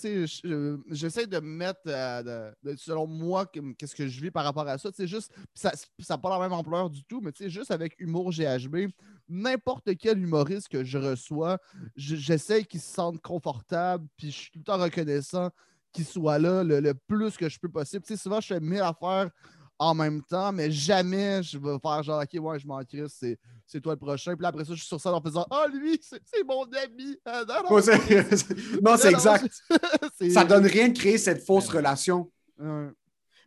[0.90, 4.78] J'essaie de me mettre, euh, selon moi, que- qu'est-ce que je vis par rapport à
[4.78, 4.90] ça.
[5.00, 5.34] Juste.
[5.54, 5.72] Ça
[6.10, 8.90] n'a pas la même ampleur du tout, mais juste avec humour GHB,
[9.28, 11.58] n'importe quel humoriste que je reçois,
[11.96, 15.50] je- j'essaie qu'il se sente confortable, puis je suis tout le temps reconnaissant
[15.92, 18.06] qu'il soit là le, le plus que je peux possible.
[18.18, 19.30] Souvent, je fais mille affaires
[19.78, 23.38] en même temps, mais jamais je vais faire genre, OK, ouais, je m'en crisse, c'est,
[23.66, 24.34] c'est toi le prochain.
[24.36, 26.64] Puis là, après ça, je suis sur scène en faisant, Ah, lui, c'est, c'est mon
[26.64, 27.18] ami.
[27.70, 28.10] Non, c'est-
[28.82, 29.50] non, c'est non, exact.
[30.18, 32.32] c'est- Ça donne rien de créer cette fausse relation.
[32.60, 32.88] Ouais.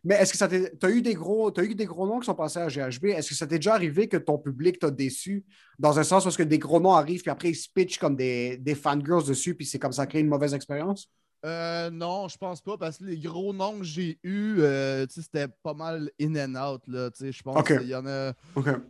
[0.03, 0.77] Mais est-ce que ça t'est.
[0.79, 1.51] T'as eu des gros.
[1.51, 3.05] T'as eu des gros noms qui sont passés à GHB.
[3.07, 5.43] Est-ce que ça t'est déjà arrivé que ton public t'a déçu?
[5.77, 7.97] Dans un sens où est-ce que des gros noms arrivent puis après ils se pitchent
[7.97, 11.09] comme des, des fangirls dessus puis c'est comme ça crée une mauvaise expérience?
[11.45, 15.13] Euh, non, je pense pas, parce que les gros noms que j'ai eus, euh, tu
[15.13, 16.81] sais, c'était pas mal in and out.
[16.87, 17.77] Là, tu sais, je pense Ok.
[17.77, 18.33] qu'il y en a.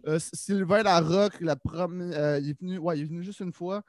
[0.08, 3.54] Euh, Sylvain Larocque, la première, euh, il est venu, ouais, il est venu juste une
[3.54, 3.84] fois.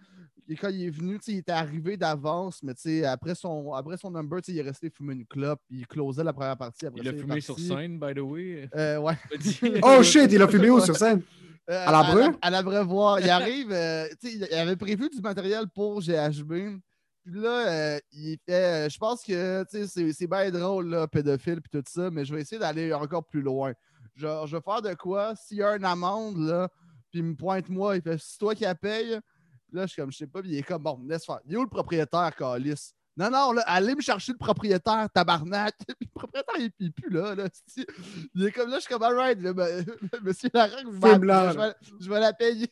[0.48, 3.96] Et quand il est venu, il était arrivé d'avance, mais tu sais, après son, après
[3.96, 6.86] son number, il est resté fumer une clope, il closait la première partie.
[6.86, 8.68] Après Il ça, a est fumé sur scène, by the way.
[8.74, 9.14] Euh, ouais.
[9.82, 11.22] Oh shit, il a fumé où sur scène?
[11.70, 12.32] Euh, À l'Abreu?
[12.42, 13.20] À, l'Abreuvoir.
[13.20, 16.80] Il arrive, euh, tu sais, il avait prévu du matériel pour GHB.
[17.24, 21.06] Puis là, euh, il fait, euh, je pense que tu sais, c'est, bien drôle, là,
[21.06, 23.72] pédophile, puis tout ça, mais je vais essayer d'aller encore plus loin.
[24.16, 25.34] Genre, je vais faire de quoi?
[25.36, 26.68] S'il y a une amende, là,
[27.10, 29.20] puis il me pointe moi, il fait, c'est toi qui la paye.
[29.68, 31.40] Puis là, je suis comme, je sais pas, puis il est comme, bon, laisse faire.
[31.46, 32.92] Il est où le propriétaire, Calis?
[33.16, 35.74] Non, non, là, allez me chercher le propriétaire, tabarnak.
[36.00, 37.34] Le propriétaire, il est plus là.
[37.34, 37.48] là
[38.34, 39.52] il est comme là, je suis comme, alright, là,
[40.22, 42.70] monsieur Larocque, là, je, vais, je vais la payer.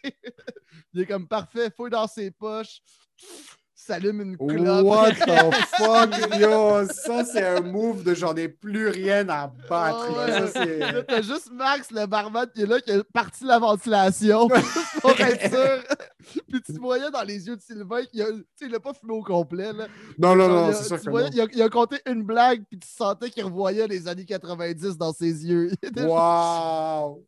[0.95, 2.81] il est comme, parfait, fouille dans ses poches,
[3.89, 4.85] s'allume une clope.
[4.85, 6.87] What the fuck, yo?
[6.87, 10.15] Ça, c'est un move de j'en ai plus rien à battre.
[10.15, 10.47] Là.
[10.47, 14.49] Ça, Là, t'as juste Max, le barman, qui est là, qui a parti la ventilation
[15.01, 15.83] pour être sûr.
[16.49, 18.27] Puis tu voyais dans les yeux de Sylvain qu'il a,
[18.61, 19.73] il a pas fumé au complet.
[19.73, 19.87] Là.
[20.19, 21.35] Non, non, non, c'est sûr que voyais, non.
[21.35, 24.99] il, a, il a compté une blague, puis tu sentais qu'il revoyait les années 90
[24.99, 25.71] dans ses yeux.
[25.97, 27.25] Wow!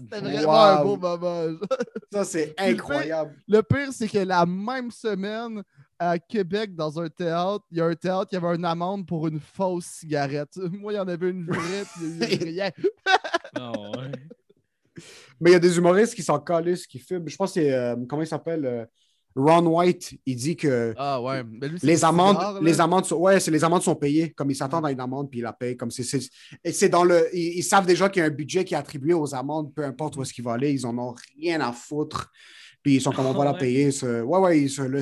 [0.00, 1.58] C'était vraiment un beau moment.
[2.12, 3.34] Ça, c'est incroyable.
[3.48, 5.62] Le pire, c'est que la même semaine,
[5.98, 9.26] à Québec, dans un théâtre, il y a un théâtre qui avait une amende pour
[9.28, 10.56] une fausse cigarette.
[10.72, 12.70] Moi, il y en avait une vraie, puis il y a eu rien.
[13.54, 14.12] Ah ouais.
[15.40, 17.28] Mais il y a des humoristes qui s'en calissent, qui fument.
[17.28, 17.72] Je pense que c'est.
[17.72, 18.64] euh, comment il s'appelle?
[18.64, 18.84] euh,
[19.38, 20.18] Ron White.
[20.26, 21.42] Il dit que Ah ouais.
[21.44, 24.32] Mais lui, c'est les des amendes, les amendes sont, ouais, c'est les amendes sont payées.
[24.32, 25.76] Comme ils s'attendent à une amende, puis ils la payent.
[25.76, 26.20] Comme c'est, c'est,
[26.64, 28.76] et c'est dans le, ils, ils savent déjà qu'il y a un budget qui est
[28.76, 31.72] attribué aux amendes, peu importe où est-ce qu'il va aller, ils en ont rien à
[31.72, 32.30] foutre.
[32.82, 33.58] Puis ils sont comme on va Ah la ouais.
[33.58, 33.90] payer.
[33.90, 35.00] ce- ouais, ouais, ils se le.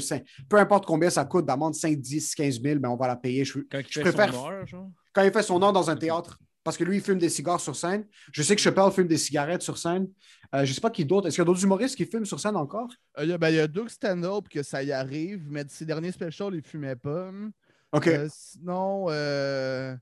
[0.48, 3.44] Peu importe combien ça coûte d'amende, 5, 10, 15 000, mais on va la payer.
[3.44, 4.90] Je- Quand Je préfère- son heure, genre.
[5.14, 7.60] quand il fait son nom dans un théâtre, parce que lui, il fume des cigares
[7.60, 8.04] sur scène.
[8.32, 10.08] Je sais que Chappelle fume des cigarettes sur scène.
[10.52, 11.28] Euh, je ne sais pas qui d'autre.
[11.28, 12.88] Est-ce qu'il y a d'autres humoristes qui fument sur scène encore?
[13.20, 15.62] Euh, Il y a, ben, il y a Doug Stand-Up que ça y arrive, mais
[15.62, 17.30] de ses derniers specials, il fumait pas.
[17.92, 18.08] OK.
[18.08, 19.94] Euh, sinon, euh,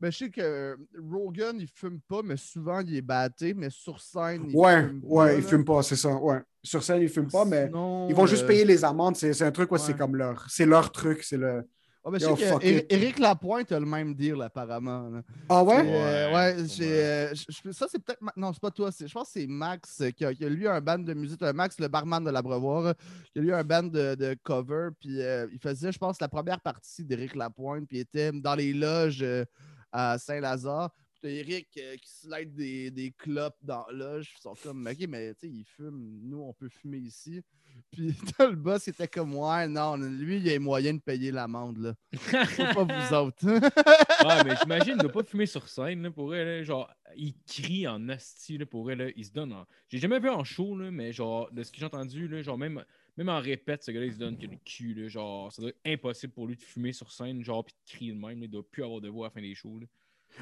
[0.00, 0.78] ben, je sais que
[1.10, 5.00] Rogan, il fume pas, mais souvent, il est batté, mais sur scène, il ouais, fume
[5.00, 5.48] pas, ouais, ils là.
[5.48, 6.14] fument pas, c'est ça.
[6.14, 6.38] Ouais.
[6.62, 9.16] Sur scène, ils fument pas, mais Sinon, ils vont juste euh, payer les amendes.
[9.16, 9.98] C'est, un truc où c'est ouais.
[9.98, 10.46] comme leur.
[10.48, 11.24] C'est leur truc.
[11.24, 11.68] C'est le.
[12.10, 12.86] Ben, je Yo, sais fuck que it.
[12.92, 15.08] Éric Lapointe a le même deal, apparemment.
[15.08, 15.22] là.
[15.48, 15.84] Ah ouais?
[15.86, 16.94] Et, euh, Ouais, ouais, pas j'ai, mal.
[16.98, 18.20] euh, je- ça c'est peut-être.
[18.22, 18.92] Ma- Non, c'est pas toi.
[18.92, 21.14] c'est- Je pense que c'est Max euh, qui a, qui a lui un band de
[21.14, 21.40] musique.
[21.40, 22.94] Max, le barman de l'Abreuvoir,
[23.32, 24.90] qui a lui un band de, de cover.
[25.00, 27.86] Puis euh, il faisait, je pense, la première partie d'Éric Lapointe.
[27.88, 29.44] Puis il était dans les loges euh,
[29.92, 30.90] à Saint-Lazare.
[31.16, 34.34] Puis t'as Éric euh, qui slide des, des clopes dans la loge.
[34.38, 36.20] Ils sont comme, OK, mais tu sais, il fume.
[36.22, 37.42] Nous, on peut fumer ici.
[37.90, 41.02] Puis t'as le boss, il était comme, ouais, non, lui, il a les moyens de
[41.02, 41.94] payer l'amende, là.
[42.14, 43.46] Faut pas vous autres.
[43.46, 46.64] Ouais, mais j'imagine, il doit pas fumer sur scène, là, pour elle.
[46.64, 48.98] Genre, il crie en asti, là, pour elle.
[48.98, 49.66] là, Il se donne en.
[49.88, 52.56] J'ai jamais vu en show, là, mais genre, de ce que j'ai entendu, là, genre,
[52.58, 52.82] même,
[53.16, 55.08] même en répète, ce gars-là, il se donne que le cul, là.
[55.08, 58.12] Genre, ça doit être impossible pour lui de fumer sur scène, genre, puis de crier
[58.12, 58.40] de même.
[58.40, 59.86] là, Il doit plus avoir de voix à la fin des shows, là.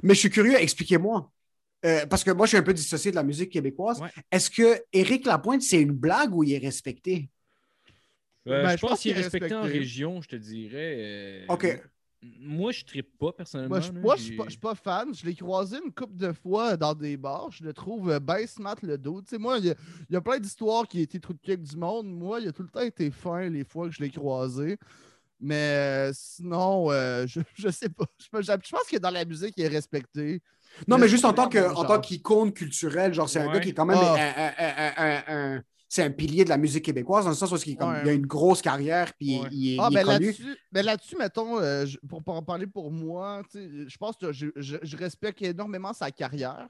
[0.03, 1.31] Mais je suis curieux, expliquez-moi.
[1.85, 4.01] Euh, parce que moi, je suis un peu dissocié de la musique québécoise.
[4.01, 4.09] Ouais.
[4.31, 7.29] Est-ce que Éric Lapointe, c'est une blague ou il est respecté?
[8.47, 10.97] Euh, Ben, je je pense pense qu'il est respecté en région, je te dirais.
[10.99, 11.81] euh, OK.
[12.41, 13.77] Moi, je ne pas personnellement.
[13.77, 15.15] Moi, je, moi, je suis pas, je suis pas fan.
[15.15, 17.51] Je l'ai croisé une couple de fois dans des bars.
[17.53, 19.21] Je le trouve ben smart le dos.
[19.21, 19.75] Tu sais, moi, il y, a-
[20.09, 22.07] il y a plein d'histoires qui ont été trou de cul du monde.
[22.07, 24.79] Moi, il a tout le temps été fin les fois que je l'ai croisé.
[25.45, 28.07] Mais euh, sinon, euh, je, je sais pas.
[28.19, 30.41] Je, je- pense que dans la musique, il est respecté.
[30.89, 31.87] Non, Mais mais juste en tant, que, en genre.
[31.87, 34.15] tant qu'icône culturelle, genre, c'est un gars qui est quand même Ah.
[34.15, 37.53] un- un- un- un- un- c'est un pilier de la musique québécoise, dans le sens
[37.53, 38.01] où il, est comme- Ouais.
[38.03, 39.49] il a une grosse carrière, puis Ouais.
[39.53, 40.27] il est, Ah, il est ben connu.
[40.27, 44.33] là-dessus, ben là-dessus, mettons, euh, je- pour, pour en parler pour moi, je pense que
[44.33, 46.67] je, je- je respecte énormément sa carrière.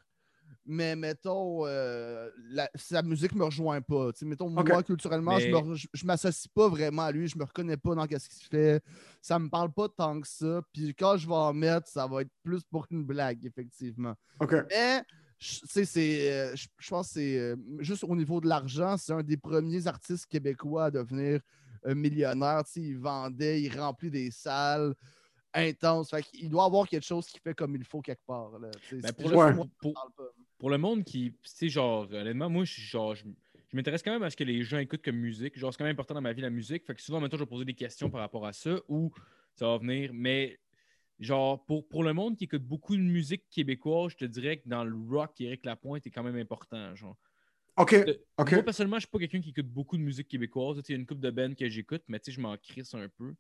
[0.66, 4.10] Mais mettons, euh, la- sa musique me rejoint pas.
[4.22, 7.94] Mettons, moi, culturellement, je Mais- je m'associe pas vraiment à lui, je me reconnais pas
[7.94, 8.82] dans ce qu'il fait.
[9.20, 10.62] Ça me parle pas tant que ça.
[10.72, 14.14] Puis quand je vais en mettre, ça va être plus pour une blague, effectivement.
[14.70, 15.02] Mais,
[15.38, 18.96] je- tu sais, c'est, euh, je pense que c'est euh, juste au niveau de l'argent,
[18.96, 21.40] c'est un des premiers artistes québécois à devenir
[21.86, 22.64] millionnaire.
[22.64, 24.94] Tu sais, il vendait, il remplit des salles
[25.52, 26.10] intenses.
[26.10, 28.58] Fait qu'il doit avoir quelque chose qui fait comme il faut quelque part.
[28.58, 28.70] Là.
[28.90, 29.54] Ben, C'est pour, juste le, Ouais.
[29.54, 30.24] moi qui pour- parle pas.
[30.58, 31.32] Pour le monde qui.
[31.32, 33.24] Tu sais, genre, honnêtement, moi, je, genre, je,
[33.68, 35.58] je m'intéresse quand même à ce que les gens écoutent comme musique.
[35.58, 36.86] Genre, c'est quand même important dans ma vie, la musique.
[36.86, 39.12] Fait que souvent, maintenant, je vais poser des questions par rapport à ça ou
[39.54, 40.10] ça va venir.
[40.14, 40.58] Mais,
[41.18, 44.68] genre, pour, pour le monde qui écoute beaucoup de musique québécoise, je te dirais que
[44.68, 46.94] dans le rock, Éric Lapointe est quand même important.
[46.94, 47.16] Genre.
[47.76, 47.96] OK.
[48.38, 48.52] OK.
[48.52, 50.80] Moi, personnellement, je suis pas quelqu'un qui écoute beaucoup de musique québécoise.
[50.88, 52.94] Il y a une couple de bands que j'écoute, mais tu sais, je m'en crisse
[52.94, 53.34] un peu.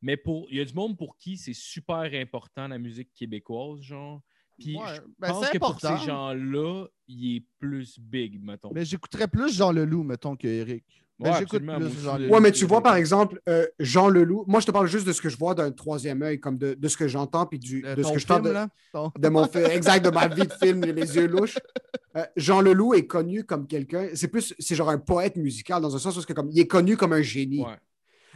[0.00, 3.80] Mais pour il y a du monde pour qui c'est super important la musique québécoise,
[3.80, 4.22] genre.
[4.58, 5.98] Puis Ouais, je ben, pense c'est que pour important.
[5.98, 8.70] ces gens-là, il est plus big, mettons.
[8.74, 10.84] Mais j'écouterais plus Jean Leloup, mettons, que Eric.
[11.20, 12.02] Mais Ouais, j'écoute absolument, plus.
[12.02, 12.32] Jean Leloup.
[12.34, 15.06] Ouais, mais que tu vois, par exemple, euh, Jean Leloup, moi, je te parle juste
[15.06, 17.58] de ce que je vois d'un troisième œil, comme de, de ce que j'entends, puis
[17.60, 20.10] du, Euh, de ce que je parle de, là, ton- de mon film, exact, de
[20.10, 21.56] ma vie de film, les yeux louches.
[22.16, 25.94] Euh, Jean Leloup est connu comme quelqu'un, c'est plus, c'est genre un poète musical, dans
[25.94, 27.60] un sens où c'est comme, il est connu comme un génie.
[27.64, 27.76] Ouais.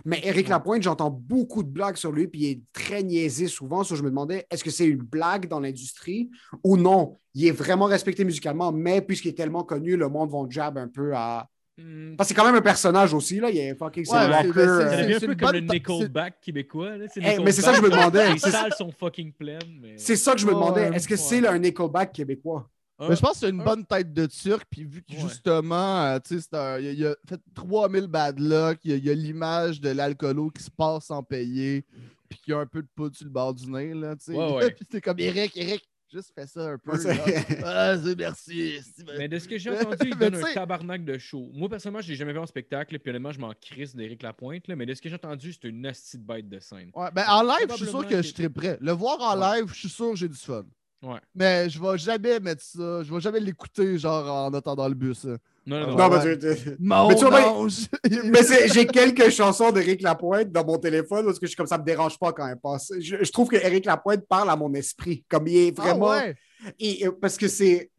[0.05, 3.82] Mais Éric Lapointe, j'entends beaucoup de blagues sur lui, puis il est très niaisé souvent.
[3.84, 6.30] So, je me demandais, est-ce que c'est une blague dans l'industrie
[6.64, 7.16] ou non?
[7.34, 10.88] Il est vraiment respecté musicalement, mais puisqu'il est tellement connu, le monde va jab un
[10.88, 11.49] peu à.
[11.80, 13.51] Hmm, Parce que c'est quand même un personnage aussi, là.
[13.51, 16.96] Il est fucking c'est Ouais, un mais rocker, c'est- un peu comme le Nickelback québécois.
[16.96, 17.07] Là.
[17.44, 18.32] Mais c'est ça que je me demandais.
[18.32, 19.78] Les C'est- salles sont fucking pleines.
[19.80, 19.94] Mais...
[19.96, 20.90] C'est ça que je me demandais.
[20.94, 21.20] Est-ce que Ouais.
[21.20, 22.68] c'est un Nickelback québécois?
[23.01, 25.20] Mais je pense que c'est une un- bonne tête de turc, puis vu que Ouais.
[25.20, 28.94] justement, euh, tu sais, c'est un- il, il a fait 3000 bad luck, il y
[28.94, 31.84] a- il y a, l'image de l'alcoolo qui se passe sans payer,
[32.28, 34.24] puis qu'il y a un peu de poudre sur le bord du nez, là, tu
[34.24, 34.32] sais.
[34.34, 34.70] Ouais, ouais.
[34.72, 36.90] puis c'est comme Eric, Eric, juste fais ça un peu.
[37.64, 38.80] Ah, c'est merci.
[39.16, 41.51] Mais de ce que j'ai entendu, il donne un tabarnak de show.
[41.55, 44.66] Moi, personnellement, je l'ai jamais vu en spectacle, puis honnêtement, je m'en crisse d'Éric Lapointe.
[44.66, 46.90] Là, mais de ce que j'ai entendu, c'est une nasty de bête de scène.
[46.94, 48.76] Ouais, ben en live, je suis sûr que que- je serais prêt.
[48.80, 49.61] Le voir en Ouais.
[49.61, 50.64] live, je suis sûr que j'ai du fun.
[51.03, 51.20] Ouais.
[51.34, 55.24] Mais je vais jamais mettre ça, je vais jamais l'écouter genre en attendant le bus.
[55.26, 55.36] hein.
[55.64, 55.96] Non, non, non.
[55.96, 56.24] Non, ouais.
[56.24, 57.86] mais tu- tu- Mon Mais tu vois, ange!
[58.24, 61.66] Mais c'est- j'ai quelques chansons d'Éric Lapointe dans mon téléphone parce que je suis comme
[61.66, 62.90] ça me dérange pas quand elle passe.
[62.99, 65.24] Je, je trouve que Éric Lapointe parle à mon esprit.
[65.28, 66.09] Comme il est Ah vraiment.
[66.11, 66.34] ouais.
[66.80, 67.90] et- et- parce que c'est.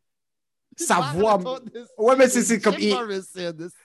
[0.76, 1.38] Sa voix.
[1.98, 2.76] Ouais, mais c'est c'est comme.
[2.80, 2.96] Il-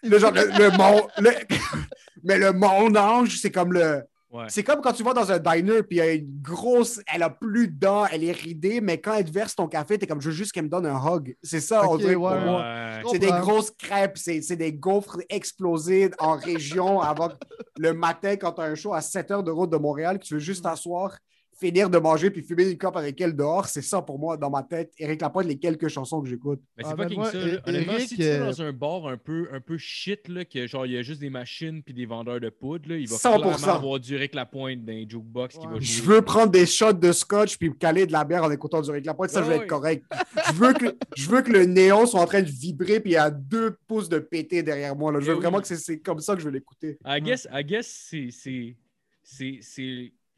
[0.04, 1.06] le genre, le, le mon.
[1.18, 1.30] le-
[2.22, 4.02] mais le mon ange, c'est comme le.
[4.34, 4.46] Ouais.
[4.48, 7.00] C'est comme quand tu vas dans un diner puis il y a une grosse.
[7.06, 9.96] Elle a plus de dents, elle est ridée, mais quand elle te verse ton café,
[9.96, 11.36] t'es comme je veux juste qu'elle me donne un hug.
[11.40, 12.44] C'est ça, on Ok, dirait que pour ouais.
[12.44, 12.60] moi.
[12.62, 13.00] Ouais.
[13.04, 17.28] Je C'est des grosses crêpes, c'est c'est des gaufres explosées en région avant
[17.78, 20.24] le matin quand tu as un show à 7 heures de route de Montréal, que
[20.24, 21.16] tu veux juste t'asseoir,
[21.56, 23.66] finir de manger puis fumer une clope avec elle dehors.
[23.66, 24.92] C'est ça pour moi dans ma tête.
[24.98, 26.60] Éric Lapointe, les quelques chansons que j'écoute.
[26.76, 27.38] Mais c'est Ah, ben moi, ça.
[27.66, 30.44] Honnêtement, Eric, si tu vas euh, dans un bar un peu, un peu shit, là,
[30.44, 33.08] que genre il y a juste des machines puis des vendeurs de poudre, là, il
[33.08, 33.40] va 100%.
[33.40, 35.72] clairement avoir du Rick Lapointe dans les jukebox qui Ouais.
[35.74, 35.84] va jouer.
[35.84, 38.80] Je veux prendre des shots de scotch puis me caler de la bière en écoutant
[38.80, 39.30] du Éric Lapointe.
[39.30, 40.04] Ça, je vais Ouais, être correct.
[40.48, 43.14] je, veux que, je veux que le néon soit en train de vibrer puis il
[43.14, 45.12] y a deux pouces de pété derrière moi.
[45.12, 45.20] là.
[45.20, 45.42] Je veux Eh oui.
[45.42, 46.98] vraiment que c'est- c'est comme ça que je veux l'écouter.
[47.06, 48.76] I guess, I guess c'est-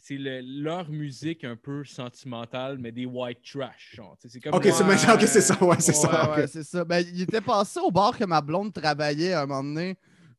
[0.09, 4.17] c'est le- leur musique un peu sentimentale mais des white trash genre.
[4.25, 5.57] C'est comme Ok, c'est maintenant ok, c'est ça.
[5.65, 6.31] Ouais, c'est Ouais, ça.
[6.37, 6.49] ouais, ok.
[6.53, 6.85] c'est ça.
[6.85, 9.97] Ben, il était passé au bar que ma blonde travaillait à un moment donné.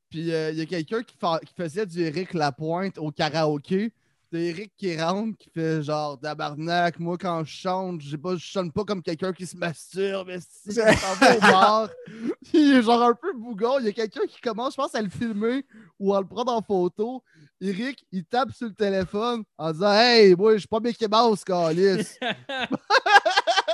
[0.09, 3.91] Puis euh, il y a quelqu'un qui, fa- qui faisait du Eric Lapointe au karaoké.
[4.37, 6.99] C'est Eric qui rentre, qui fait genre tabarnak.
[6.99, 10.27] Moi, quand je chante, je pas, je chante pas comme quelqu'un qui se masturbe.
[10.27, 11.89] mais Si, C'est- il bar.
[12.05, 13.79] Puis il est genre un peu bougon.
[13.79, 15.65] Il y a quelqu'un qui commence, je pense, à le filmer
[15.99, 17.23] ou à le prendre en photo.
[17.59, 21.43] Eric, il tape sur le téléphone en disant Hey, moi, je suis pas Mickey Mouse,
[21.43, 22.05] Calis.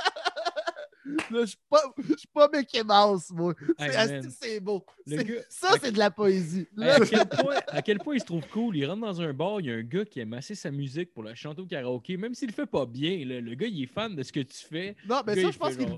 [1.30, 3.54] Je suis pas, je suis pas Mickey Mouse, moi.
[3.78, 4.84] Hey, C'est- beau.
[5.06, 6.66] Gars- ça, c'est de la poésie.
[6.78, 8.76] Hey, à, quel point, à quel point il se trouve cool.
[8.76, 11.12] Il rentre dans un bar, il y a un gars qui aime assez sa musique
[11.12, 13.24] pour la chanter au karaoké, même s'il le fait pas bien.
[13.26, 14.96] là, le gars, il est fan de ce que tu fais.
[15.08, 15.88] non, mais le ça, gars, je pense qu'il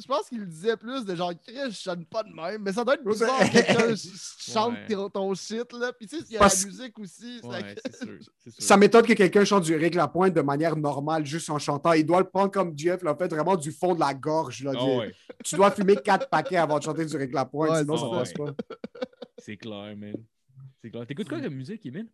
[0.00, 2.72] je pense qu'il le disait plus de genre, Chris, je chante pas de même, mais
[2.72, 4.94] ça doit être bizarre c'est- que quelqu'un ch- chante Ouais.
[4.94, 5.92] ton, ton shit, là.
[5.92, 7.40] Puis tu sais, il y a Parce- la musique aussi.
[7.40, 8.18] ça Ouais, que- c'est sûr.
[8.38, 8.62] c'est sûr.
[8.62, 11.92] Ça m'étonne que quelqu'un chante du Éric Lapointe de manière normale, juste en chantant.
[11.92, 14.62] Il doit le prendre comme Jeff l'a fait, vraiment du fond de la gorge.
[14.64, 17.80] Là, Ah ouais, Tu dois fumer quatre paquets avant de chanter du Éric Lapointe, Ouais,
[17.80, 18.10] sinon ça ça.
[18.10, 18.54] passe pas.
[19.38, 20.14] c'est clair, man.
[20.82, 21.06] C'est clair.
[21.06, 22.08] T'écoutes quoi comme musique, Emile?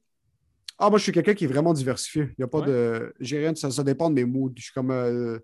[0.79, 2.29] Ah, moi, je suis quelqu'un qui est vraiment diversifié.
[2.37, 2.67] Il y a pas Ouais.
[2.67, 3.15] de.
[3.19, 4.53] J'ai rien, ça, ça dépend de mes moods.
[4.57, 4.91] Je suis comme.
[4.91, 5.39] euh,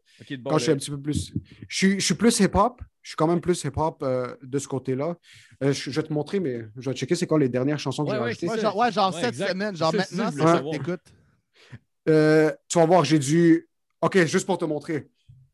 [0.45, 1.33] quand je suis un petit peu plus.
[1.69, 2.83] Je suis, je suis plus hip-hop.
[3.01, 5.17] Je suis quand même plus hip-hop euh, de ce côté-là.
[5.65, 8.05] Euh, je, je vais te montrer, mais je vais checker c'est quoi les dernières chansons
[8.05, 8.49] que Ouais, j'ai ouais, rajoutées.
[8.49, 9.49] Ouais, genre, ouais, genre cette exact.
[9.51, 11.13] semaine, genre maintenant, c'est ça que t'écoutes.
[12.09, 13.69] Euh, tu vas voir, j'ai dû.
[14.01, 15.09] OK, juste pour te montrer.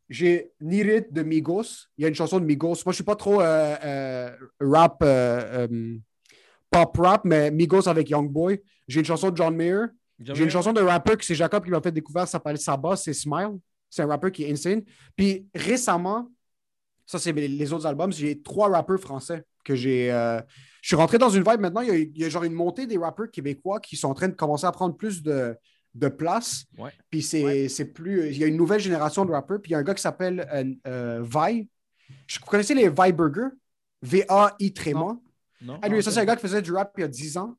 [0.09, 1.86] j'ai Need It de Migos.
[1.96, 2.76] Il y a une chanson de Migos.
[2.84, 4.30] Moi, je suis pas trop euh, euh,
[4.60, 5.96] rap, euh, euh,
[6.70, 8.60] pop rap, mais Migos avec Youngboy.
[8.89, 9.85] J'ai une chanson de John Mayer.
[10.35, 12.97] J'ai une chanson de rapper que c'est Jacob qui m'a fait découvrir, ça s'appelle Saba,
[12.97, 13.59] c'est Smile.
[13.89, 14.82] C'est un rappeur qui est insane.
[15.15, 16.28] Puis récemment,
[17.06, 20.10] ça c'est les- autres albums, j'ai trois rappeurs français que j'ai.
[20.12, 20.40] euh,
[20.82, 21.81] je suis rentré dans une vibe maintenant.
[21.82, 24.15] Il y, a, il y a genre une montée des rappeurs québécois qui sont en
[24.15, 25.55] train de commencer à prendre plus de,
[25.94, 26.65] de place.
[26.77, 26.90] Ouais.
[27.10, 28.28] Puis c'est plus.
[28.31, 29.60] Il y a une nouvelle génération de rappeurs.
[29.62, 31.69] Puis il y a un gars qui s'appelle euh, euh, Vi.
[32.27, 33.48] Je vous connaissez les Vi Burger?
[34.02, 35.19] V-A-I tréma.
[35.60, 35.78] Non?
[35.82, 37.56] Ah, lui, ça, c'est un gars qui faisait du rap il y a 10 ans.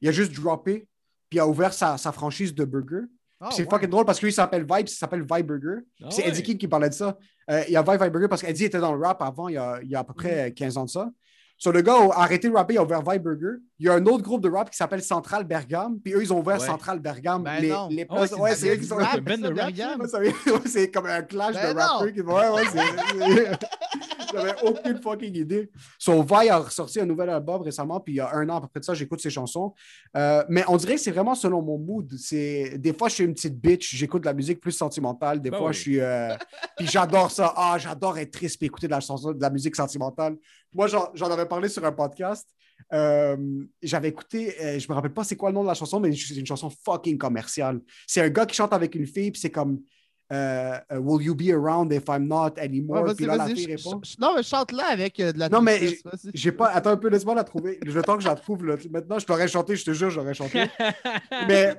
[0.00, 0.86] Il a juste droppé,
[1.28, 3.02] puis il a ouvert sa, sa franchise de burger.
[3.40, 5.80] Ah, c'est fucking drôle parce que lui, il s'appelle Vibe, il s'appelle Vibe Burger.
[6.02, 6.28] Ah c'est ouais.
[6.28, 7.16] Eddie King qui parlait de ça.
[7.50, 9.54] Euh, il y a Vibe Vibe Burger parce qu'Eddie était dans le rap avant, il
[9.54, 10.16] y a, il y a à peu Mm.
[10.16, 11.08] près 15 ans de ça.
[11.56, 13.58] Sur le gars a arrêté de rapper, il a ouvert Vibe Burger.
[13.80, 16.32] Il y a un autre groupe de rap qui s'appelle Central Bergame, puis eux, ils
[16.32, 16.66] ont ouvert Ouais.
[16.66, 17.42] Central Bergame.
[17.44, 17.88] Ben les, non.
[17.90, 18.96] les Ah ouais, places- c'est ouais, du- c'est eux qui sont.
[18.96, 22.12] Ben c'est comme un clash Ben de rappeurs.
[22.12, 23.58] qui- Ouais, ouais, c'est-
[24.40, 25.70] J'avais aucune fucking idée.
[25.98, 28.60] Son Vi a ressorti un nouvel album récemment, puis il y a un an à
[28.62, 29.74] peu près de ça, j'écoute ses chansons.
[30.16, 32.12] Euh, mais on dirait que c'est vraiment selon mon mood.
[32.18, 32.78] C'est...
[32.78, 35.40] Des fois, je suis une petite bitch, j'écoute de la musique plus sentimentale.
[35.40, 35.74] Des Ben fois, oui.
[35.74, 36.00] je suis.
[36.00, 36.34] euh,
[36.76, 37.52] Puis j'adore ça.
[37.56, 40.36] Ah, j'adore être triste puis écouter de la, chanson, de la musique sentimentale.
[40.72, 42.48] Moi, j'en, j'en avais parlé sur un podcast.
[42.92, 43.36] Euh,
[43.82, 46.14] j'avais écouté, euh, je me rappelle pas c'est quoi le nom de la chanson, mais
[46.14, 47.80] c'est une chanson fucking commerciale.
[48.06, 49.80] C'est un gars qui chante avec une fille, puis c'est comme
[50.32, 53.02] euh, euh, Will you be around if I'm not anymore?
[53.04, 53.56] Ouais, puis vas-y, là, la vas-y.
[53.56, 54.00] fille ch- répond.
[54.02, 55.80] ch- Non, mais chante-la avec euh, de la Non, mais.
[56.34, 56.68] J'ai pas.
[56.68, 57.78] Attends un peu, laisse-moi la trouver.
[57.82, 58.76] Le temps que je la trouve, là.
[58.90, 60.64] maintenant, je l'aurais chanté, je te jure, j'aurais chanté.
[61.48, 61.76] Mais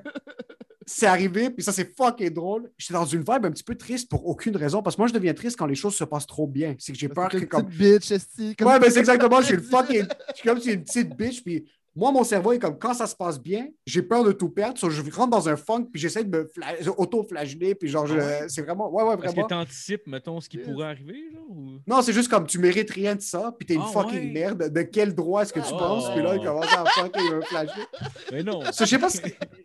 [0.86, 2.70] c'est arrivé, puis ça, c'est fucking drôle.
[2.76, 5.12] J'étais dans une vibe un petit peu triste pour aucune raison, parce que moi, je
[5.12, 6.74] deviens triste quand les choses se passent trop bien.
[6.78, 7.62] C'est que j'ai peur que t'es comme.
[7.62, 10.06] une petite bitch, esti, Ouais, mais c'est exactement, je suis une fucking.
[10.30, 13.06] Je suis comme si une petite bitch, puis moi, mon cerveau est comme quand ça
[13.06, 14.78] se passe bien, j'ai peur de tout perdre.
[14.78, 18.18] so je rentre dans un funk, puis j'essaie de me fla- auto-flageller, puis genre, je-
[18.18, 18.90] Ah c'est vraiment.
[18.92, 19.46] Ouais, ouais, Est-ce que vraiment.
[19.48, 21.44] tu anticipes, mettons, ce qui pourrait arriver, genre?
[21.50, 21.78] Ou...
[21.86, 24.32] Non, c'est juste comme tu mérites rien de ça, puis t'es une Ah fucking ouais?
[24.32, 24.72] merde.
[24.72, 25.78] De quel droit est-ce que tu Oh.
[25.78, 26.10] penses?
[26.14, 27.72] Puis là, il commence à fucking me flasher.
[28.32, 28.62] Mais non.
[28.72, 29.18] So, je sais pas ce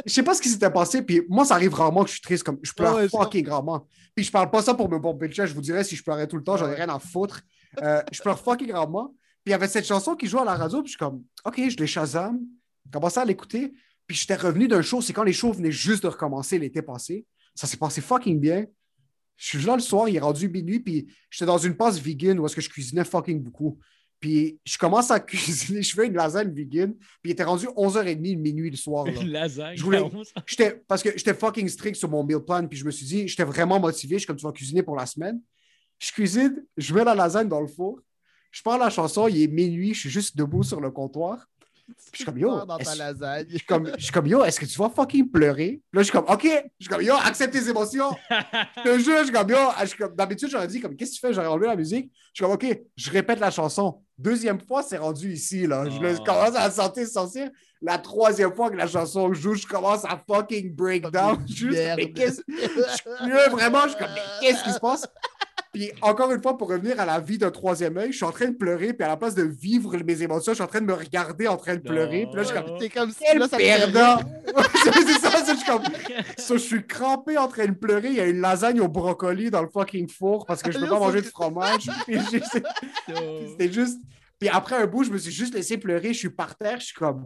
[0.05, 2.21] je sais pas ce qui s'était passé, puis moi, ça arrive rarement que je suis
[2.21, 3.87] triste, comme je pleure Ah ouais, fucking rarement.
[4.15, 6.03] Puis je parle pas ça pour me pomper le chest, je vous dirais si je
[6.03, 7.41] pleurais tout le temps, j'en ai rien à foutre.
[7.83, 9.13] Euh, je pleure fucking rarement.
[9.45, 11.23] Puis il y avait cette chanson qui joue à la radio, puis je suis comme,
[11.45, 12.39] OK, je l'ai Shazam,
[12.91, 13.73] commencé à l'écouter,
[14.07, 17.25] puis j'étais revenu d'un show, c'est quand les shows venaient juste de recommencer l'été passé.
[17.53, 18.65] Ça s'est passé fucking bien.
[19.37, 22.39] Je suis là le soir, il est rendu minuit, puis j'étais dans une passe vegan
[22.39, 23.77] où est-ce que je cuisinais fucking beaucoup.
[24.19, 28.37] Puis je commence à cuisiner, je fais une lasagne vegan, puis il était rendu 11h30
[28.39, 29.05] minuit le soir.
[29.05, 29.21] là.
[29.21, 29.77] Une lasagne.
[29.77, 30.01] Je voulais-
[30.87, 33.43] parce que j'étais fucking strict sur mon meal plan, puis je me suis dit, j'étais
[33.43, 34.15] vraiment motivé.
[34.15, 35.39] Je suis comme, tu vas cuisiner pour la semaine.
[35.99, 37.99] Je cuisine, je mets la lasagne dans le four,
[38.55, 41.45] je prends la chanson, il est minuit, je suis juste debout sur le comptoir.
[42.13, 43.45] je suis comme, yo, dans ta lasagne.
[43.49, 45.81] Je suis comme, je suis comme, yo, est-ce que tu vas fucking pleurer?
[45.91, 46.43] Puis là, je suis comme, OK.
[46.45, 48.11] Je suis comme, yo, accepte tes émotions.
[48.31, 51.11] Je te jure, je suis comme, yo, je suis comme, d'habitude, j'aurais dit, comme, qu'est-ce
[51.11, 51.33] que tu fais?
[51.33, 52.09] J'aurais enlevé la musique.
[52.33, 54.01] Je suis comme, OK, je répète la chanson.
[54.17, 55.83] Deuxième fois, c'est rendu ici, là.
[55.89, 56.23] Je me- Oh.
[56.23, 57.49] commence à la sentir sortir.
[57.81, 61.45] La troisième fois que la chanson joue, je commence à fucking break down.
[61.45, 65.05] Juste, mais qu'est-ce je vraiment, je suis comme, mais qu'est-ce qui se passe?
[65.75, 68.31] Puis encore une fois, pour revenir à la vie d'un troisième œil, je suis en
[68.31, 70.79] train de pleurer, puis à la place de vivre mes émotions, je suis en train
[70.79, 72.27] de me regarder en train de pleurer.
[72.27, 74.19] Puis là, je suis comme, T'es comme si quel là, ça perdant!
[74.55, 75.83] Ouais, c'est ça, je suis comme,
[76.37, 78.07] So, je suis crampé en train de pleurer.
[78.07, 80.87] Il y a une lasagne au brocoli dans le fucking four parce que je peux
[80.87, 81.89] pas manger de fromage.
[82.07, 82.41] J'ai-
[83.09, 83.13] Oh.
[83.49, 83.99] C'était juste.
[84.39, 86.13] Puis après un bout, je me suis juste laissé pleurer.
[86.13, 86.79] Je suis par terre.
[86.79, 87.25] Je suis comme,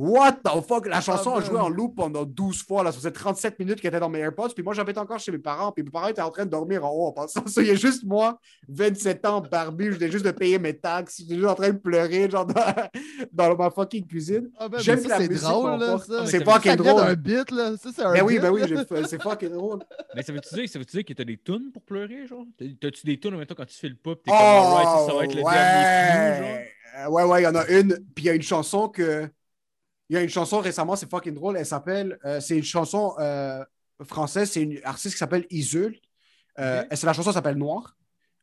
[0.00, 0.86] What the fuck?
[0.86, 2.84] La chanson Ah, a joué en loop pendant 12 fois.
[2.84, 2.92] Là.
[2.92, 4.50] Ça faisait 37 minutes qu'elle était dans mes AirPods.
[4.54, 5.72] Puis moi, j'habite encore chez mes parents.
[5.72, 7.44] Puis mes parents étaient en train de dormir en haut en passant.
[7.48, 8.38] Ça, il y a juste moi,
[8.68, 9.92] 27 ans, barbu.
[9.92, 11.16] Je venais juste de payer mes taxes.
[11.18, 12.54] J'étais juste en train de pleurer, genre, dans,
[13.32, 14.48] dans ma fucking cuisine.
[14.56, 15.98] Ah, ben, J'aime la ça, c'est musique, drôle, là.
[16.26, 17.00] C'est fucking drôle.
[17.00, 17.76] d'un bit, là.
[17.76, 18.62] Ça, c'est un Ben oui, ben oui,
[19.08, 19.80] c'est fucking drôle.
[20.14, 22.44] Mais ça veut-tu dire, ça veut-tu dire que t'as des tunes pour pleurer, genre?
[22.56, 24.22] T'as- T'as-tu des tunes en même temps quand tu fais le pop?
[24.22, 26.46] T'es comme, alright, ça, va être le dernier genre?
[26.46, 26.68] Oh, ouais.
[26.98, 27.96] Euh, ouais, ouais, il y en a une.
[28.14, 29.28] Puis il y a une chanson que.
[30.10, 31.56] Il y a une chanson récemment, c'est fucking drôle.
[31.56, 32.18] Elle s'appelle.
[32.24, 33.62] euh, c'est une chanson euh,
[34.04, 34.50] française.
[34.50, 35.98] C'est une artiste qui s'appelle Isul.
[36.58, 36.88] Euh, Ok.
[36.90, 37.94] et c'est La chanson s'appelle Noir.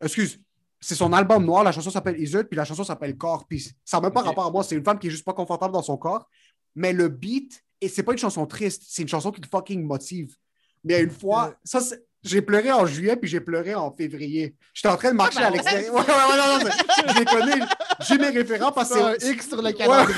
[0.03, 0.39] Excuse.
[0.79, 1.63] C'est son album Noir.
[1.63, 2.45] La chanson s'appelle Isul.
[2.47, 3.45] Puis la chanson s'appelle Corps.
[3.47, 4.63] Puis ça n'a même pas rapport à moi.
[4.63, 6.29] C'est une femme qui est juste pas confortable dans son corps.
[6.75, 8.83] Mais le beat, et c'est pas une chanson triste.
[8.87, 10.35] C'est une chanson qui te fucking motive.
[10.83, 13.75] Mais il y a une fois, ça, c'est- j'ai pleuré en juillet puis j'ai pleuré
[13.75, 14.55] en février.
[14.73, 15.93] J'étais en train de marcher à l'extérieur.
[15.93, 16.71] Ouais, ouais, ouais, non, non,
[17.13, 17.65] je les connais.
[18.07, 20.15] J'ai mes référents parce que C'est un X sur le calendrier.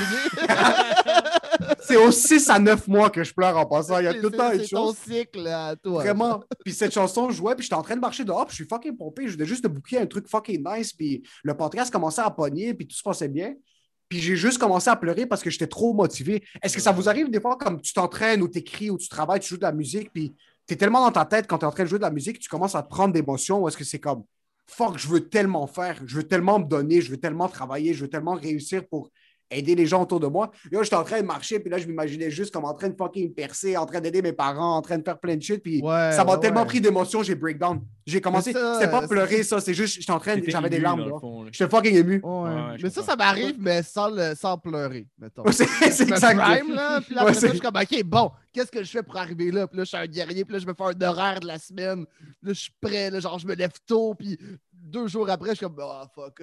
[1.80, 3.98] c'est aux 6 à 9 mois que je pleure en passant.
[3.98, 4.96] Il y a tout le temps une C'est ton chose.
[4.96, 6.02] cycle, à toi.
[6.02, 6.42] Vraiment.
[6.64, 8.96] Puis cette chanson jouait, puis j'étais en train de marcher dehors, puis je suis fucking
[8.96, 9.28] pompé.
[9.28, 12.74] Je venais juste de booker un truc fucking nice, puis le podcast commençait à pogner,
[12.74, 13.54] puis tout se passait bien.
[14.08, 16.42] Puis j'ai juste commencé à pleurer parce que j'étais trop motivé.
[16.62, 19.40] Est-ce que ça vous arrive des fois comme tu t'entraînes ou t'écris ou tu travailles,
[19.40, 20.34] tu joues de la musique, puis
[20.66, 22.10] tu es tellement dans ta tête quand tu es en train de jouer de la
[22.10, 24.24] musique, tu commences à te prendre d'émotions ou est-ce que c'est comme
[24.66, 28.02] fuck, je veux tellement faire, je veux tellement me donner, je veux tellement travailler, je
[28.02, 29.10] veux tellement réussir pour
[29.50, 30.50] aider les gens autour de moi.
[30.70, 32.96] Là, j'étais en train de marcher, puis là, je m'imaginais juste comme en train de
[32.96, 35.80] fucking percer, en train d'aider mes parents, en train de faire plein de shit, puis
[35.82, 36.66] Ouais, ça m'a ouais, tellement ouais.
[36.66, 37.80] pris d'émotion, j'ai breakdown.
[38.06, 41.10] J'ai commencé, c'était pas pleurer, ça, c'est juste, j'étais en train, de- j'avais des larmes.
[41.52, 42.20] J'étais fucking ému.
[42.22, 42.30] Ouais.
[42.48, 45.44] Ouais, je mais ça, ça m'arrive, mais sans, le, sans pleurer, mettons.
[45.50, 45.64] C'est
[46.02, 46.38] exact.
[46.40, 48.90] prime, là, puis là, Ouais, après ça, je suis comme, OK, bon, qu'est-ce que je
[48.90, 49.66] fais pour arriver là?
[49.66, 51.58] Puis là, je suis un guerrier, puis là, je me fais un horaire de la
[51.58, 52.04] semaine.
[52.06, 54.38] Puis là, je suis prêt, là, genre, je me lève tôt, puis
[54.72, 56.42] deux jours après, je suis comme, oh, fuck.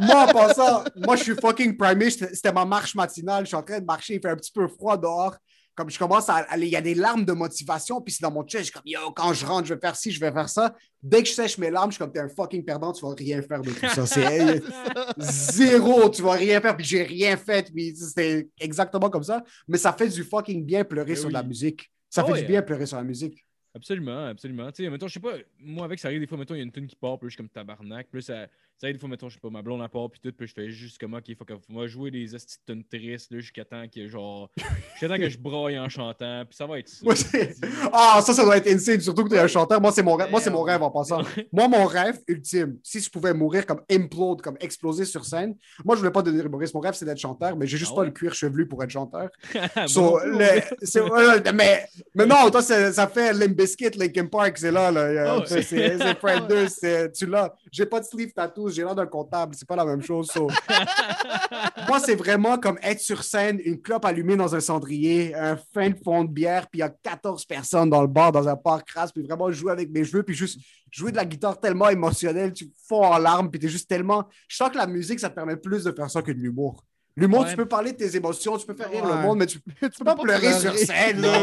[0.00, 2.10] Moi, en passant, moi, je suis fucking primé.
[2.10, 3.44] C'était ma marche matinale.
[3.44, 4.14] Je suis en train de marcher.
[4.14, 5.36] Il fait un petit peu froid dehors.
[5.74, 8.02] Comme je commence à aller, il y a des larmes de motivation.
[8.02, 8.64] Puis c'est dans mon chest.
[8.64, 10.74] Je suis comme, yo, quand je rentre, je vais faire ci, je vais faire ça.
[11.02, 12.92] Dès que je sèche mes larmes, je suis comme, t'es un fucking perdant.
[12.92, 14.04] Tu vas rien faire de tout ça.
[14.04, 14.62] C'est
[15.18, 16.10] zéro.
[16.10, 16.76] Tu vas rien faire.
[16.76, 17.70] Puis j'ai rien fait.
[17.72, 19.42] Puis c'était exactement comme ça.
[19.66, 21.90] Mais ça fait du fucking bien pleurer sur la musique.
[22.10, 23.42] Ça Oh, fait du bien pleurer sur la musique.
[23.74, 24.70] Absolument, absolument.
[24.70, 26.60] Tu sais, mettons, je sais pas, moi avec, ça arrive des fois, mettons, il y
[26.60, 28.06] a une tune qui part, puis je suis comme tabarnak.
[28.12, 28.46] Là, ça,
[28.78, 30.46] ça arrive des fois, mettons, je sais pas, ma blonde à part, puis tout, puis
[30.48, 32.26] je fais juste comme, ok, faut que moi jouer des
[32.66, 34.50] tunes tristes, là, jusqu'à temps que, genre,
[34.92, 36.98] jusqu'à temps que je broille en chantant, puis ça va être ça.
[37.04, 37.14] Moi,
[37.92, 39.00] Ah, ça, ça doit être insane.
[39.00, 39.80] Surtout que tu es un chanteur.
[39.80, 40.30] Moi, c'est mon rêve.
[40.30, 41.20] Moi, c'est mon rêve en passant.
[41.52, 45.54] Moi, mon rêve ultime, si je pouvais mourir comme implode, comme exploser sur scène,
[45.84, 46.74] moi, je voulais pas devenir humoriste.
[46.74, 48.90] Mon rêve, c'est d'être chanteur, mais j'ai juste Ah pas le cuir chevelu pour être
[48.90, 49.28] chanteur.
[49.86, 54.90] So, le- mais, mais non, toi, ça fait Limp Bizkit, Linkin Park, c'est là.
[54.90, 55.36] là.
[55.38, 55.44] Ah.
[55.46, 57.54] C'est Fred 2, c'est- tu l'as.
[57.70, 58.32] J'ai pas de sleeve
[58.62, 60.30] tattoos, j'ai l'air d'un comptable, c'est pas la même chose.
[61.88, 65.90] Moi, c'est vraiment comme être sur scène, une clope allumée dans un cendrier, un fin
[65.90, 68.56] de fond de bière, puis il y a 14 personnes dans le bar, dans un
[68.56, 70.60] parc crasse, puis vraiment jouer avec mes cheveux, puis juste
[70.90, 74.28] jouer de la guitare tellement émotionnelle, tu fonds en larmes, puis t'es juste tellement.
[74.48, 76.84] Je sens que la musique, ça te permet plus de faire ça que de l'humour.
[77.16, 77.50] L'humour, Ouais.
[77.50, 79.10] tu peux parler de tes émotions, tu peux faire rire Ouais.
[79.16, 81.38] le monde, mais tu, tu tu peux pas pleurer sur scène, là.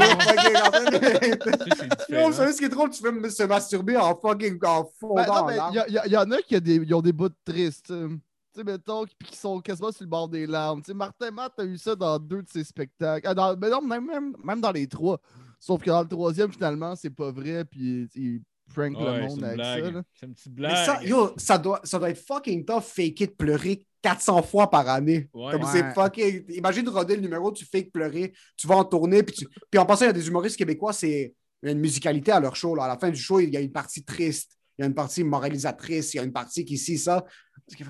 [2.10, 2.90] Vous savez ce qui est drôle?
[2.90, 6.38] Tu peux se masturber en fucking en fondant Ben, il y, y y en a
[6.42, 7.88] qui a des, ils ont des bouts tristes.
[7.88, 8.08] tu sais.
[8.52, 10.82] Tu sais, mettons, puis qui sont quasiment sur le bord des larmes.
[10.82, 13.28] Tu sais, Martin Matt a eu ça dans deux de ses spectacles.
[13.28, 15.20] Ah, dans- mais non, même, même, même dans les trois.
[15.60, 18.42] Sauf que dans le troisième, finalement, c'est pas vrai, puis il
[18.74, 19.84] prank le Ouais, monde une avec blague.
[19.86, 19.92] ça.
[19.92, 20.04] là.
[20.20, 20.86] C'est une petite Mais blague.
[20.86, 24.88] ça, yo, ça doit, ça doit être fucking tough fake it pleurer 400 fois par
[24.88, 25.30] année.
[25.34, 25.52] Ouais.
[25.52, 25.70] Comme Ouais.
[25.72, 26.44] c'est fucking.
[26.50, 29.48] Imagine roder le numéro, tu fake pleurer, tu vas en tourner, puis, tu...
[29.70, 32.32] puis en passant, il y a des humoristes québécois, c'est il y a une musicalité
[32.32, 32.74] à leur show.
[32.76, 32.84] Là.
[32.84, 34.94] À la fin du show, il y a une partie triste, il y a une
[34.94, 37.26] partie moralisatrice, il y a une partie qui ci, ça.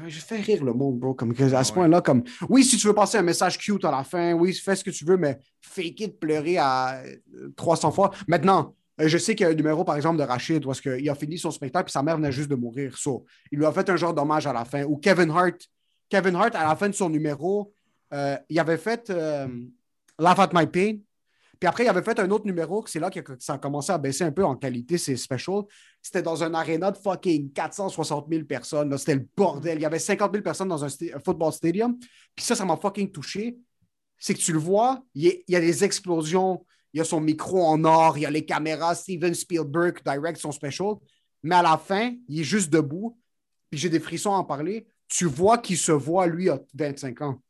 [0.08, 1.14] Je fais rire le monde, bro.
[1.14, 1.76] Comme à ce Ouais.
[1.76, 4.76] point-là, comme oui, si tu veux passer un message cute à la fin, oui, fais
[4.76, 8.10] ce que tu veux, mais fake it pleurer à euh, 300 fois.
[8.28, 10.82] Maintenant, euh, je sais qu'il y a un numéro, par exemple, de Rachid, où est-ce
[10.82, 12.96] qu'il a fini son spectacle, puis sa mère venait juste de mourir.
[13.52, 14.84] Il lui a fait un genre d'hommage à la fin.
[14.84, 15.58] Ou Kevin Hart,
[16.10, 17.74] Kevin Hart, à la fin de son numéro,
[18.14, 19.48] euh, il avait fait euh,
[20.18, 20.98] Laugh at My Pain.
[21.60, 23.58] Puis après, il avait fait un autre numéro, que c'est là que que ça a
[23.58, 25.64] commencé à baisser un peu en qualité, c'est special.
[26.02, 28.98] C'était dans un aréna de fucking 460 000 personnes.
[28.98, 29.78] C'était le bordel.
[29.78, 30.90] Il y avait 50 000 personnes dans un,
[31.24, 31.98] football stadium.
[32.36, 33.58] Puis ça, ça m'a fucking touché.
[34.18, 37.20] C'est que tu le vois, il il y a des explosions, il y a son
[37.20, 40.96] micro en or, il y a les caméras, Steven Spielberg direct son special.
[41.44, 43.18] Mais à la fin, il est juste debout.
[43.70, 44.88] Puis j'ai des frissons à en parler.
[45.08, 47.42] Tu vois qu'il se voit, lui, à 25 ans.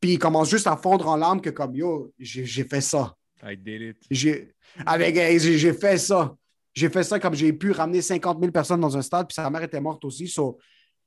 [0.00, 3.16] Puis il commence juste à fondre en larmes que comme, yo, j'ai fait ça.
[3.42, 3.96] I did it.
[4.10, 4.54] J'ai
[4.86, 6.36] avec j'ai j'ai fait ça.
[6.74, 9.48] J'ai fait ça comme j'ai pu ramener 50 000 personnes dans un stade, puis sa
[9.50, 10.28] mère était morte aussi.
[10.28, 10.58] So,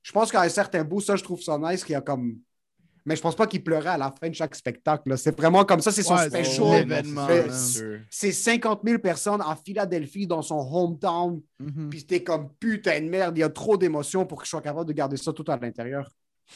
[0.01, 2.37] je pense qu'à un certain bout, ça, je trouve ça nice qu'il y a comme.
[3.05, 5.09] Mais je pense pas qu'il pleurait à la fin de chaque spectacle.
[5.09, 5.17] là.
[5.17, 6.45] C'est vraiment comme ça, c'est son Ouais, special.
[6.55, 7.53] c'est Oh, l'événement, fait- là.
[7.53, 7.99] c'est sûr.
[8.09, 11.41] C'est 50 000 personnes en Philadelphie, dans son hometown.
[11.59, 11.89] Mhm.
[11.89, 14.61] Puis t'es comme putain de merde, il y a trop d'émotions pour que je sois
[14.61, 16.11] capable de garder ça tout à l'intérieur.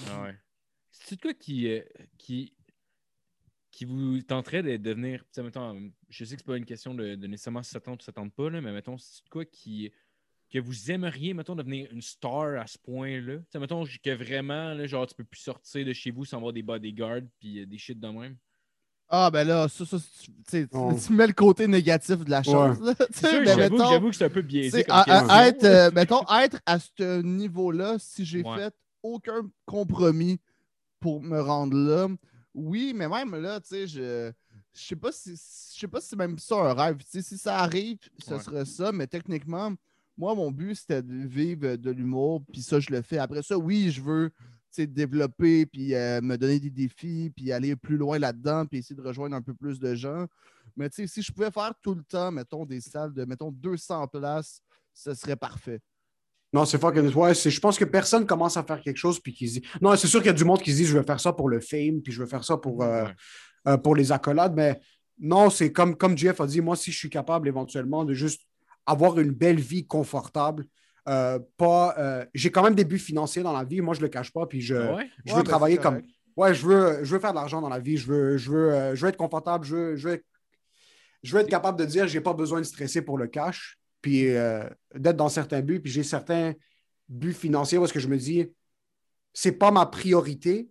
[0.07, 0.35] Ah ouais.
[0.91, 1.81] C'est quoi qui, euh,
[2.17, 2.53] qui,
[3.71, 5.21] qui vous tenterait de devenir.
[5.23, 7.79] tu sais, mettons, je sais que c'est pas une question de, de nécessairement si ça
[7.79, 9.91] tente ou ça tente pas, là, mais mettons, c'est quoi qui
[10.51, 13.37] que vous aimeriez, mettons, devenir une star à ce point-là?
[13.37, 16.37] Tu sais, mettons, que vraiment, là, genre, tu peux plus sortir de chez vous sans
[16.37, 18.35] avoir des bodyguards puis euh, des shit de même.
[19.07, 20.91] Ah, ben là, ça, ça tu, tu sais, tu- Oh.
[21.05, 22.77] tu mets le côté négatif de la chose.
[23.11, 24.69] sûr, mais j'avoue, que c'est un peu biaisé.
[24.79, 25.29] sais, comme à- question.
[25.29, 28.57] à- être, euh, mettons, être à ce niveau-là, si j'ai Ouais.
[28.57, 28.73] fait
[29.03, 30.39] aucun compromis
[30.99, 32.07] pour me rendre là,
[32.55, 34.31] oui, mais même là, tu sais, je.
[34.77, 36.97] Je sais pas si je sais pas si c'est même ça un rêve.
[37.07, 38.39] Si ça arrive, ce Ouais.
[38.41, 39.73] serait ça, mais techniquement,
[40.17, 43.17] moi, mon but, c'était de vivre de l'humour, puis ça, je le fais.
[43.17, 44.29] Après ça, oui, je veux
[44.73, 48.79] tu sais, développer, puis euh, me donner des défis, puis aller plus loin là-dedans, puis
[48.79, 50.25] essayer de rejoindre un peu plus de gens.
[50.75, 53.51] Mais tu sais, si je pouvais faire tout le temps, mettons, des salles de, mettons,
[53.51, 54.61] 200 places,
[54.93, 55.79] ce serait parfait.
[56.51, 57.13] Non, c'est fucking.
[57.13, 59.67] Ouais, c'est- je pense que personne commence à faire quelque chose puis qui se dit.
[59.81, 61.33] Non, c'est sûr qu'il y a du monde qui se dit je veux faire ça
[61.33, 63.13] pour le fame, puis je veux faire ça pour, euh, Ouais.
[63.67, 64.79] euh, pour les accolades, mais
[65.19, 68.41] non, c'est comme, comme Jeff a dit, moi, si je suis capable éventuellement de juste
[68.85, 70.65] avoir une belle vie confortable,
[71.07, 71.95] euh, pas.
[71.97, 74.45] euh, j'ai quand même des buts financiers dans la vie, moi, je le cache pas,
[74.45, 75.09] puis je, ouais?
[75.25, 76.01] je veux ben, travailler comme.
[76.35, 78.73] Ouais, je veux, je veux faire de l'argent dans la vie, je veux, je veux,
[78.73, 80.25] euh, je veux être confortable, je veux, je veux, être-
[81.23, 84.35] je veux être capable de dire j'ai pas besoin de stresser pour le cash, puis
[84.35, 86.53] euh, d'être dans certains buts, puis j'ai certains
[87.07, 88.47] buts financiers parce que je me dis
[89.33, 90.69] c'est pas ma priorité,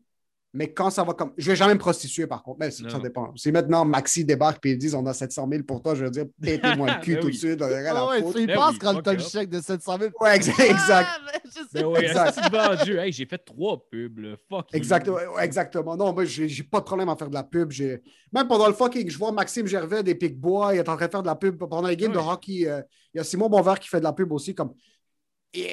[0.55, 1.32] mais quand ça va comme.
[1.36, 3.32] Je vais jamais me prostituer par contre, mais ça, ça dépend.
[3.36, 6.10] Si maintenant Maxi débarque et ils disent on a 700 000 pour toi, je veux
[6.10, 9.12] dire pétez-moi le cul Ben tout de suite, Ah ouais, y Ben oui, quand t'as
[9.12, 10.10] le chèque de 700 000.
[10.20, 11.09] Ouais, exa- exact.
[11.10, 12.35] Ah, mais je sais Ben oui, Exact.
[12.43, 12.98] c'est vendu?
[12.98, 14.36] Hey, j'ai fait trois pubs, là.
[14.48, 14.72] Fuck.
[14.72, 14.76] you.
[14.78, 15.97] Exactement, ouais, exactement.
[15.97, 17.70] Non, moi, j'ai pas de problème à faire de la pub.
[17.72, 18.01] J'ai-
[18.32, 21.10] Même pendant le fucking, je vois Maxime Gervais des Pic-Bois, il est en train de
[21.10, 21.56] faire de la pub.
[21.59, 22.81] Pendant les games de hockey, euh,
[23.12, 24.55] il y a Simon Bonvert qui fait de la pub aussi.
[24.55, 24.72] Comme,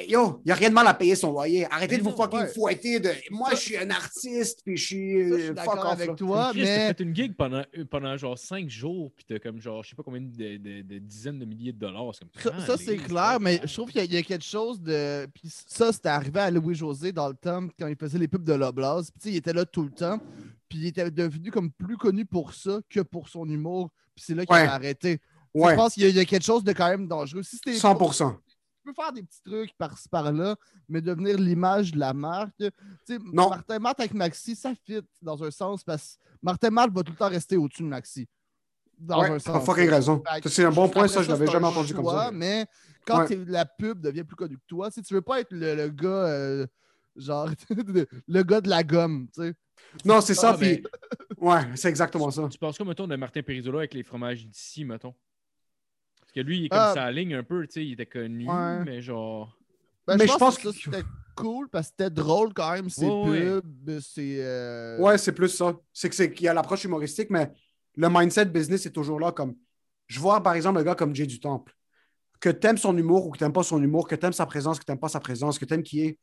[0.08, 1.66] yo, il n'y a rien de mal à payer son loyer.
[1.70, 2.48] Arrêtez Mais de vous non, fucking ouais.
[2.48, 3.00] fouetter.
[3.00, 3.10] De...
[3.30, 5.22] Moi, je suis un artiste, puis je suis.
[5.30, 6.14] Ça, je suis euh, d'accord avec là.
[6.14, 9.38] toi, Chris, T'as mais fait une gig pendant, euh, pendant genre 5 jours, puis t'as
[9.38, 12.12] comme genre, je sais pas combien de, de- de dizaines de milliers de dollars.
[12.42, 14.44] Comme, ça, ça, c'est clair, mais je trouve qu'il y, a- il y a quelque
[14.44, 15.26] chose de.
[15.34, 18.52] Puis ça, c'était arrivé à Louis-José dans le temps, quand il faisait les pubs de
[18.54, 19.02] Loblaws.
[19.02, 20.18] Puis tu sais, il était là tout le temps.
[20.68, 23.90] Puis il était devenu comme plus connu pour ça que pour son humour.
[24.14, 24.62] Puis c'est là qu'il Ouais.
[24.62, 25.18] a arrêté.
[25.54, 27.42] Ouais, Je pense qu'il y, y a quelque chose de quand même dangereux.
[27.42, 28.36] Si c'était 100%.
[28.82, 30.56] Tu peux faire des petits trucs par-ci par-là,
[30.88, 32.52] mais devenir l'image de la marque.
[32.58, 32.70] Tu
[33.06, 33.48] sais, Non.
[33.50, 37.12] Martin Matt avec Maxi, ça fit dans un sens parce que Martin Matt va tout
[37.12, 38.28] le temps rester au-dessus de Maxi.
[38.98, 39.64] Dans Ouais, un sens.
[39.64, 40.22] fucking raison.
[40.46, 42.30] C'est un bon point, ça, je l'avais jamais entendu comme ça.
[42.32, 42.66] Mais
[43.06, 43.44] quand Ouais.
[43.46, 46.08] la pub devient plus connue que toi, tu tu veux pas être le, le gars,
[46.08, 46.66] euh,
[47.16, 47.48] genre,
[48.28, 49.54] le gars de la gomme, tu sais.
[50.04, 50.86] Non, c'est ça, mais- puis.
[51.38, 52.48] Ouais, c'est exactement ça.
[52.48, 55.14] Tu penses quoi, mettons, de Martin Perizola avec les fromages d'ici, mettons?
[56.34, 56.92] Parce que lui, il est comme Ah.
[56.94, 58.84] sa ligne un peu, tu sais, il était connu, Ouais.
[58.84, 59.54] mais genre.
[60.06, 62.72] Ben, Mais je pense, pense que, ça, que- c'était cool parce que c'était drôle quand
[62.72, 63.52] même, ces Ouais,
[63.86, 63.98] ouais.
[64.00, 64.38] c'est...
[64.40, 65.76] euh, Ouais, c'est plus ça.
[65.92, 67.50] C'est que c'est qu'il y a l'approche humoristique, mais
[67.96, 69.30] le mindset business est toujours là.
[69.32, 69.54] Comme
[70.06, 71.74] je vois par exemple un gars comme Jay du Temple,
[72.40, 74.84] que t'aimes son humour ou que t'aimes pas son humour, que t'aimes sa présence, que
[74.84, 76.18] t'aimes pas sa présence, que t'aimes qui est.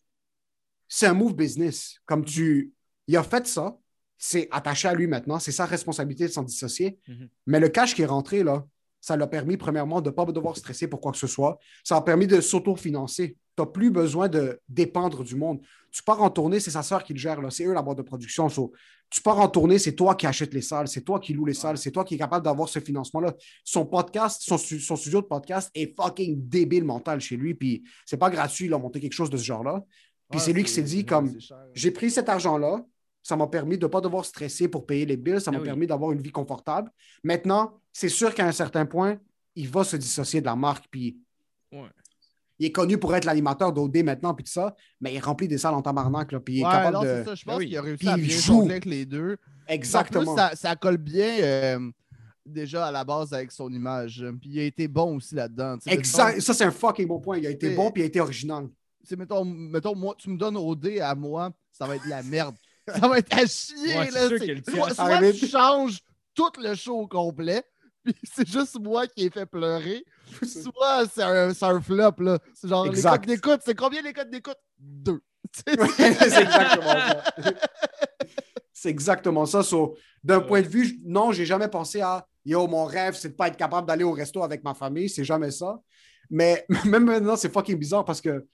[0.88, 2.00] C'est un move business.
[2.06, 2.74] Comme tu,
[3.08, 3.78] il a fait ça,
[4.18, 7.00] c'est attaché à lui maintenant, c'est sa responsabilité de s'en dissocier.
[7.08, 7.30] Mhm.
[7.46, 8.66] Mais le cash qui est rentré là,
[9.02, 11.58] ça l'a permis premièrement de ne pas devoir stresser pour quoi que ce soit.
[11.84, 13.38] Ça a permis de s'autofinancer.
[13.58, 15.60] Tu n'as plus besoin de dépendre du monde.
[15.92, 17.42] Tu pars en tournée, c'est sa sœur qui le gère.
[17.42, 17.50] là.
[17.50, 18.48] C'est eux la boîte de production.
[18.50, 18.72] So,
[19.10, 21.54] tu pars en tournée, c'est toi qui achètes les salles, c'est toi qui loue les
[21.56, 23.34] salles, c'est toi qui es capable d'avoir ce financement-là.
[23.64, 27.56] Son podcast, son, stu- son studio de podcast est fucking débile mental chez lui.
[27.56, 29.84] Puis c'est pas gratuit, il a monté quelque chose de ce genre-là.
[30.30, 31.36] Puis c'est lui qui s'est dit comme
[31.74, 32.86] j'ai pris cet argent-là,
[33.24, 35.62] ça m'a permis de ne pas devoir stresser pour payer les bills, ça m'a Ah
[35.62, 35.66] oui.
[35.68, 36.92] permis d'avoir une vie confortable.
[37.24, 39.18] Maintenant, c'est sûr qu'à un certain point,
[39.56, 41.18] il va se dissocier de la marque, puis
[41.72, 41.90] Ouais.
[42.58, 45.58] il est connu pour être l'animateur d'OD maintenant, puis tout ça, mais il remplit des
[45.58, 47.08] salles en tabarnak, là, puis il est Ouais, capable non, de...
[47.08, 47.36] c'est ça.
[47.36, 47.68] Je Ben pense oui.
[47.68, 48.62] qu'il a réussi Puis à bien joue.
[48.64, 49.38] avec les deux.
[49.68, 50.32] Exactement.
[50.32, 51.92] En plus, ça, ça colle bien euh,
[52.46, 54.26] déjà à la base avec son image.
[54.42, 55.78] Puis il a été bon aussi là-dedans.
[55.86, 56.28] Exact.
[56.30, 57.38] Mettons, Ça, c'est un fucking bon point.
[57.38, 58.68] Il a été bon, puis il a été original.
[59.18, 62.56] mettons, mettons, moi, tu me donnes OD à moi, ça va être de la merde.
[63.00, 63.98] Ça va être à chier.
[63.98, 66.00] Ouais, là, soit tu changes
[66.34, 67.64] tout le show au complet,
[68.04, 70.04] puis c'est juste moi qui ai fait pleurer.
[70.44, 72.14] Soit c'est un, c'est un flop.
[72.20, 72.38] là.
[72.54, 73.18] C'est genre les Exact.
[73.18, 73.62] codes d'écoute.
[73.66, 74.58] C'est combien les codes d'écoute?
[74.78, 75.20] Deux.
[75.52, 77.24] c'est exactement ça.
[78.74, 79.64] C'est exactement ça.
[79.64, 80.46] So, D'un Ouais.
[80.48, 83.48] point de vue, je- non, j'ai jamais pensé à Yo, mon rêve, c'est de pas
[83.48, 85.10] être capable d'aller au resto avec ma famille.
[85.10, 85.80] C'est jamais ça.
[86.30, 88.46] Mais même maintenant, c'est fucking bizarre parce que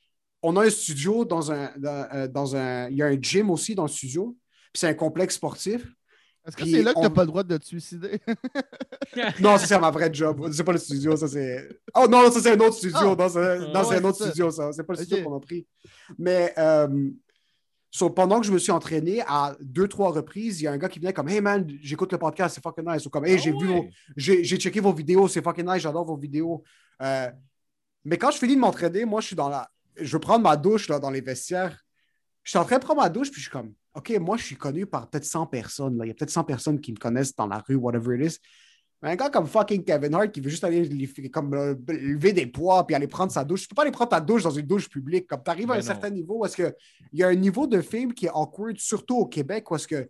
[0.41, 1.71] on a un studio dans un.
[1.77, 4.35] Dans, euh, dans un il y a un gym aussi dans le studio.
[4.73, 5.85] Puis c'est un complexe sportif.
[6.47, 8.19] Est-ce que c'est là que t'as on- pas le droit de te suicider?
[9.39, 10.47] Non, ça, c'est ma vraie job.
[10.51, 11.67] C'est pas le studio, ça, c'est.
[11.95, 12.97] Oh non, ça, c'est un autre studio.
[12.99, 13.15] Ah.
[13.17, 14.25] Non, c'est non, c'est ouais, un autre ça.
[14.27, 14.71] studio, ça.
[14.71, 15.65] C'est pas le studio qu'on a pris.
[16.19, 17.09] Mais euh,
[17.89, 20.77] so, pendant que je me suis entraîné, à deux, trois reprises, il y a un
[20.77, 23.05] gars qui venait comme Hey man, j'écoute le podcast, c'est fucking nice.
[23.05, 23.75] Ou comme Hey, Ah j'ai vu ouais.
[23.79, 23.85] vos-
[24.17, 26.63] j'ai j'ai checké vos vidéos, c'est fucking nice, j'adore vos vidéos.
[27.01, 27.31] Euh,
[28.03, 29.67] mais quand je finis de m'entraîner, moi, je suis dans la.
[29.97, 31.77] Je veux prendre ma douche là, dans les vestiaires.
[32.43, 34.43] Je suis en train de prendre ma douche, puis je suis comme OK, moi, je
[34.43, 35.97] suis connu par peut-être 100 personnes.
[35.97, 36.05] Là.
[36.05, 38.39] Il y a peut-être 100 personnes qui me connaissent dans la rue, whatever it is.
[39.01, 42.45] Mais un gars comme fucking Kevin Hart qui veut juste aller comme, euh, lever des
[42.45, 43.63] poids puis aller prendre sa douche.
[43.63, 45.27] Tu peux pas aller prendre ta douche dans une douche publique.
[45.27, 45.87] Comme tu arrives à Ben un non.
[45.87, 46.73] certain niveau, parce que
[47.13, 50.09] il y a un niveau de film qui est awkward, surtout au Québec, parce que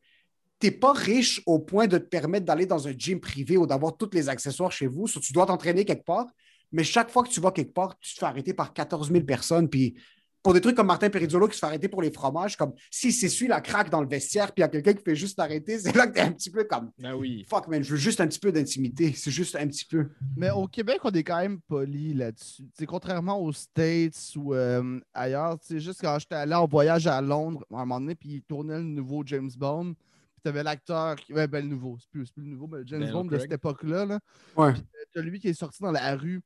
[0.60, 3.68] tu n'es pas riche au point de te permettre d'aller dans un gym privé ou
[3.68, 5.08] d'avoir tous les accessoires chez vous.
[5.08, 6.28] So, tu dois t'entraîner quelque part.
[6.76, 9.24] Mais chaque fois que tu vas quelque part, tu te fais arrêter par 14 000
[9.24, 9.70] personnes.
[9.70, 9.96] Puis
[10.44, 13.12] pour des trucs comme Martin Perizzolo qui se fait arrêter pour les fromages, comme si
[13.12, 15.80] s'essuie la craque dans le vestiaire, puis il y a quelqu'un qui fait juste t'arrêter,
[15.80, 17.46] c'est là que tu es un petit peu comme Ah oui.
[17.50, 19.12] fuck, man, je veux juste un petit peu d'intimité.
[19.16, 20.10] C'est juste un petit peu.
[20.38, 22.64] Mais au Québec, on est quand même poli là-dessus.
[22.64, 26.68] Tu sais, contrairement aux States ou euh, ailleurs, tu sais, juste quand j'étais allé en
[26.68, 30.42] voyage à Londres à un moment donné, puis ils tournaient le nouveau James Bond, puis
[30.44, 33.10] t'avais l'acteur, qui- ouais, ben le nouveau, c'est plus, c'est plus le nouveau, mais James
[33.12, 34.06] Bond de cette époque-là.
[34.06, 34.20] Là.
[34.56, 34.74] Ouais.
[35.12, 36.42] T'as lui qui est sorti dans la rue,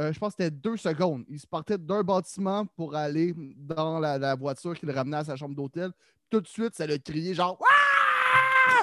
[0.00, 1.24] euh, je pense que c'était deux secondes.
[1.28, 5.24] Il se partait d'un bâtiment pour aller dans la, la voiture qui le ramenait à
[5.24, 5.90] sa chambre d'hôtel.
[6.30, 7.58] Tout de suite, ça l'a crié genre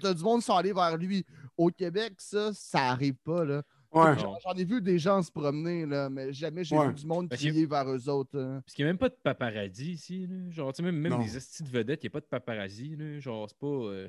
[0.00, 1.24] T'as du monde qui sont allés vers lui.
[1.56, 3.44] Au Québec, ça, ça arrive pas.
[3.44, 3.62] Là.
[3.92, 4.14] Ouais.
[4.18, 6.88] J'en ai vu des gens se promener, là, mais jamais j'ai Ouais.
[6.88, 8.38] vu du monde crier vers eux autres.
[8.38, 8.60] hein.
[8.64, 10.26] Parce qu'il n'y a même pas de paparazzi ici.
[10.28, 10.50] Là.
[10.50, 12.96] Genre, tu sais, même, même les estis de vedettes, il n'y a pas de paparazzi.
[12.96, 13.20] Là.
[13.20, 13.66] Genre, c'est pas.
[13.66, 14.08] euh,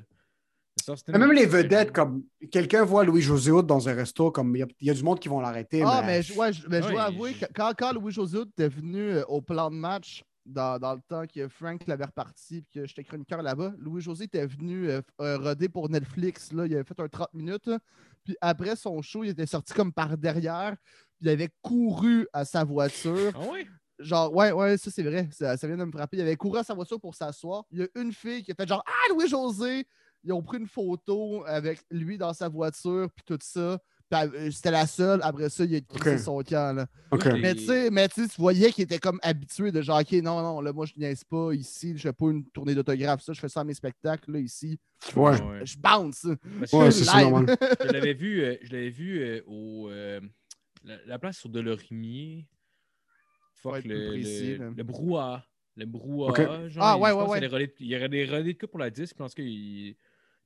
[1.08, 4.86] même les vedettes, comme quelqu'un voit Louis-José dans un resto, comme il y, a- il
[4.86, 5.82] y a du monde qui vont l'arrêter.
[5.84, 6.06] Ah, mais...
[6.18, 9.00] mais, je- ouais, je, mais je dois avouer je- que quand, quand Louis-José était venu
[9.10, 12.86] euh, au plan de match, dans, dans le temps que Frank l'avait reparti et que
[12.86, 16.52] j'étais chroniqueur là-bas, Louis-José était venu euh, euh, roder pour Netflix.
[16.52, 17.66] Là, il avait fait un 30 minutes.
[17.66, 17.78] là.
[18.24, 20.76] Puis après son show, il était sorti comme par derrière.
[21.18, 23.32] Puis il avait couru à sa voiture.
[23.34, 23.66] Ah ouais?
[23.98, 25.28] Genre, ouais, ouais, ça c'est vrai.
[25.32, 26.18] Ça, ça vient de me frapper.
[26.18, 27.64] Il avait couru à sa voiture pour s'asseoir.
[27.72, 29.84] Il y a une fille qui a fait genre Ah, Louis-José!
[30.26, 33.78] Ils ont pris une photo avec lui dans sa voiture, puis tout ça.
[34.10, 35.20] Puis, euh, c'était la seule.
[35.22, 36.76] Après ça, il a quitté son camp.
[36.76, 36.86] Là.
[37.40, 40.60] Mais tu sais, mais tu voyais qu'il était comme habitué de genre, OK, non, non,
[40.60, 41.92] là, moi, je niaise pas ici.
[41.96, 43.20] Je fais pas une tournée d'autographe.
[43.22, 44.78] Ça, je fais ça à mes spectacles, là, ici.
[45.16, 45.40] Ouais.
[45.42, 45.64] Ouais.
[45.66, 46.26] Je bounce.
[46.60, 47.06] Parce Ouais, que c'est Live.
[47.10, 47.56] ça, normal.
[47.80, 49.88] je l'avais vu, euh, je l'avais vu euh, au.
[49.90, 50.20] euh,
[50.84, 52.46] la, la place sur Delorimier.
[53.54, 55.44] Faut Fuck, le, précis, le, le brouhaha.
[55.76, 56.68] Le brouhaha.
[56.68, 57.70] Genre, Ah, il- ouais, ouais, ouais.
[57.80, 59.14] Il y aurait des relais de coupe pour la disque.
[59.14, 59.96] Je pense qu'il.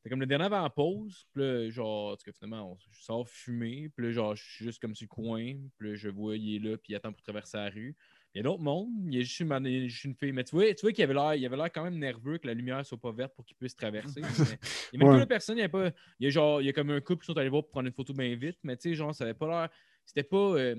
[0.00, 1.26] C'était comme le dernier avant la pause.
[1.34, 3.90] Puis là, genre, en tout cas, finalement, on je sors fumer.
[3.94, 5.54] Puis là, genre, je suis juste comme sur le coin.
[5.78, 6.78] Puis là, je vois, il est là.
[6.78, 7.94] Puis il attend pour traverser la rue.
[8.34, 8.88] Il y a d'autres mondes.
[9.08, 10.32] Il y a juste une, juste une fille.
[10.32, 12.46] Mais tu vois, tu vois qu'il avait l'air, il avait l'air quand même nerveux que
[12.46, 14.32] la lumière soit pas verte pour qu'il puisse traverser.
[14.38, 14.58] Mais
[14.92, 15.26] il y a même Ouais.
[15.26, 15.58] personne.
[15.58, 15.88] Il y a pas.
[16.18, 17.70] Il y a genre, il y a comme un couple qui sont allés voir pour
[17.70, 18.58] prendre une photo bien vite.
[18.62, 19.68] Mais tu sais, genre, ça avait pas l'air.
[20.06, 20.36] C'était pas.
[20.56, 20.76] euh,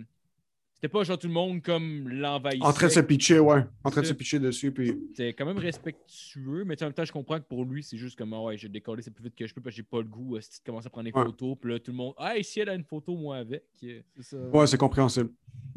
[0.81, 2.65] c'était pas genre tout le monde comme l'envahissait.
[2.65, 3.63] En train de se pitcher, ouais.
[3.83, 4.71] En train de C'est- se pitcher dessus.
[4.71, 4.97] Puis...
[5.11, 8.17] C'était quand même respectueux, mais en même temps, je comprends que pour lui, c'est juste
[8.17, 9.99] comme, ah ouais, j'ai décollé ça plus vite que je peux parce que j'ai pas
[9.99, 10.39] le goût.
[10.41, 11.23] Si tu commences à prendre des Ouais.
[11.23, 13.63] photos, puis là, tout le monde, ah, ici, elle a une photo, moi avec.
[13.83, 14.37] Euh, C'est ça.
[14.37, 15.29] Ouais, c'est compréhensible.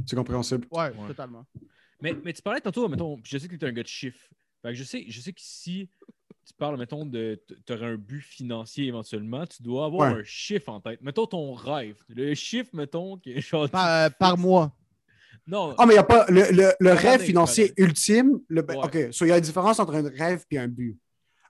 [0.07, 0.67] C'est compréhensible.
[0.71, 1.09] Ouais, Ouais.
[1.09, 1.45] totalement.
[2.01, 4.29] Mais, mais tu parlais tantôt, mettons, je sais que tu es un gars de chiffres.
[4.63, 5.89] Fait que je sais, je sais que si
[6.47, 7.39] tu parles, mettons, de.
[7.67, 10.21] Tu aurais un but financier éventuellement, tu dois avoir Ouais.
[10.21, 11.01] un chiffre en tête.
[11.03, 11.97] Mettons ton rêve.
[12.09, 13.69] Le chiffre, mettons, que genre.
[13.69, 14.75] Par, euh, par mois.
[15.47, 16.27] Non, Ah, mais il n'y a pas.
[16.29, 18.39] Le, le, rêve financier ultime.
[18.49, 18.85] Le, ben, Ouais.
[19.07, 19.13] OK.
[19.13, 20.99] So, il y a une différence entre un rêve et un but.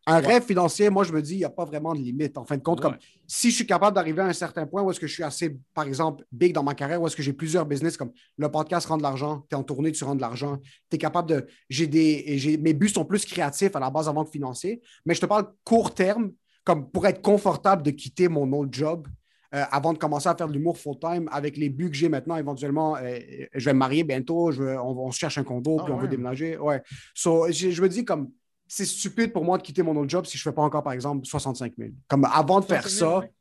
[0.07, 0.27] Un Ouais.
[0.35, 2.37] rêve financier, moi, je me dis, il n'y a pas vraiment de limite.
[2.37, 2.91] En fin de compte, Ouais.
[2.91, 2.97] comme
[3.27, 5.57] si je suis capable d'arriver à un certain point où est-ce que je suis assez,
[5.73, 8.87] par exemple, big dans ma carrière, où est-ce que j'ai plusieurs business, comme le podcast
[8.87, 10.59] rend de l'argent, tu es en tournée, tu rends de l'argent,
[10.91, 11.47] tu es capable de.
[11.71, 12.37] J'ai des.
[12.37, 15.27] j'ai- Mes buts sont plus créatifs à la base avant que financiers, mais je te
[15.27, 16.33] parle court terme,
[16.65, 19.09] comme pour être confortable de quitter mon autre job.
[19.55, 22.37] Euh, avant de commencer à faire de l'humour full-time, avec les buts que j'ai maintenant,
[22.37, 23.19] éventuellement, euh,
[23.55, 25.93] je vais me marier bientôt, je veux- on, on se cherche un condo, Ah puis
[25.93, 26.03] on ouais.
[26.03, 26.57] veut déménager.
[26.59, 26.83] Ouais.
[27.15, 28.31] So, je, je me dis comme,
[28.67, 30.83] c'est stupide pour moi de quitter mon autre job si je ne fais pas encore,
[30.83, 31.91] par exemple, 65 000.
[32.09, 33.33] Comme avant de faire 65 000, ça, ouais.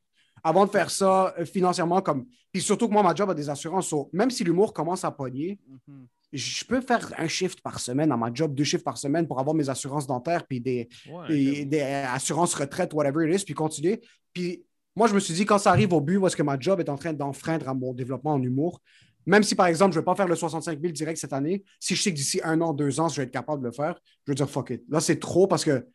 [0.44, 2.26] avant de faire ça euh, financièrement, comme.
[2.52, 3.88] Puis surtout que moi, ma job a des assurances.
[3.88, 6.06] So, même si l'humour commence à pogner, Mhm.
[6.34, 9.40] je peux faire un shift par semaine dans ma job, deux shifts par semaine pour
[9.40, 11.69] avoir mes assurances dentaires, puis des, Ouais, et j'avoue.
[11.69, 14.02] des assurances retraite, whatever it is, puis continuer.
[14.34, 14.64] Puis
[14.95, 16.80] moi, je me suis dit, quand ça arrive au but où est-ce que ma job
[16.80, 18.82] est en train d'enfreindre à mon développement en humour,
[19.26, 21.64] même si, par exemple, je ne vais pas faire le 65 000 direct cette année,
[21.80, 23.74] si je sais que d'ici un an, deux ans, je vais être capable de le
[23.74, 24.84] faire, je vais dire fuck it.
[24.90, 25.88] Là, c'est trop parce que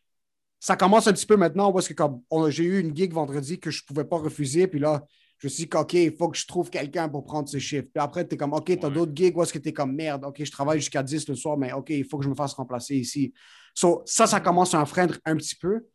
[0.60, 3.60] ça commence un petit peu maintenant où est-ce que comme j'ai eu une gig vendredi
[3.60, 5.04] que je ne pouvais pas refuser, puis là,
[5.38, 7.86] je me suis dit, OK, il faut que je trouve quelqu'un pour prendre ce chiffres.
[7.94, 8.94] Puis après, tu es comme, OK, tu as Ouais.
[8.94, 11.36] d'autres gigs où est-ce que tu es comme merde, OK, je travaille jusqu'à 10 le
[11.36, 13.32] soir, mais OK, il faut que je me fasse remplacer ici.
[13.72, 15.86] So, ça, ça commence à enfreindre un petit peu.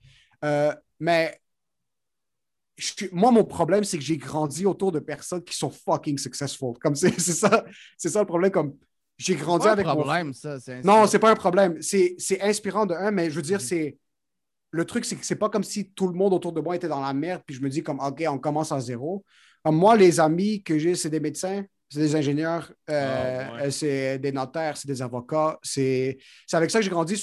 [0.46, 1.38] Euh, mais
[2.78, 6.74] je moi, mon problème, c'est que j'ai grandi autour de personnes qui sont fucking successful.
[6.82, 7.64] Comme c'est c'est ça,
[7.98, 8.52] c'est ça le problème.
[8.52, 8.76] Comme
[9.18, 10.60] j'ai grandi Pas un avec mon problème, ça.
[10.60, 11.82] c'est non, c'est pas un problème.
[11.82, 13.66] C'est c'est inspirant de un, mais je veux dire, Mhm.
[13.66, 13.98] c'est.
[14.72, 16.88] Le truc, c'est que c'est pas comme si tout le monde autour de moi était
[16.88, 19.24] dans la merde, puis je me dis comme, OK, on commence à zéro.
[19.64, 23.62] Comme moi, les amis que j'ai, c'est des médecins, c'est des ingénieurs, euh, Ah, ouais.
[23.68, 25.60] euh, c'est des notaires, c'est des avocats.
[25.62, 26.18] C'est
[26.48, 27.22] c'est avec ça que j'ai grandi.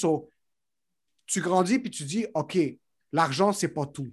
[1.27, 2.56] tu grandis, puis tu dis, OK,
[3.12, 4.09] l'argent, c'est pas tout.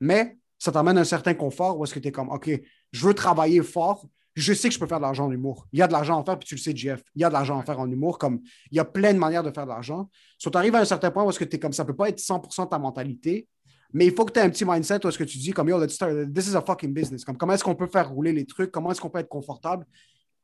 [0.00, 2.48] Mais ça t'amène un certain confort où est-ce que tu es comme, OK,
[2.92, 4.06] je veux travailler fort,
[4.36, 5.66] je sais que je peux faire de l'argent en humour.
[5.72, 7.02] Il y a de l'argent à faire, puis tu le sais, Jeff.
[7.16, 8.16] Il y a de l'argent à faire en humour.
[8.16, 8.40] Comme
[8.70, 10.08] il y a plein de manières de faire de l'argent.
[10.38, 11.96] So, tu arrives à un certain point où est-ce que tu es comme ça, peut
[11.96, 13.48] pas être 100% ta mentalité,
[13.92, 15.68] mais il faut que tu aies un petit mindset où est-ce que tu dis comme
[15.68, 17.24] yo, let's start, this is a fucking business.
[17.24, 19.84] Comme comment est-ce qu'on peut faire rouler les trucs, comment est-ce qu'on peut être confortable?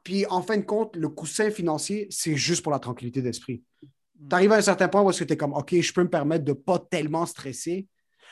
[0.02, 3.62] Puis en fin de compte, le coussin financier, c'est juste pour la tranquillité d'esprit.
[3.80, 6.02] Tu arrives à un certain point où est-ce que tu es comme OK, je peux
[6.02, 7.86] me permettre de pas tellement stresser.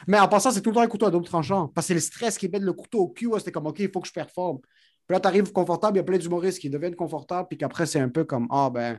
[0.07, 1.69] Mais en passant, c'est tout le temps un couteau à double tranchant.
[1.69, 3.27] Parce que c'est le stress qui met le couteau au cul.
[3.27, 4.59] où C'est comme OK, il faut que je performe.
[5.07, 7.87] Puis là, tu arrives confortable, il y a plein d'humoristes qui deviennent confortables, puis qu'après,
[7.87, 8.99] c'est un peu comme Ah, ben,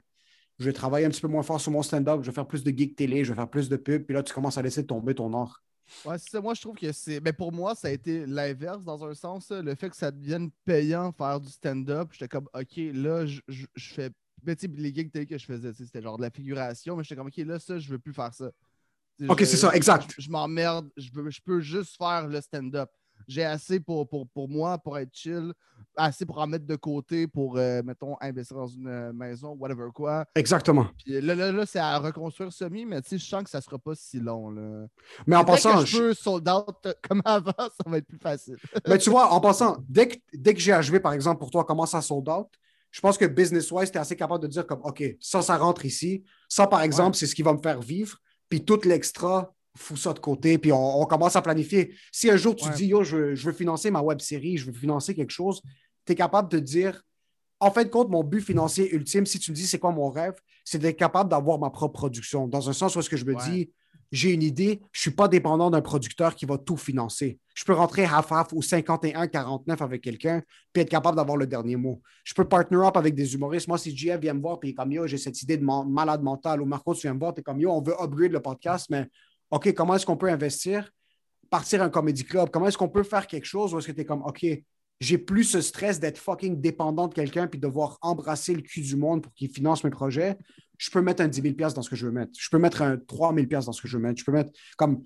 [0.59, 2.63] je vais travailler un petit peu moins fort sur mon stand-up, je vais faire plus
[2.63, 4.85] de geek télé, je vais faire plus de pubs, puis là, tu commences à laisser
[4.85, 5.61] tomber ton or.
[6.05, 6.41] Ouais, ça.
[6.41, 7.19] Moi, je trouve que c'est.
[7.21, 9.51] Mais pour moi, ça a été l'inverse dans un sens.
[9.51, 14.09] Le fait que ça devienne payant faire du stand-up, j'étais comme, OK, là, je, fais.
[14.45, 17.03] Mais tu sais, les gigs télé que je faisais, c'était genre de la figuration, mais
[17.03, 18.51] j'étais comme, OK, là, ça, je veux plus faire ça.
[19.27, 20.13] Ok, c'est ça, exact.
[20.17, 21.09] Je, je m'emmerde, je,
[21.43, 22.89] peux juste faire le stand-up.
[23.27, 25.51] J'ai assez pour, pour, pour moi, pour être chill,
[25.95, 29.89] assez pour en mettre de côté, pour, euh, mettons, investir dans une euh, maison, whatever
[29.93, 30.25] quoi.
[30.35, 30.87] Exactement.
[31.03, 33.59] Puis là, là, là c'est à reconstruire semi, mais tu sais, je sens que ça
[33.59, 34.51] sera pas si long.
[34.51, 34.85] Là.
[35.25, 38.19] Mais en Dès passant, que je peux sold out comme avant, ça va être plus
[38.19, 38.57] facile.
[38.87, 42.01] Mais tu vois, en passant, dès que, dès que par exemple, pour toi, commence à
[42.01, 42.47] sold out,
[42.91, 45.85] je pense que business-wise, tu es assez capable de dire comme, OK, ça, ça rentre
[45.85, 46.23] ici.
[46.47, 48.17] Ça, par exemple, c'est ce qui va me faire vivre.
[48.49, 50.57] Puis tout l'extra, fous ça de côté.
[50.57, 51.93] Puis on, on commence à planifier.
[52.11, 52.75] Si un jour tu Ouais.
[52.75, 55.61] dis, yo, je, veux- je veux financer ma web série, je veux financer quelque chose,
[56.05, 57.03] tu es capable de dire,
[57.59, 60.09] en fin de compte, mon but financier ultime, si tu me dis c'est quoi mon
[60.09, 62.47] rêve, c'est d'être capable d'avoir ma propre production.
[62.47, 63.43] Dans un sens où est-ce que je me Ouais.
[63.49, 63.71] dis,
[64.11, 67.39] j'ai une idée, je ne suis pas dépendant d'un producteur qui va tout financer.
[67.55, 72.01] Je peux rentrer half-half ou 51-49 avec quelqu'un, puis être capable d'avoir le dernier mot.
[72.23, 73.67] Je peux partner up avec des humoristes.
[73.67, 76.61] Moi, si JF vient me voir, puis comme yo, j'ai cette idée de malade mental,
[76.61, 78.87] ou Marco, tu viens me voir, tu es comme yo, on veut upgrade le podcast,
[78.89, 79.07] mais
[79.51, 80.89] OK, comment est-ce qu'on peut investir,
[81.49, 82.49] partir un comédie club?
[82.49, 84.45] Comment est-ce qu'on peut faire quelque chose où est-ce que tu es comme OK,
[84.99, 88.81] j'ai plus ce stress d'être fucking dépendant de quelqu'un puis de devoir embrasser le cul
[88.81, 90.37] du monde pour qu'il finance mes projets.
[90.77, 92.31] Je peux mettre un 10 000 dans ce que je veux mettre.
[92.37, 94.19] Je peux mettre un 3 000 dans ce que je veux mettre.
[94.19, 95.03] Je peux mettre comme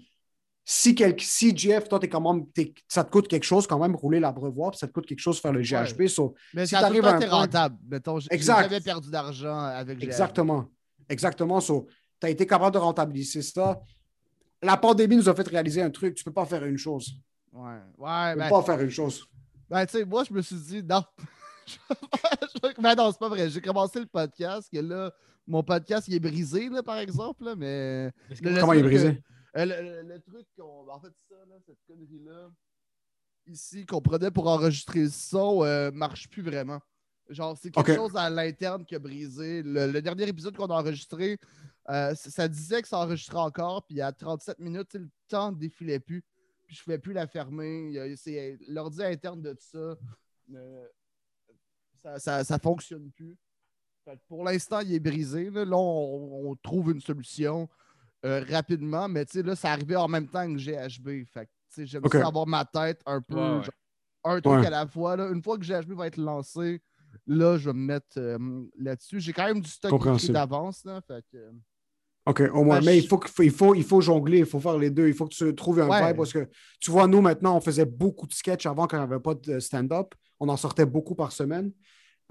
[0.63, 2.45] si, quel- si Jeff, toi, t'es quand même,
[2.87, 5.39] ça te coûte quelque chose quand même rouler l'abreuvoir, puis ça te coûte quelque chose
[5.39, 5.63] faire le
[6.07, 7.77] so- Mais Si ça a tout le t'arrives à un rentable.
[7.89, 8.63] Mettons, Exact.
[8.63, 10.03] jamais perdu d'argent avec GHB.
[10.03, 10.65] Exactement.
[11.09, 11.59] Exactement.
[11.59, 11.87] So,
[12.19, 13.81] tu as été capable de rentabiliser ça.
[14.61, 16.13] La pandémie nous a fait réaliser un truc.
[16.15, 17.15] Tu peux pas faire une chose.
[17.51, 17.63] Ouais,
[17.97, 19.25] ouais, Tu peux ben, pas faire une chose.
[19.71, 21.03] Ben, tu sais, moi, je me suis dit, non.
[22.79, 23.49] Ben non, c'est pas vrai.
[23.49, 25.11] J'ai commencé le podcast, que là,
[25.47, 28.11] mon podcast, il est brisé, là, par exemple, là, mais...
[28.29, 29.23] Le- Comment il est brisé?
[29.57, 30.87] Euh, le, le- le truc qu'on.
[30.89, 32.49] En fait, ça, là, cette connerie-là,
[33.47, 36.79] ici, qu'on prenait pour enregistrer le son, euh, marche plus vraiment.
[37.29, 39.61] Genre, c'est quelque chose à l'interne qui a brisé.
[39.63, 41.37] Le, le dernier épisode qu'on a enregistré,
[41.89, 45.99] euh, ça disait que ça enregistrait encore, puis à 37 minutes, le temps ne défilait
[45.99, 46.23] plus.
[46.71, 48.15] Puis je ne pouvais plus la fermer.
[48.15, 49.97] C'est l'ordi interne de tout ça.
[50.55, 50.87] euh,
[52.01, 53.37] ça, ça, ça fonctionne plus.
[54.05, 55.49] Fait que pour l'instant, il est brisé.
[55.49, 57.67] Là, Là, on, on trouve une solution
[58.25, 61.25] euh, rapidement, mais tu sais, là, ça arrivait en même temps que GHB.
[61.25, 62.13] Fait que, tu sais, j'aime Ok.
[62.13, 63.63] ça avoir ma tête un peu, Ouais, ouais.
[63.63, 63.73] genre,
[64.23, 64.67] un truc Ouais.
[64.67, 65.17] à la fois.
[65.17, 65.27] Là.
[65.29, 66.81] Une fois que GHB va être lancé,
[67.27, 68.37] là, je vais me mettre euh,
[68.77, 69.19] là-dessus.
[69.19, 70.85] J'ai quand même du stock d'avance.
[70.85, 71.51] là, Fait que,
[72.27, 72.79] OK, au moins.
[72.79, 75.07] Ben, mais je- il faut, il, faut, il faut jongler, il faut faire les deux.
[75.07, 76.07] Il faut que tu trouves un Ouais.
[76.07, 76.47] vibe parce que
[76.79, 79.33] tu vois, nous, maintenant, on faisait beaucoup de sketchs avant quand il n'y avait pas
[79.33, 80.13] de stand-up.
[80.39, 81.71] On en sortait beaucoup par semaine.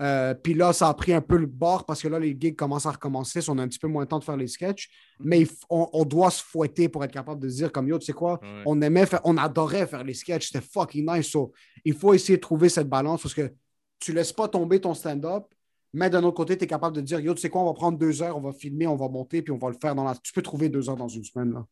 [0.00, 2.56] Euh, Puis là, ça a pris un peu le bord parce que là, les gigs
[2.56, 3.42] commencent à recommencer.
[3.42, 4.88] so on a un petit peu moins de temps de faire les sketchs.
[5.18, 7.86] Mais il f- on, on doit se fouetter pour être capable de se dire comme
[7.86, 8.62] yo, tu sais quoi, Ouais.
[8.64, 10.46] on aimait faire, on adorait faire les sketchs.
[10.52, 11.26] C'était fucking nice.
[11.28, 11.52] So,
[11.84, 13.52] il faut essayer de trouver cette balance parce que
[13.98, 15.44] tu laisses pas tomber ton stand-up.
[15.92, 17.74] Mais d'un autre côté, tu es capable de dire, yo, tu sais quoi, on va
[17.74, 20.04] prendre deux heures, on va filmer, on va monter, puis on va le faire dans
[20.04, 20.14] la.
[20.14, 21.52] Tu peux trouver deux heures dans une semaine.
[21.52, 21.66] Là.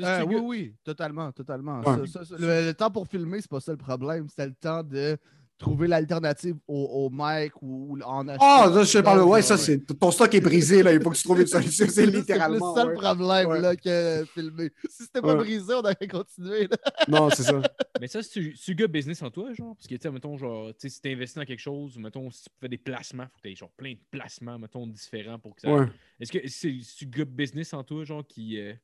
[0.00, 1.78] Euh, C'est- oui, oui, totalement, totalement.
[1.80, 2.06] Ouais.
[2.08, 4.28] Ça, ça, ça, le, le temps pour filmer, c'est pas ça le problème.
[4.28, 5.16] C'était le temps de
[5.58, 8.44] trouver l'alternative au, au mic ou, ou en acheter.
[8.44, 9.22] Ah, ça, je te parle.
[9.22, 9.78] Ouais, ça, c'est.
[9.98, 10.92] Ton stock est brisé, là.
[10.92, 11.86] Il faut que tu trouves une solution.
[11.88, 12.74] C'est littéralement.
[12.74, 12.96] ça le ouais.
[12.96, 13.60] problème Ouais.
[13.60, 14.70] là, que filmer.
[14.90, 15.36] Si c'était pas Ouais.
[15.36, 16.66] brisé, on aurait continué.
[16.66, 16.76] là.
[17.08, 17.60] Non, c'est ça.
[18.00, 19.74] Mais ça, c'est du gars business en toi, genre?
[19.76, 22.30] Parce que, tu sais, mettons, genre, tu sais, si t'investis dans quelque chose, ou mettons,
[22.30, 25.54] si tu fais des placements, faut que t'aies, genre, plein de placements, mettons, différents pour
[25.54, 25.72] que ça.
[25.72, 25.86] Ouais.
[26.20, 28.58] Est-ce que c'est du gars business en toi, genre, qui.
[28.58, 28.74] euh,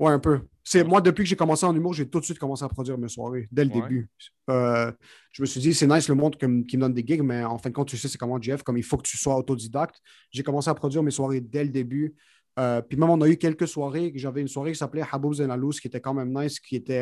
[0.00, 0.40] Ouais, un peu.
[0.64, 2.96] C'est moi, depuis que j'ai commencé en humour, j'ai tout de suite commencé à produire
[2.96, 3.82] mes soirées, dès le Ouais.
[3.82, 4.08] début.
[4.48, 4.90] Euh,
[5.32, 7.22] je me suis dit, c'est nice le monde qui me, qui me donne des gigs,
[7.22, 9.16] mais en fin de compte, tu sais, c'est comment Jeff, comme il faut que tu
[9.16, 10.00] sois autodidacte.
[10.30, 12.14] J'ai commencé à produire mes soirées dès le début.
[12.58, 14.12] Euh, puis même, on a eu quelques soirées.
[14.16, 16.98] J'avais une soirée qui s'appelait Haboub Zenalous, qui était quand même nice, qui était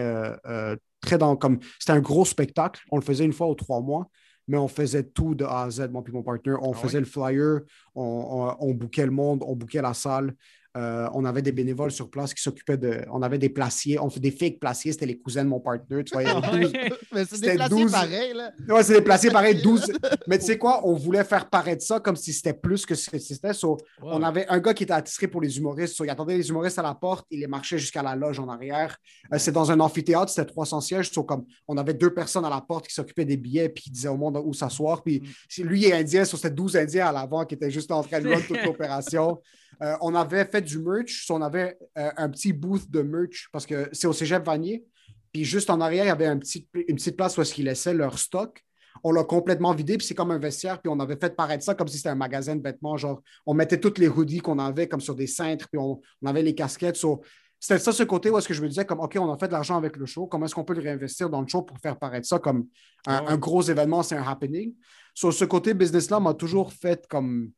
[0.47, 1.37] euh, très dans.
[1.37, 2.81] comme C'était un gros spectacle.
[2.91, 4.09] On le faisait une fois aux trois mois,
[4.47, 6.55] mais on faisait tout de A à Z, moi puis mon partner.
[6.61, 7.61] On Ah faisait le flyer,
[7.95, 10.35] on, on, on bouquait le monde, on bouquait la salle.
[10.77, 13.05] Euh, on avait des bénévoles sur place qui s'occupaient de.
[13.11, 13.99] On avait des placiers.
[13.99, 14.93] On fait des fake placiers.
[14.93, 16.05] C'était les cousins de mon partner.
[16.05, 16.73] Tu vois, il y avait 12
[17.13, 17.93] Mais c'est C'était déplacé 12.
[17.93, 18.33] pareil.
[18.35, 18.53] Là.
[18.69, 19.93] Ouais, c'est des placiers pareil, 12.
[20.27, 23.09] Mais tu sais quoi, on voulait faire paraître ça comme si c'était plus que ce
[23.11, 23.55] que c'était.
[23.55, 25.95] So, On avait un gars qui était attitré pour les humoristes.
[25.95, 28.49] So, il attendait les humoristes à la porte, il les marchait jusqu'à la loge en
[28.49, 28.97] arrière.
[29.33, 31.11] Euh, c'est dans un amphithéâtre, c'était 300 sièges.
[31.11, 33.91] So, comme, on avait deux personnes à la porte qui s'occupaient des billets puis qui
[33.91, 35.03] disaient au monde où s'asseoir.
[35.03, 35.23] Puis
[35.59, 35.63] Mm.
[35.63, 38.35] lui est indien, so, c'était 12 indiens à l'avant qui étaient juste en train de
[38.47, 39.41] toute l'opération.
[39.83, 41.27] Euh, on avait fait du merch.
[41.27, 44.85] So, on avait euh, un petit booth de merch parce que c'est au cégep Vanier.
[45.33, 47.67] Puis juste en arrière, il y avait un petit, une petite place où est-ce qu'ils
[47.67, 48.63] laissaient leur stock.
[49.05, 51.75] On l'a complètement vidé, puis c'est comme un vestiaire, puis on avait fait paraître ça
[51.75, 52.97] comme si c'était un magasin de vêtements.
[52.97, 56.27] Genre, on mettait toutes les hoodies qu'on avait comme sur des cintres, puis on, on
[56.27, 56.97] avait les casquettes.
[56.97, 57.21] So,
[57.61, 59.49] c'était ça ce côté où est-ce que je me disais comme OK, on a fait
[59.49, 61.79] de l'argent avec le show, comment est-ce qu'on peut le réinvestir dans le show pour
[61.79, 62.67] faire paraître ça comme
[63.07, 64.75] un, un gros événement, c'est un happening?
[65.15, 67.51] Sur ce côté business-là m'a toujours fait comme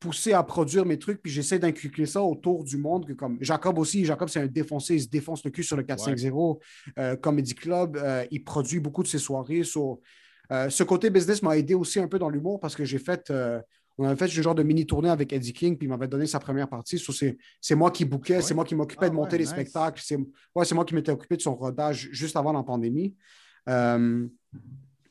[0.00, 3.06] pousser à produire mes trucs, puis j'essaie d'inculquer ça autour du monde.
[3.06, 5.82] Que comme Jacob aussi, Jacob, c'est un défoncé, il se défonce le cul sur le
[5.82, 6.58] 450
[6.98, 7.96] euh, Comedy Club.
[7.96, 9.64] euh, il produit beaucoup de ses soirées.
[9.64, 10.00] So,
[10.52, 13.28] euh, ce côté business m'a aidé aussi un peu dans l'humour parce que j'ai fait,
[13.30, 13.60] euh,
[13.98, 16.26] on avait fait ce genre de mini tournée avec Eddie King, puis il m'avait donné
[16.26, 16.98] sa première partie.
[16.98, 18.42] So, c'est, moi qui bouquais, Ouais.
[18.42, 19.50] c'est moi qui m'occupais Ah de monter ouais, les nice.
[19.52, 20.00] spectacles.
[20.04, 23.14] C'est, ouais, moi qui m'étais occupé de son rodage juste avant la pandémie.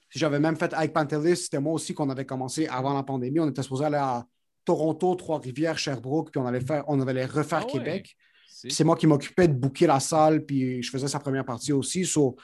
[0.09, 3.39] J'avais même fait avec Pantelis, c'était moi aussi qu'on avait commencé avant la pandémie.
[3.41, 4.26] On était supposé aller à
[4.68, 7.72] Toronto, Trois-Rivières, Sherbrooke, puis on allait, faire, on allait refaire Ah ouais.
[7.72, 8.15] Québec.
[8.49, 12.06] C'est- moi qui m'occupais de booker la salle, puis je faisais sa première partie aussi.
[12.06, 12.35] So,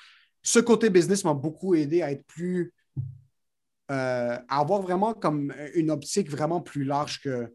[0.41, 2.71] ce côté business m'a beaucoup aidé à être plus.
[3.91, 7.53] euh, à avoir vraiment comme une optique vraiment plus large que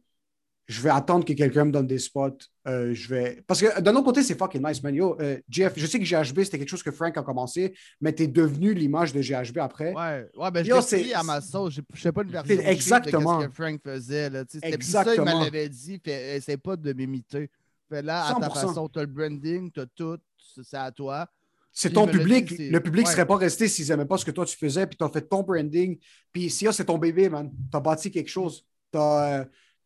[0.69, 2.37] je vais attendre que quelqu'un me donne des spots.
[2.67, 3.43] euh, je vais...
[3.47, 4.95] Parce que d'un autre côté, c'est fucking nice, man.
[4.95, 8.15] Yo, euh, Jeff, je sais que GHB, c'était quelque chose que Frank a commencé, mais
[8.15, 9.95] tu es devenu l'image de GHB après.
[9.95, 11.75] Ouais, ouais, ben je l'ai à ma sauce.
[11.75, 13.41] Je je sais pas une version C'est cheap de exactement.
[13.41, 14.29] ce que Frank faisait.
[14.29, 14.45] Là.
[14.45, 15.43] plus ça, il Exactement.
[15.43, 16.01] l'avait dit.
[16.05, 17.51] Fait, essaie pas de m'imiter.
[17.89, 18.53] Fais là, à ta 100%.
[18.53, 20.19] façon, t'as le branding, t'as tout,
[20.63, 21.27] c'est à toi.
[21.73, 22.55] C'est ton public.
[22.55, 23.13] dit, le public ne ouais.
[23.15, 25.23] serait pas resté s'ils n'aimaient pas ce que toi tu faisais, puis tu as fait
[25.23, 25.99] ton branding.
[26.31, 27.51] Puis Sia, c'est ton bébé, man.
[27.71, 28.67] Tu as bâti quelque chose.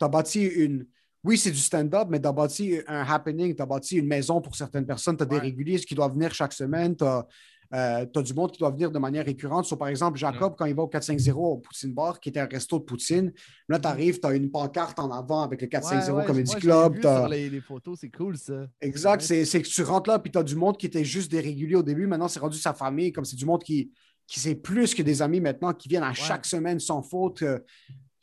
[0.03, 0.87] Tu as, bâti une.
[1.25, 4.41] Oui, c'est du stand-up, mais tu as bâti un happening, tu as bâti une maison
[4.41, 5.17] pour certaines personnes.
[5.17, 5.43] Tu as des Ouais.
[5.43, 6.97] réguliers qui doivent venir chaque semaine.
[6.97, 9.65] Tu as, du monde qui doit venir de manière récurrente.
[9.65, 12.47] So, par exemple, Jacob, quand il va au 450 au Poutine Bar, qui était un
[12.47, 13.33] resto de Poutine,
[13.69, 16.97] là, tu arrives, tu as une pancarte en avant avec le 450 Ouais, Comedy Club.
[16.97, 18.67] vu sur les, les photos, c'est cool ça.
[18.81, 21.41] Exact, c'est que tu rentres là, puis tu as du monde qui était juste des
[21.41, 22.07] réguliers au début.
[22.09, 23.13] Maintenant, c'est rendu sa famille.
[23.13, 23.93] Comme c'est du monde qui,
[24.27, 27.43] qui c'est plus que des amis maintenant, qui viennent à chaque semaine sans faute.
[27.43, 27.61] Euh,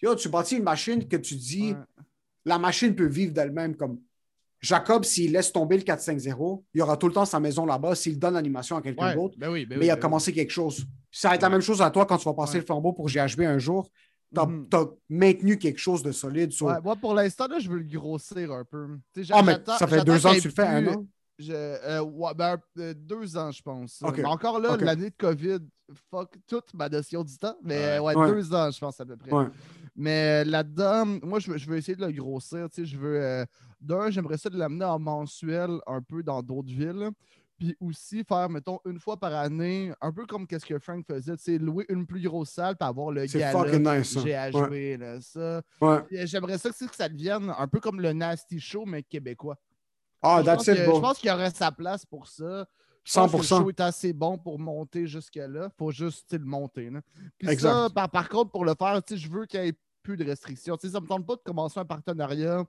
[0.01, 1.77] Yo, tu bâtis une machine que tu dis, Ouais.
[2.45, 3.75] la machine peut vivre d'elle-même.
[3.75, 3.99] Comme
[4.61, 7.95] Jacob, s'il laisse tomber le 450, il y aura tout le temps sa maison là-bas.
[7.95, 10.01] S'il donne l'animation à quelqu'un Ouais, d'autre, ben oui, ben mais oui, il a ben
[10.01, 10.85] commencé quelque chose.
[11.11, 13.07] Ça va être la même chose à toi quand tu vas passer le flambeau pour
[13.09, 13.89] GHB un jour.
[14.33, 14.67] Tu as, Mhm.
[15.09, 16.51] maintenu quelque chose de solide.
[16.51, 18.87] sur- moi, pour l'instant, là, je veux le grossir un peu.
[19.31, 21.05] Ah, mais ça fait deux ans que tu le fais, un an?
[21.39, 24.01] Je, euh, ouais, ben, euh, deux ans, je pense.
[24.15, 25.59] Mais encore là, l'année de COVID,
[26.11, 27.55] fuck toute ma notion du temps.
[27.63, 27.99] Mais Ouais.
[27.99, 28.31] ouais, Ouais.
[28.33, 29.31] deux ans, je pense, à peu près.
[30.01, 32.69] Mais euh, là-dedans, moi, je veux, je veux essayer de le grossir.
[32.69, 33.21] Tu sais, je veux.
[33.21, 33.45] euh,
[33.81, 37.09] D'un, j'aimerais ça de l'amener en mensuel un peu dans d'autres villes.
[37.57, 41.35] Puis aussi faire, mettons, une fois par année, un peu comme qu'est-ce que Frank faisait,
[41.35, 44.13] tu sais, louer une plus grosse salle puis avoir le C'est gala nice.
[44.13, 44.21] ça.
[44.21, 44.97] GHB, Ouais.
[44.97, 45.61] là, ça.
[45.81, 45.97] Ouais.
[46.13, 49.57] Euh, J'aimerais ça que, que ça devienne un peu comme le Nasty Show, mais québécois.
[50.21, 52.65] Ah, that's it, je pense qu'il y aurait sa place pour ça.
[53.03, 53.47] Je pense que le 100%.
[53.63, 55.69] show est assez bon pour monter jusque-là.
[55.77, 56.89] faut juste le monter.
[56.89, 57.01] là.
[57.37, 57.69] Puis Exact.
[57.69, 59.73] ça, par, par contre, pour le faire, je veux qu'il n'y ait
[60.15, 60.75] plus de restrictions.
[60.81, 62.63] Ça ne me tente pas de commencer un partenariat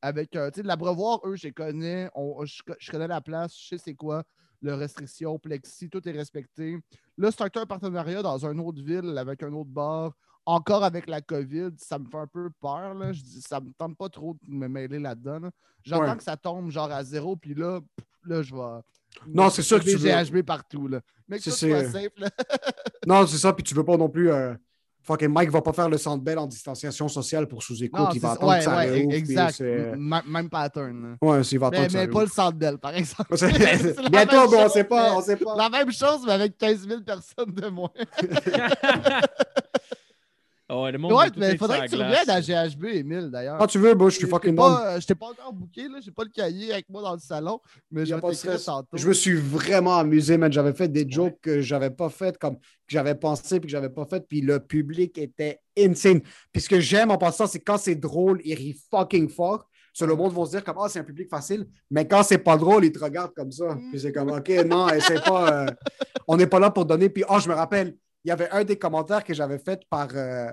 [0.00, 2.08] avec euh, l'abreuvoir, eux, je les connais.
[2.14, 4.22] On- je, je connais la place, je sais c'est quoi,
[4.62, 6.78] le restriction, plexi, tout est respecté.
[7.18, 10.12] Là, starter un partenariat dans une autre ville avec un autre bar,
[10.46, 12.94] encore avec la COVID, ça me fait un peu peur.
[12.94, 13.12] Là.
[13.12, 15.38] Je dis, ça me tente pas trop de me mêler là-dedans.
[15.40, 15.50] là.
[15.82, 16.16] J'entends Ouais.
[16.16, 18.82] que ça tombe genre à zéro, puis là, pff, là, je vais.
[19.26, 20.86] Non, c'est sûr que tu veux- partout.
[20.88, 21.00] Là.
[21.28, 22.12] Mais que C'est- tout soit c'est- safe.
[22.18, 22.30] Là.
[23.06, 24.30] Non, c'est ça, puis tu veux pas non plus.
[24.30, 24.54] Euh,
[25.04, 28.08] fucking Mike va pas faire le centre belle en distanciation sociale pour sous-écoute.
[28.14, 29.60] Il va attendre ouais, que ça ouais, réouvre, exact.
[29.60, 31.16] Même pattern.
[31.22, 33.36] Ouais, s'il va attendre Mais, que ça mais pas le centre belle, par exemple.
[33.36, 35.56] C'est- C'est la Bientôt, même bon, on chose, sait pas, mais- on sait pas.
[35.56, 37.90] La même chose, mais avec 15 000 personnes de moins.
[40.66, 42.40] Ah ouais, le monde Ouais, mais il faudrait que tu reviennes à.
[42.40, 43.58] GHB, Emile, d'ailleurs.
[43.58, 45.98] Quand tu veux, bro, je suis fucking pas, euh, Je t'ai pas encore booké, là.
[46.02, 47.60] J'ai pas le cahier avec moi dans le salon,
[47.90, 48.96] mais je tantôt.
[48.96, 50.50] Je me suis vraiment amusé, man.
[50.50, 53.90] J'avais fait des jokes que j'avais pas fait, comme que j'avais pensé puis que j'avais
[53.90, 56.22] pas fait, puis le public était insane.
[56.50, 59.68] Puis ce que j'aime en passant, c'est quand c'est drôle, ils rient fucking fort.
[59.92, 62.38] Sur le monde vont se dire comme ah c'est un public facile, mais quand c'est
[62.38, 63.78] pas drôle, ils te regardent comme ça.
[63.90, 65.66] Puis c'est comme ok non, c'est pas, euh,
[66.26, 67.08] on n'est pas là pour donner.
[67.10, 67.94] Puis oh je me rappelle,
[68.24, 70.50] il y avait un des commentaires que j'avais fait par, euh,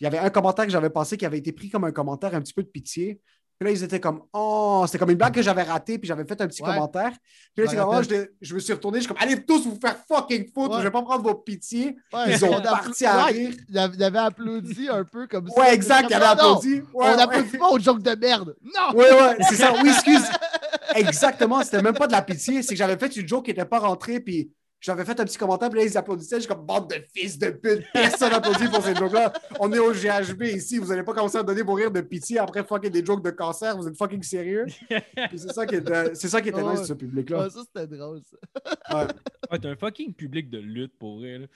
[0.00, 2.34] il y avait un commentaire que j'avais pensé qui avait été pris comme un commentaire
[2.34, 3.20] un petit peu de pitié.
[3.58, 6.24] Puis là, ils étaient comme, oh, c'était comme une blague que j'avais ratée, puis j'avais
[6.24, 6.68] fait un petit Ouais.
[6.68, 7.10] commentaire.
[7.10, 9.44] Puis là, Je c'est me comme, oh, je, me suis retourné, je suis comme, allez
[9.44, 10.78] tous vous faire fucking foutre, Ouais.
[10.78, 11.96] je vais pas prendre vos pitiés.
[12.12, 13.52] Ouais, Ils ont parti à rire.
[13.68, 15.60] Il avait, il avait applaudi un peu comme ça.
[15.60, 16.82] Ouais, exact, il Comme, avait non, non, applaudi.
[16.94, 17.20] On ouais.
[17.20, 18.54] applaudit pas aux jokes de merde.
[18.62, 18.96] Non!
[18.96, 19.72] Ouais, ouais, c'est ça.
[19.82, 20.22] Oui, excuse.
[20.94, 22.62] Exactement, c'était même pas de la pitié.
[22.62, 25.38] C'est que j'avais fait une joke qui n'était pas rentrée, puis j'avais fait un petit
[25.38, 26.36] commentaire, puis là, ils applaudissaient.
[26.36, 27.84] Je suis comme, bande de fils de pute.
[27.92, 29.32] Personne applaudit pour ces jokes-là.
[29.58, 30.78] On est au GHB ici.
[30.78, 33.30] Vous allez pas commencer à donner vos rires de pitié après fucking des jokes de
[33.30, 33.76] cancer.
[33.76, 34.66] Vous êtes fucking sérieux?
[34.88, 37.50] Puis c'est ça qui était, c'est ça qui était nice, ce public-là.
[37.50, 38.96] Ça, c'était drôle, ça.
[38.96, 39.06] Ouais.
[39.50, 41.38] Ouais, t'as un fucking public de lutte pour vrai.
[41.38, 41.46] là.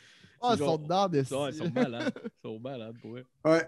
[0.40, 2.12] Oh, ils sont dedans, des Ouais, ils sont malades.
[2.24, 3.24] Ils sont malades pour vrai.
[3.44, 3.62] Ouais.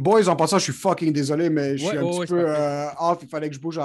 [0.00, 2.26] Boys, en passant, je suis fucking désolé, mais je suis Ouais, un ouais, petit ouais,
[2.26, 3.18] peu euh, off.
[3.22, 3.84] Il fallait que je bouge à,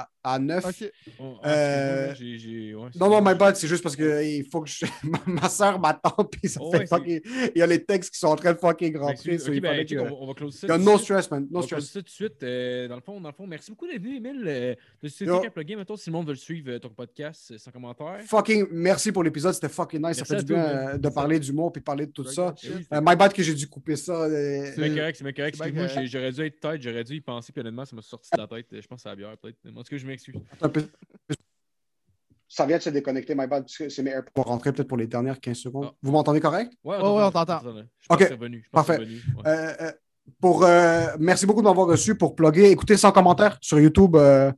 [0.00, 0.64] à, à 9.
[0.64, 0.92] Ok.
[1.20, 4.84] Oh, Euh, ouais, Non, non, my bad, c'est juste parce que il faut que je...
[5.26, 7.20] ma soeur m'attend, puis ça Oh, fait fucking...
[7.54, 9.12] Il y a les textes qui sont en train de fucking rentrer.
[9.34, 10.66] Excuse- so ok, il ben, que- on, va, on va close ça.
[10.66, 11.46] Il y a no stress, man.
[11.50, 11.92] On No va close stress.
[11.92, 12.42] ça tout de suite.
[12.42, 14.42] Euh, dans, le fond, dans le fond, merci beaucoup d'être venu, Emile.
[14.46, 15.08] Euh, de
[15.56, 18.18] le Game, mettons, si le monde veut le suivre, euh, ton podcast, sans commentaire.
[18.26, 20.16] Fucking merci pour l'épisode, c'était fucking nice.
[20.16, 22.54] Merci ça fait du bien de parler du mot puis de parler de tout ça.
[22.90, 24.28] My bad que j'ai dû couper ça.
[24.28, 25.51] C'est correct, c'est correct.
[25.56, 28.30] Excuse-moi, j'ai- j'aurais dû être tête, j'aurais dû y penser, puis honnêtement, ça m'a sorti
[28.34, 28.66] de la tête.
[28.70, 29.56] Je pense que c'est la bière, peut-être.
[29.76, 30.34] En tout cas, je m'excuse.
[32.48, 33.62] Ça vient de se déconnecter, my bad.
[33.62, 34.30] parce que C'est mes AirPods.
[34.36, 35.88] On va rentrer peut-être pour les dernières 15 secondes.
[35.90, 35.94] Ah.
[36.02, 36.72] Vous m'entendez correct?
[36.84, 37.60] Ouais, Ouais, ouais, on t'entend.
[37.60, 38.62] Je pense Ok, que c'est revenu.
[38.64, 39.00] Je pense parfait.
[39.00, 39.42] revenu, ouais.
[39.46, 39.92] Euh, euh,
[40.38, 42.70] pour, euh, merci beaucoup de m'avoir reçu pour plugger.
[42.70, 44.16] Écoutez, sans commentaire sur YouTube.
[44.16, 44.52] euh,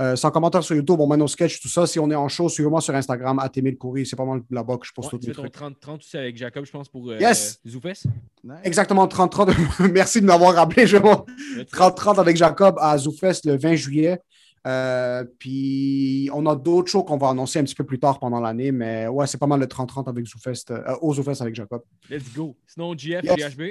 [0.00, 1.86] euh, sans commentaire sur YouTube, on met nos sketchs, tout ça.
[1.86, 3.40] Si on est en show, suivez-moi sur Instagram,
[3.80, 4.06] Coury.
[4.06, 5.54] C'est pas mal là-bas que je poste Ouais, fais ton trucs.
[5.54, 7.58] 30-30 aussi avec Jacob, je pense, pour euh, Yes!
[7.66, 8.04] Zoufès.
[8.44, 8.56] Nice.
[8.64, 9.90] Exactement, 30-30.
[9.92, 10.86] merci de m'avoir rappelé.
[10.86, 11.24] Je vais mon-
[11.72, 14.20] 30-30 avec Jacob à ZooFest le 20 juillet.
[14.66, 18.40] Euh, puis on a d'autres shows qu'on va annoncer un petit peu plus tard pendant
[18.40, 21.82] l'année, mais ouais, c'est pas mal le 30-30 avec ZooFest, euh, au ZooFest avec Jacob.
[22.10, 22.56] Let's go.
[22.66, 23.36] Sinon, GF, Yes.
[23.56, 23.62] GHB.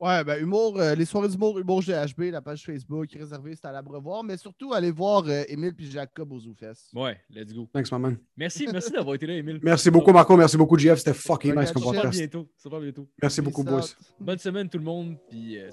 [0.00, 3.72] Ouais, ben, humour, euh, les soirées d'humour, humour GHB, la page Facebook réservée, c'est à
[3.72, 4.22] l'abreuvoir.
[4.22, 6.90] Mais surtout, allez voir euh, Émile puis Jacob aux Zoufest.
[6.94, 7.68] Ouais, let's go.
[7.72, 8.16] Thanks, my man.
[8.36, 9.58] Merci, merci d'avoir été là, Emile.
[9.60, 10.36] Merci beaucoup, Marco.
[10.36, 10.98] Merci beaucoup, JF.
[10.98, 11.90] C'était fucking nice comme shit.
[11.90, 12.18] Ça va podcast.
[12.18, 12.48] bientôt.
[12.56, 13.08] Ça va bientôt.
[13.20, 13.80] Merci beaucoup, boys.
[14.20, 15.16] Bonne semaine, tout le monde.
[15.28, 15.68] Puis, euh,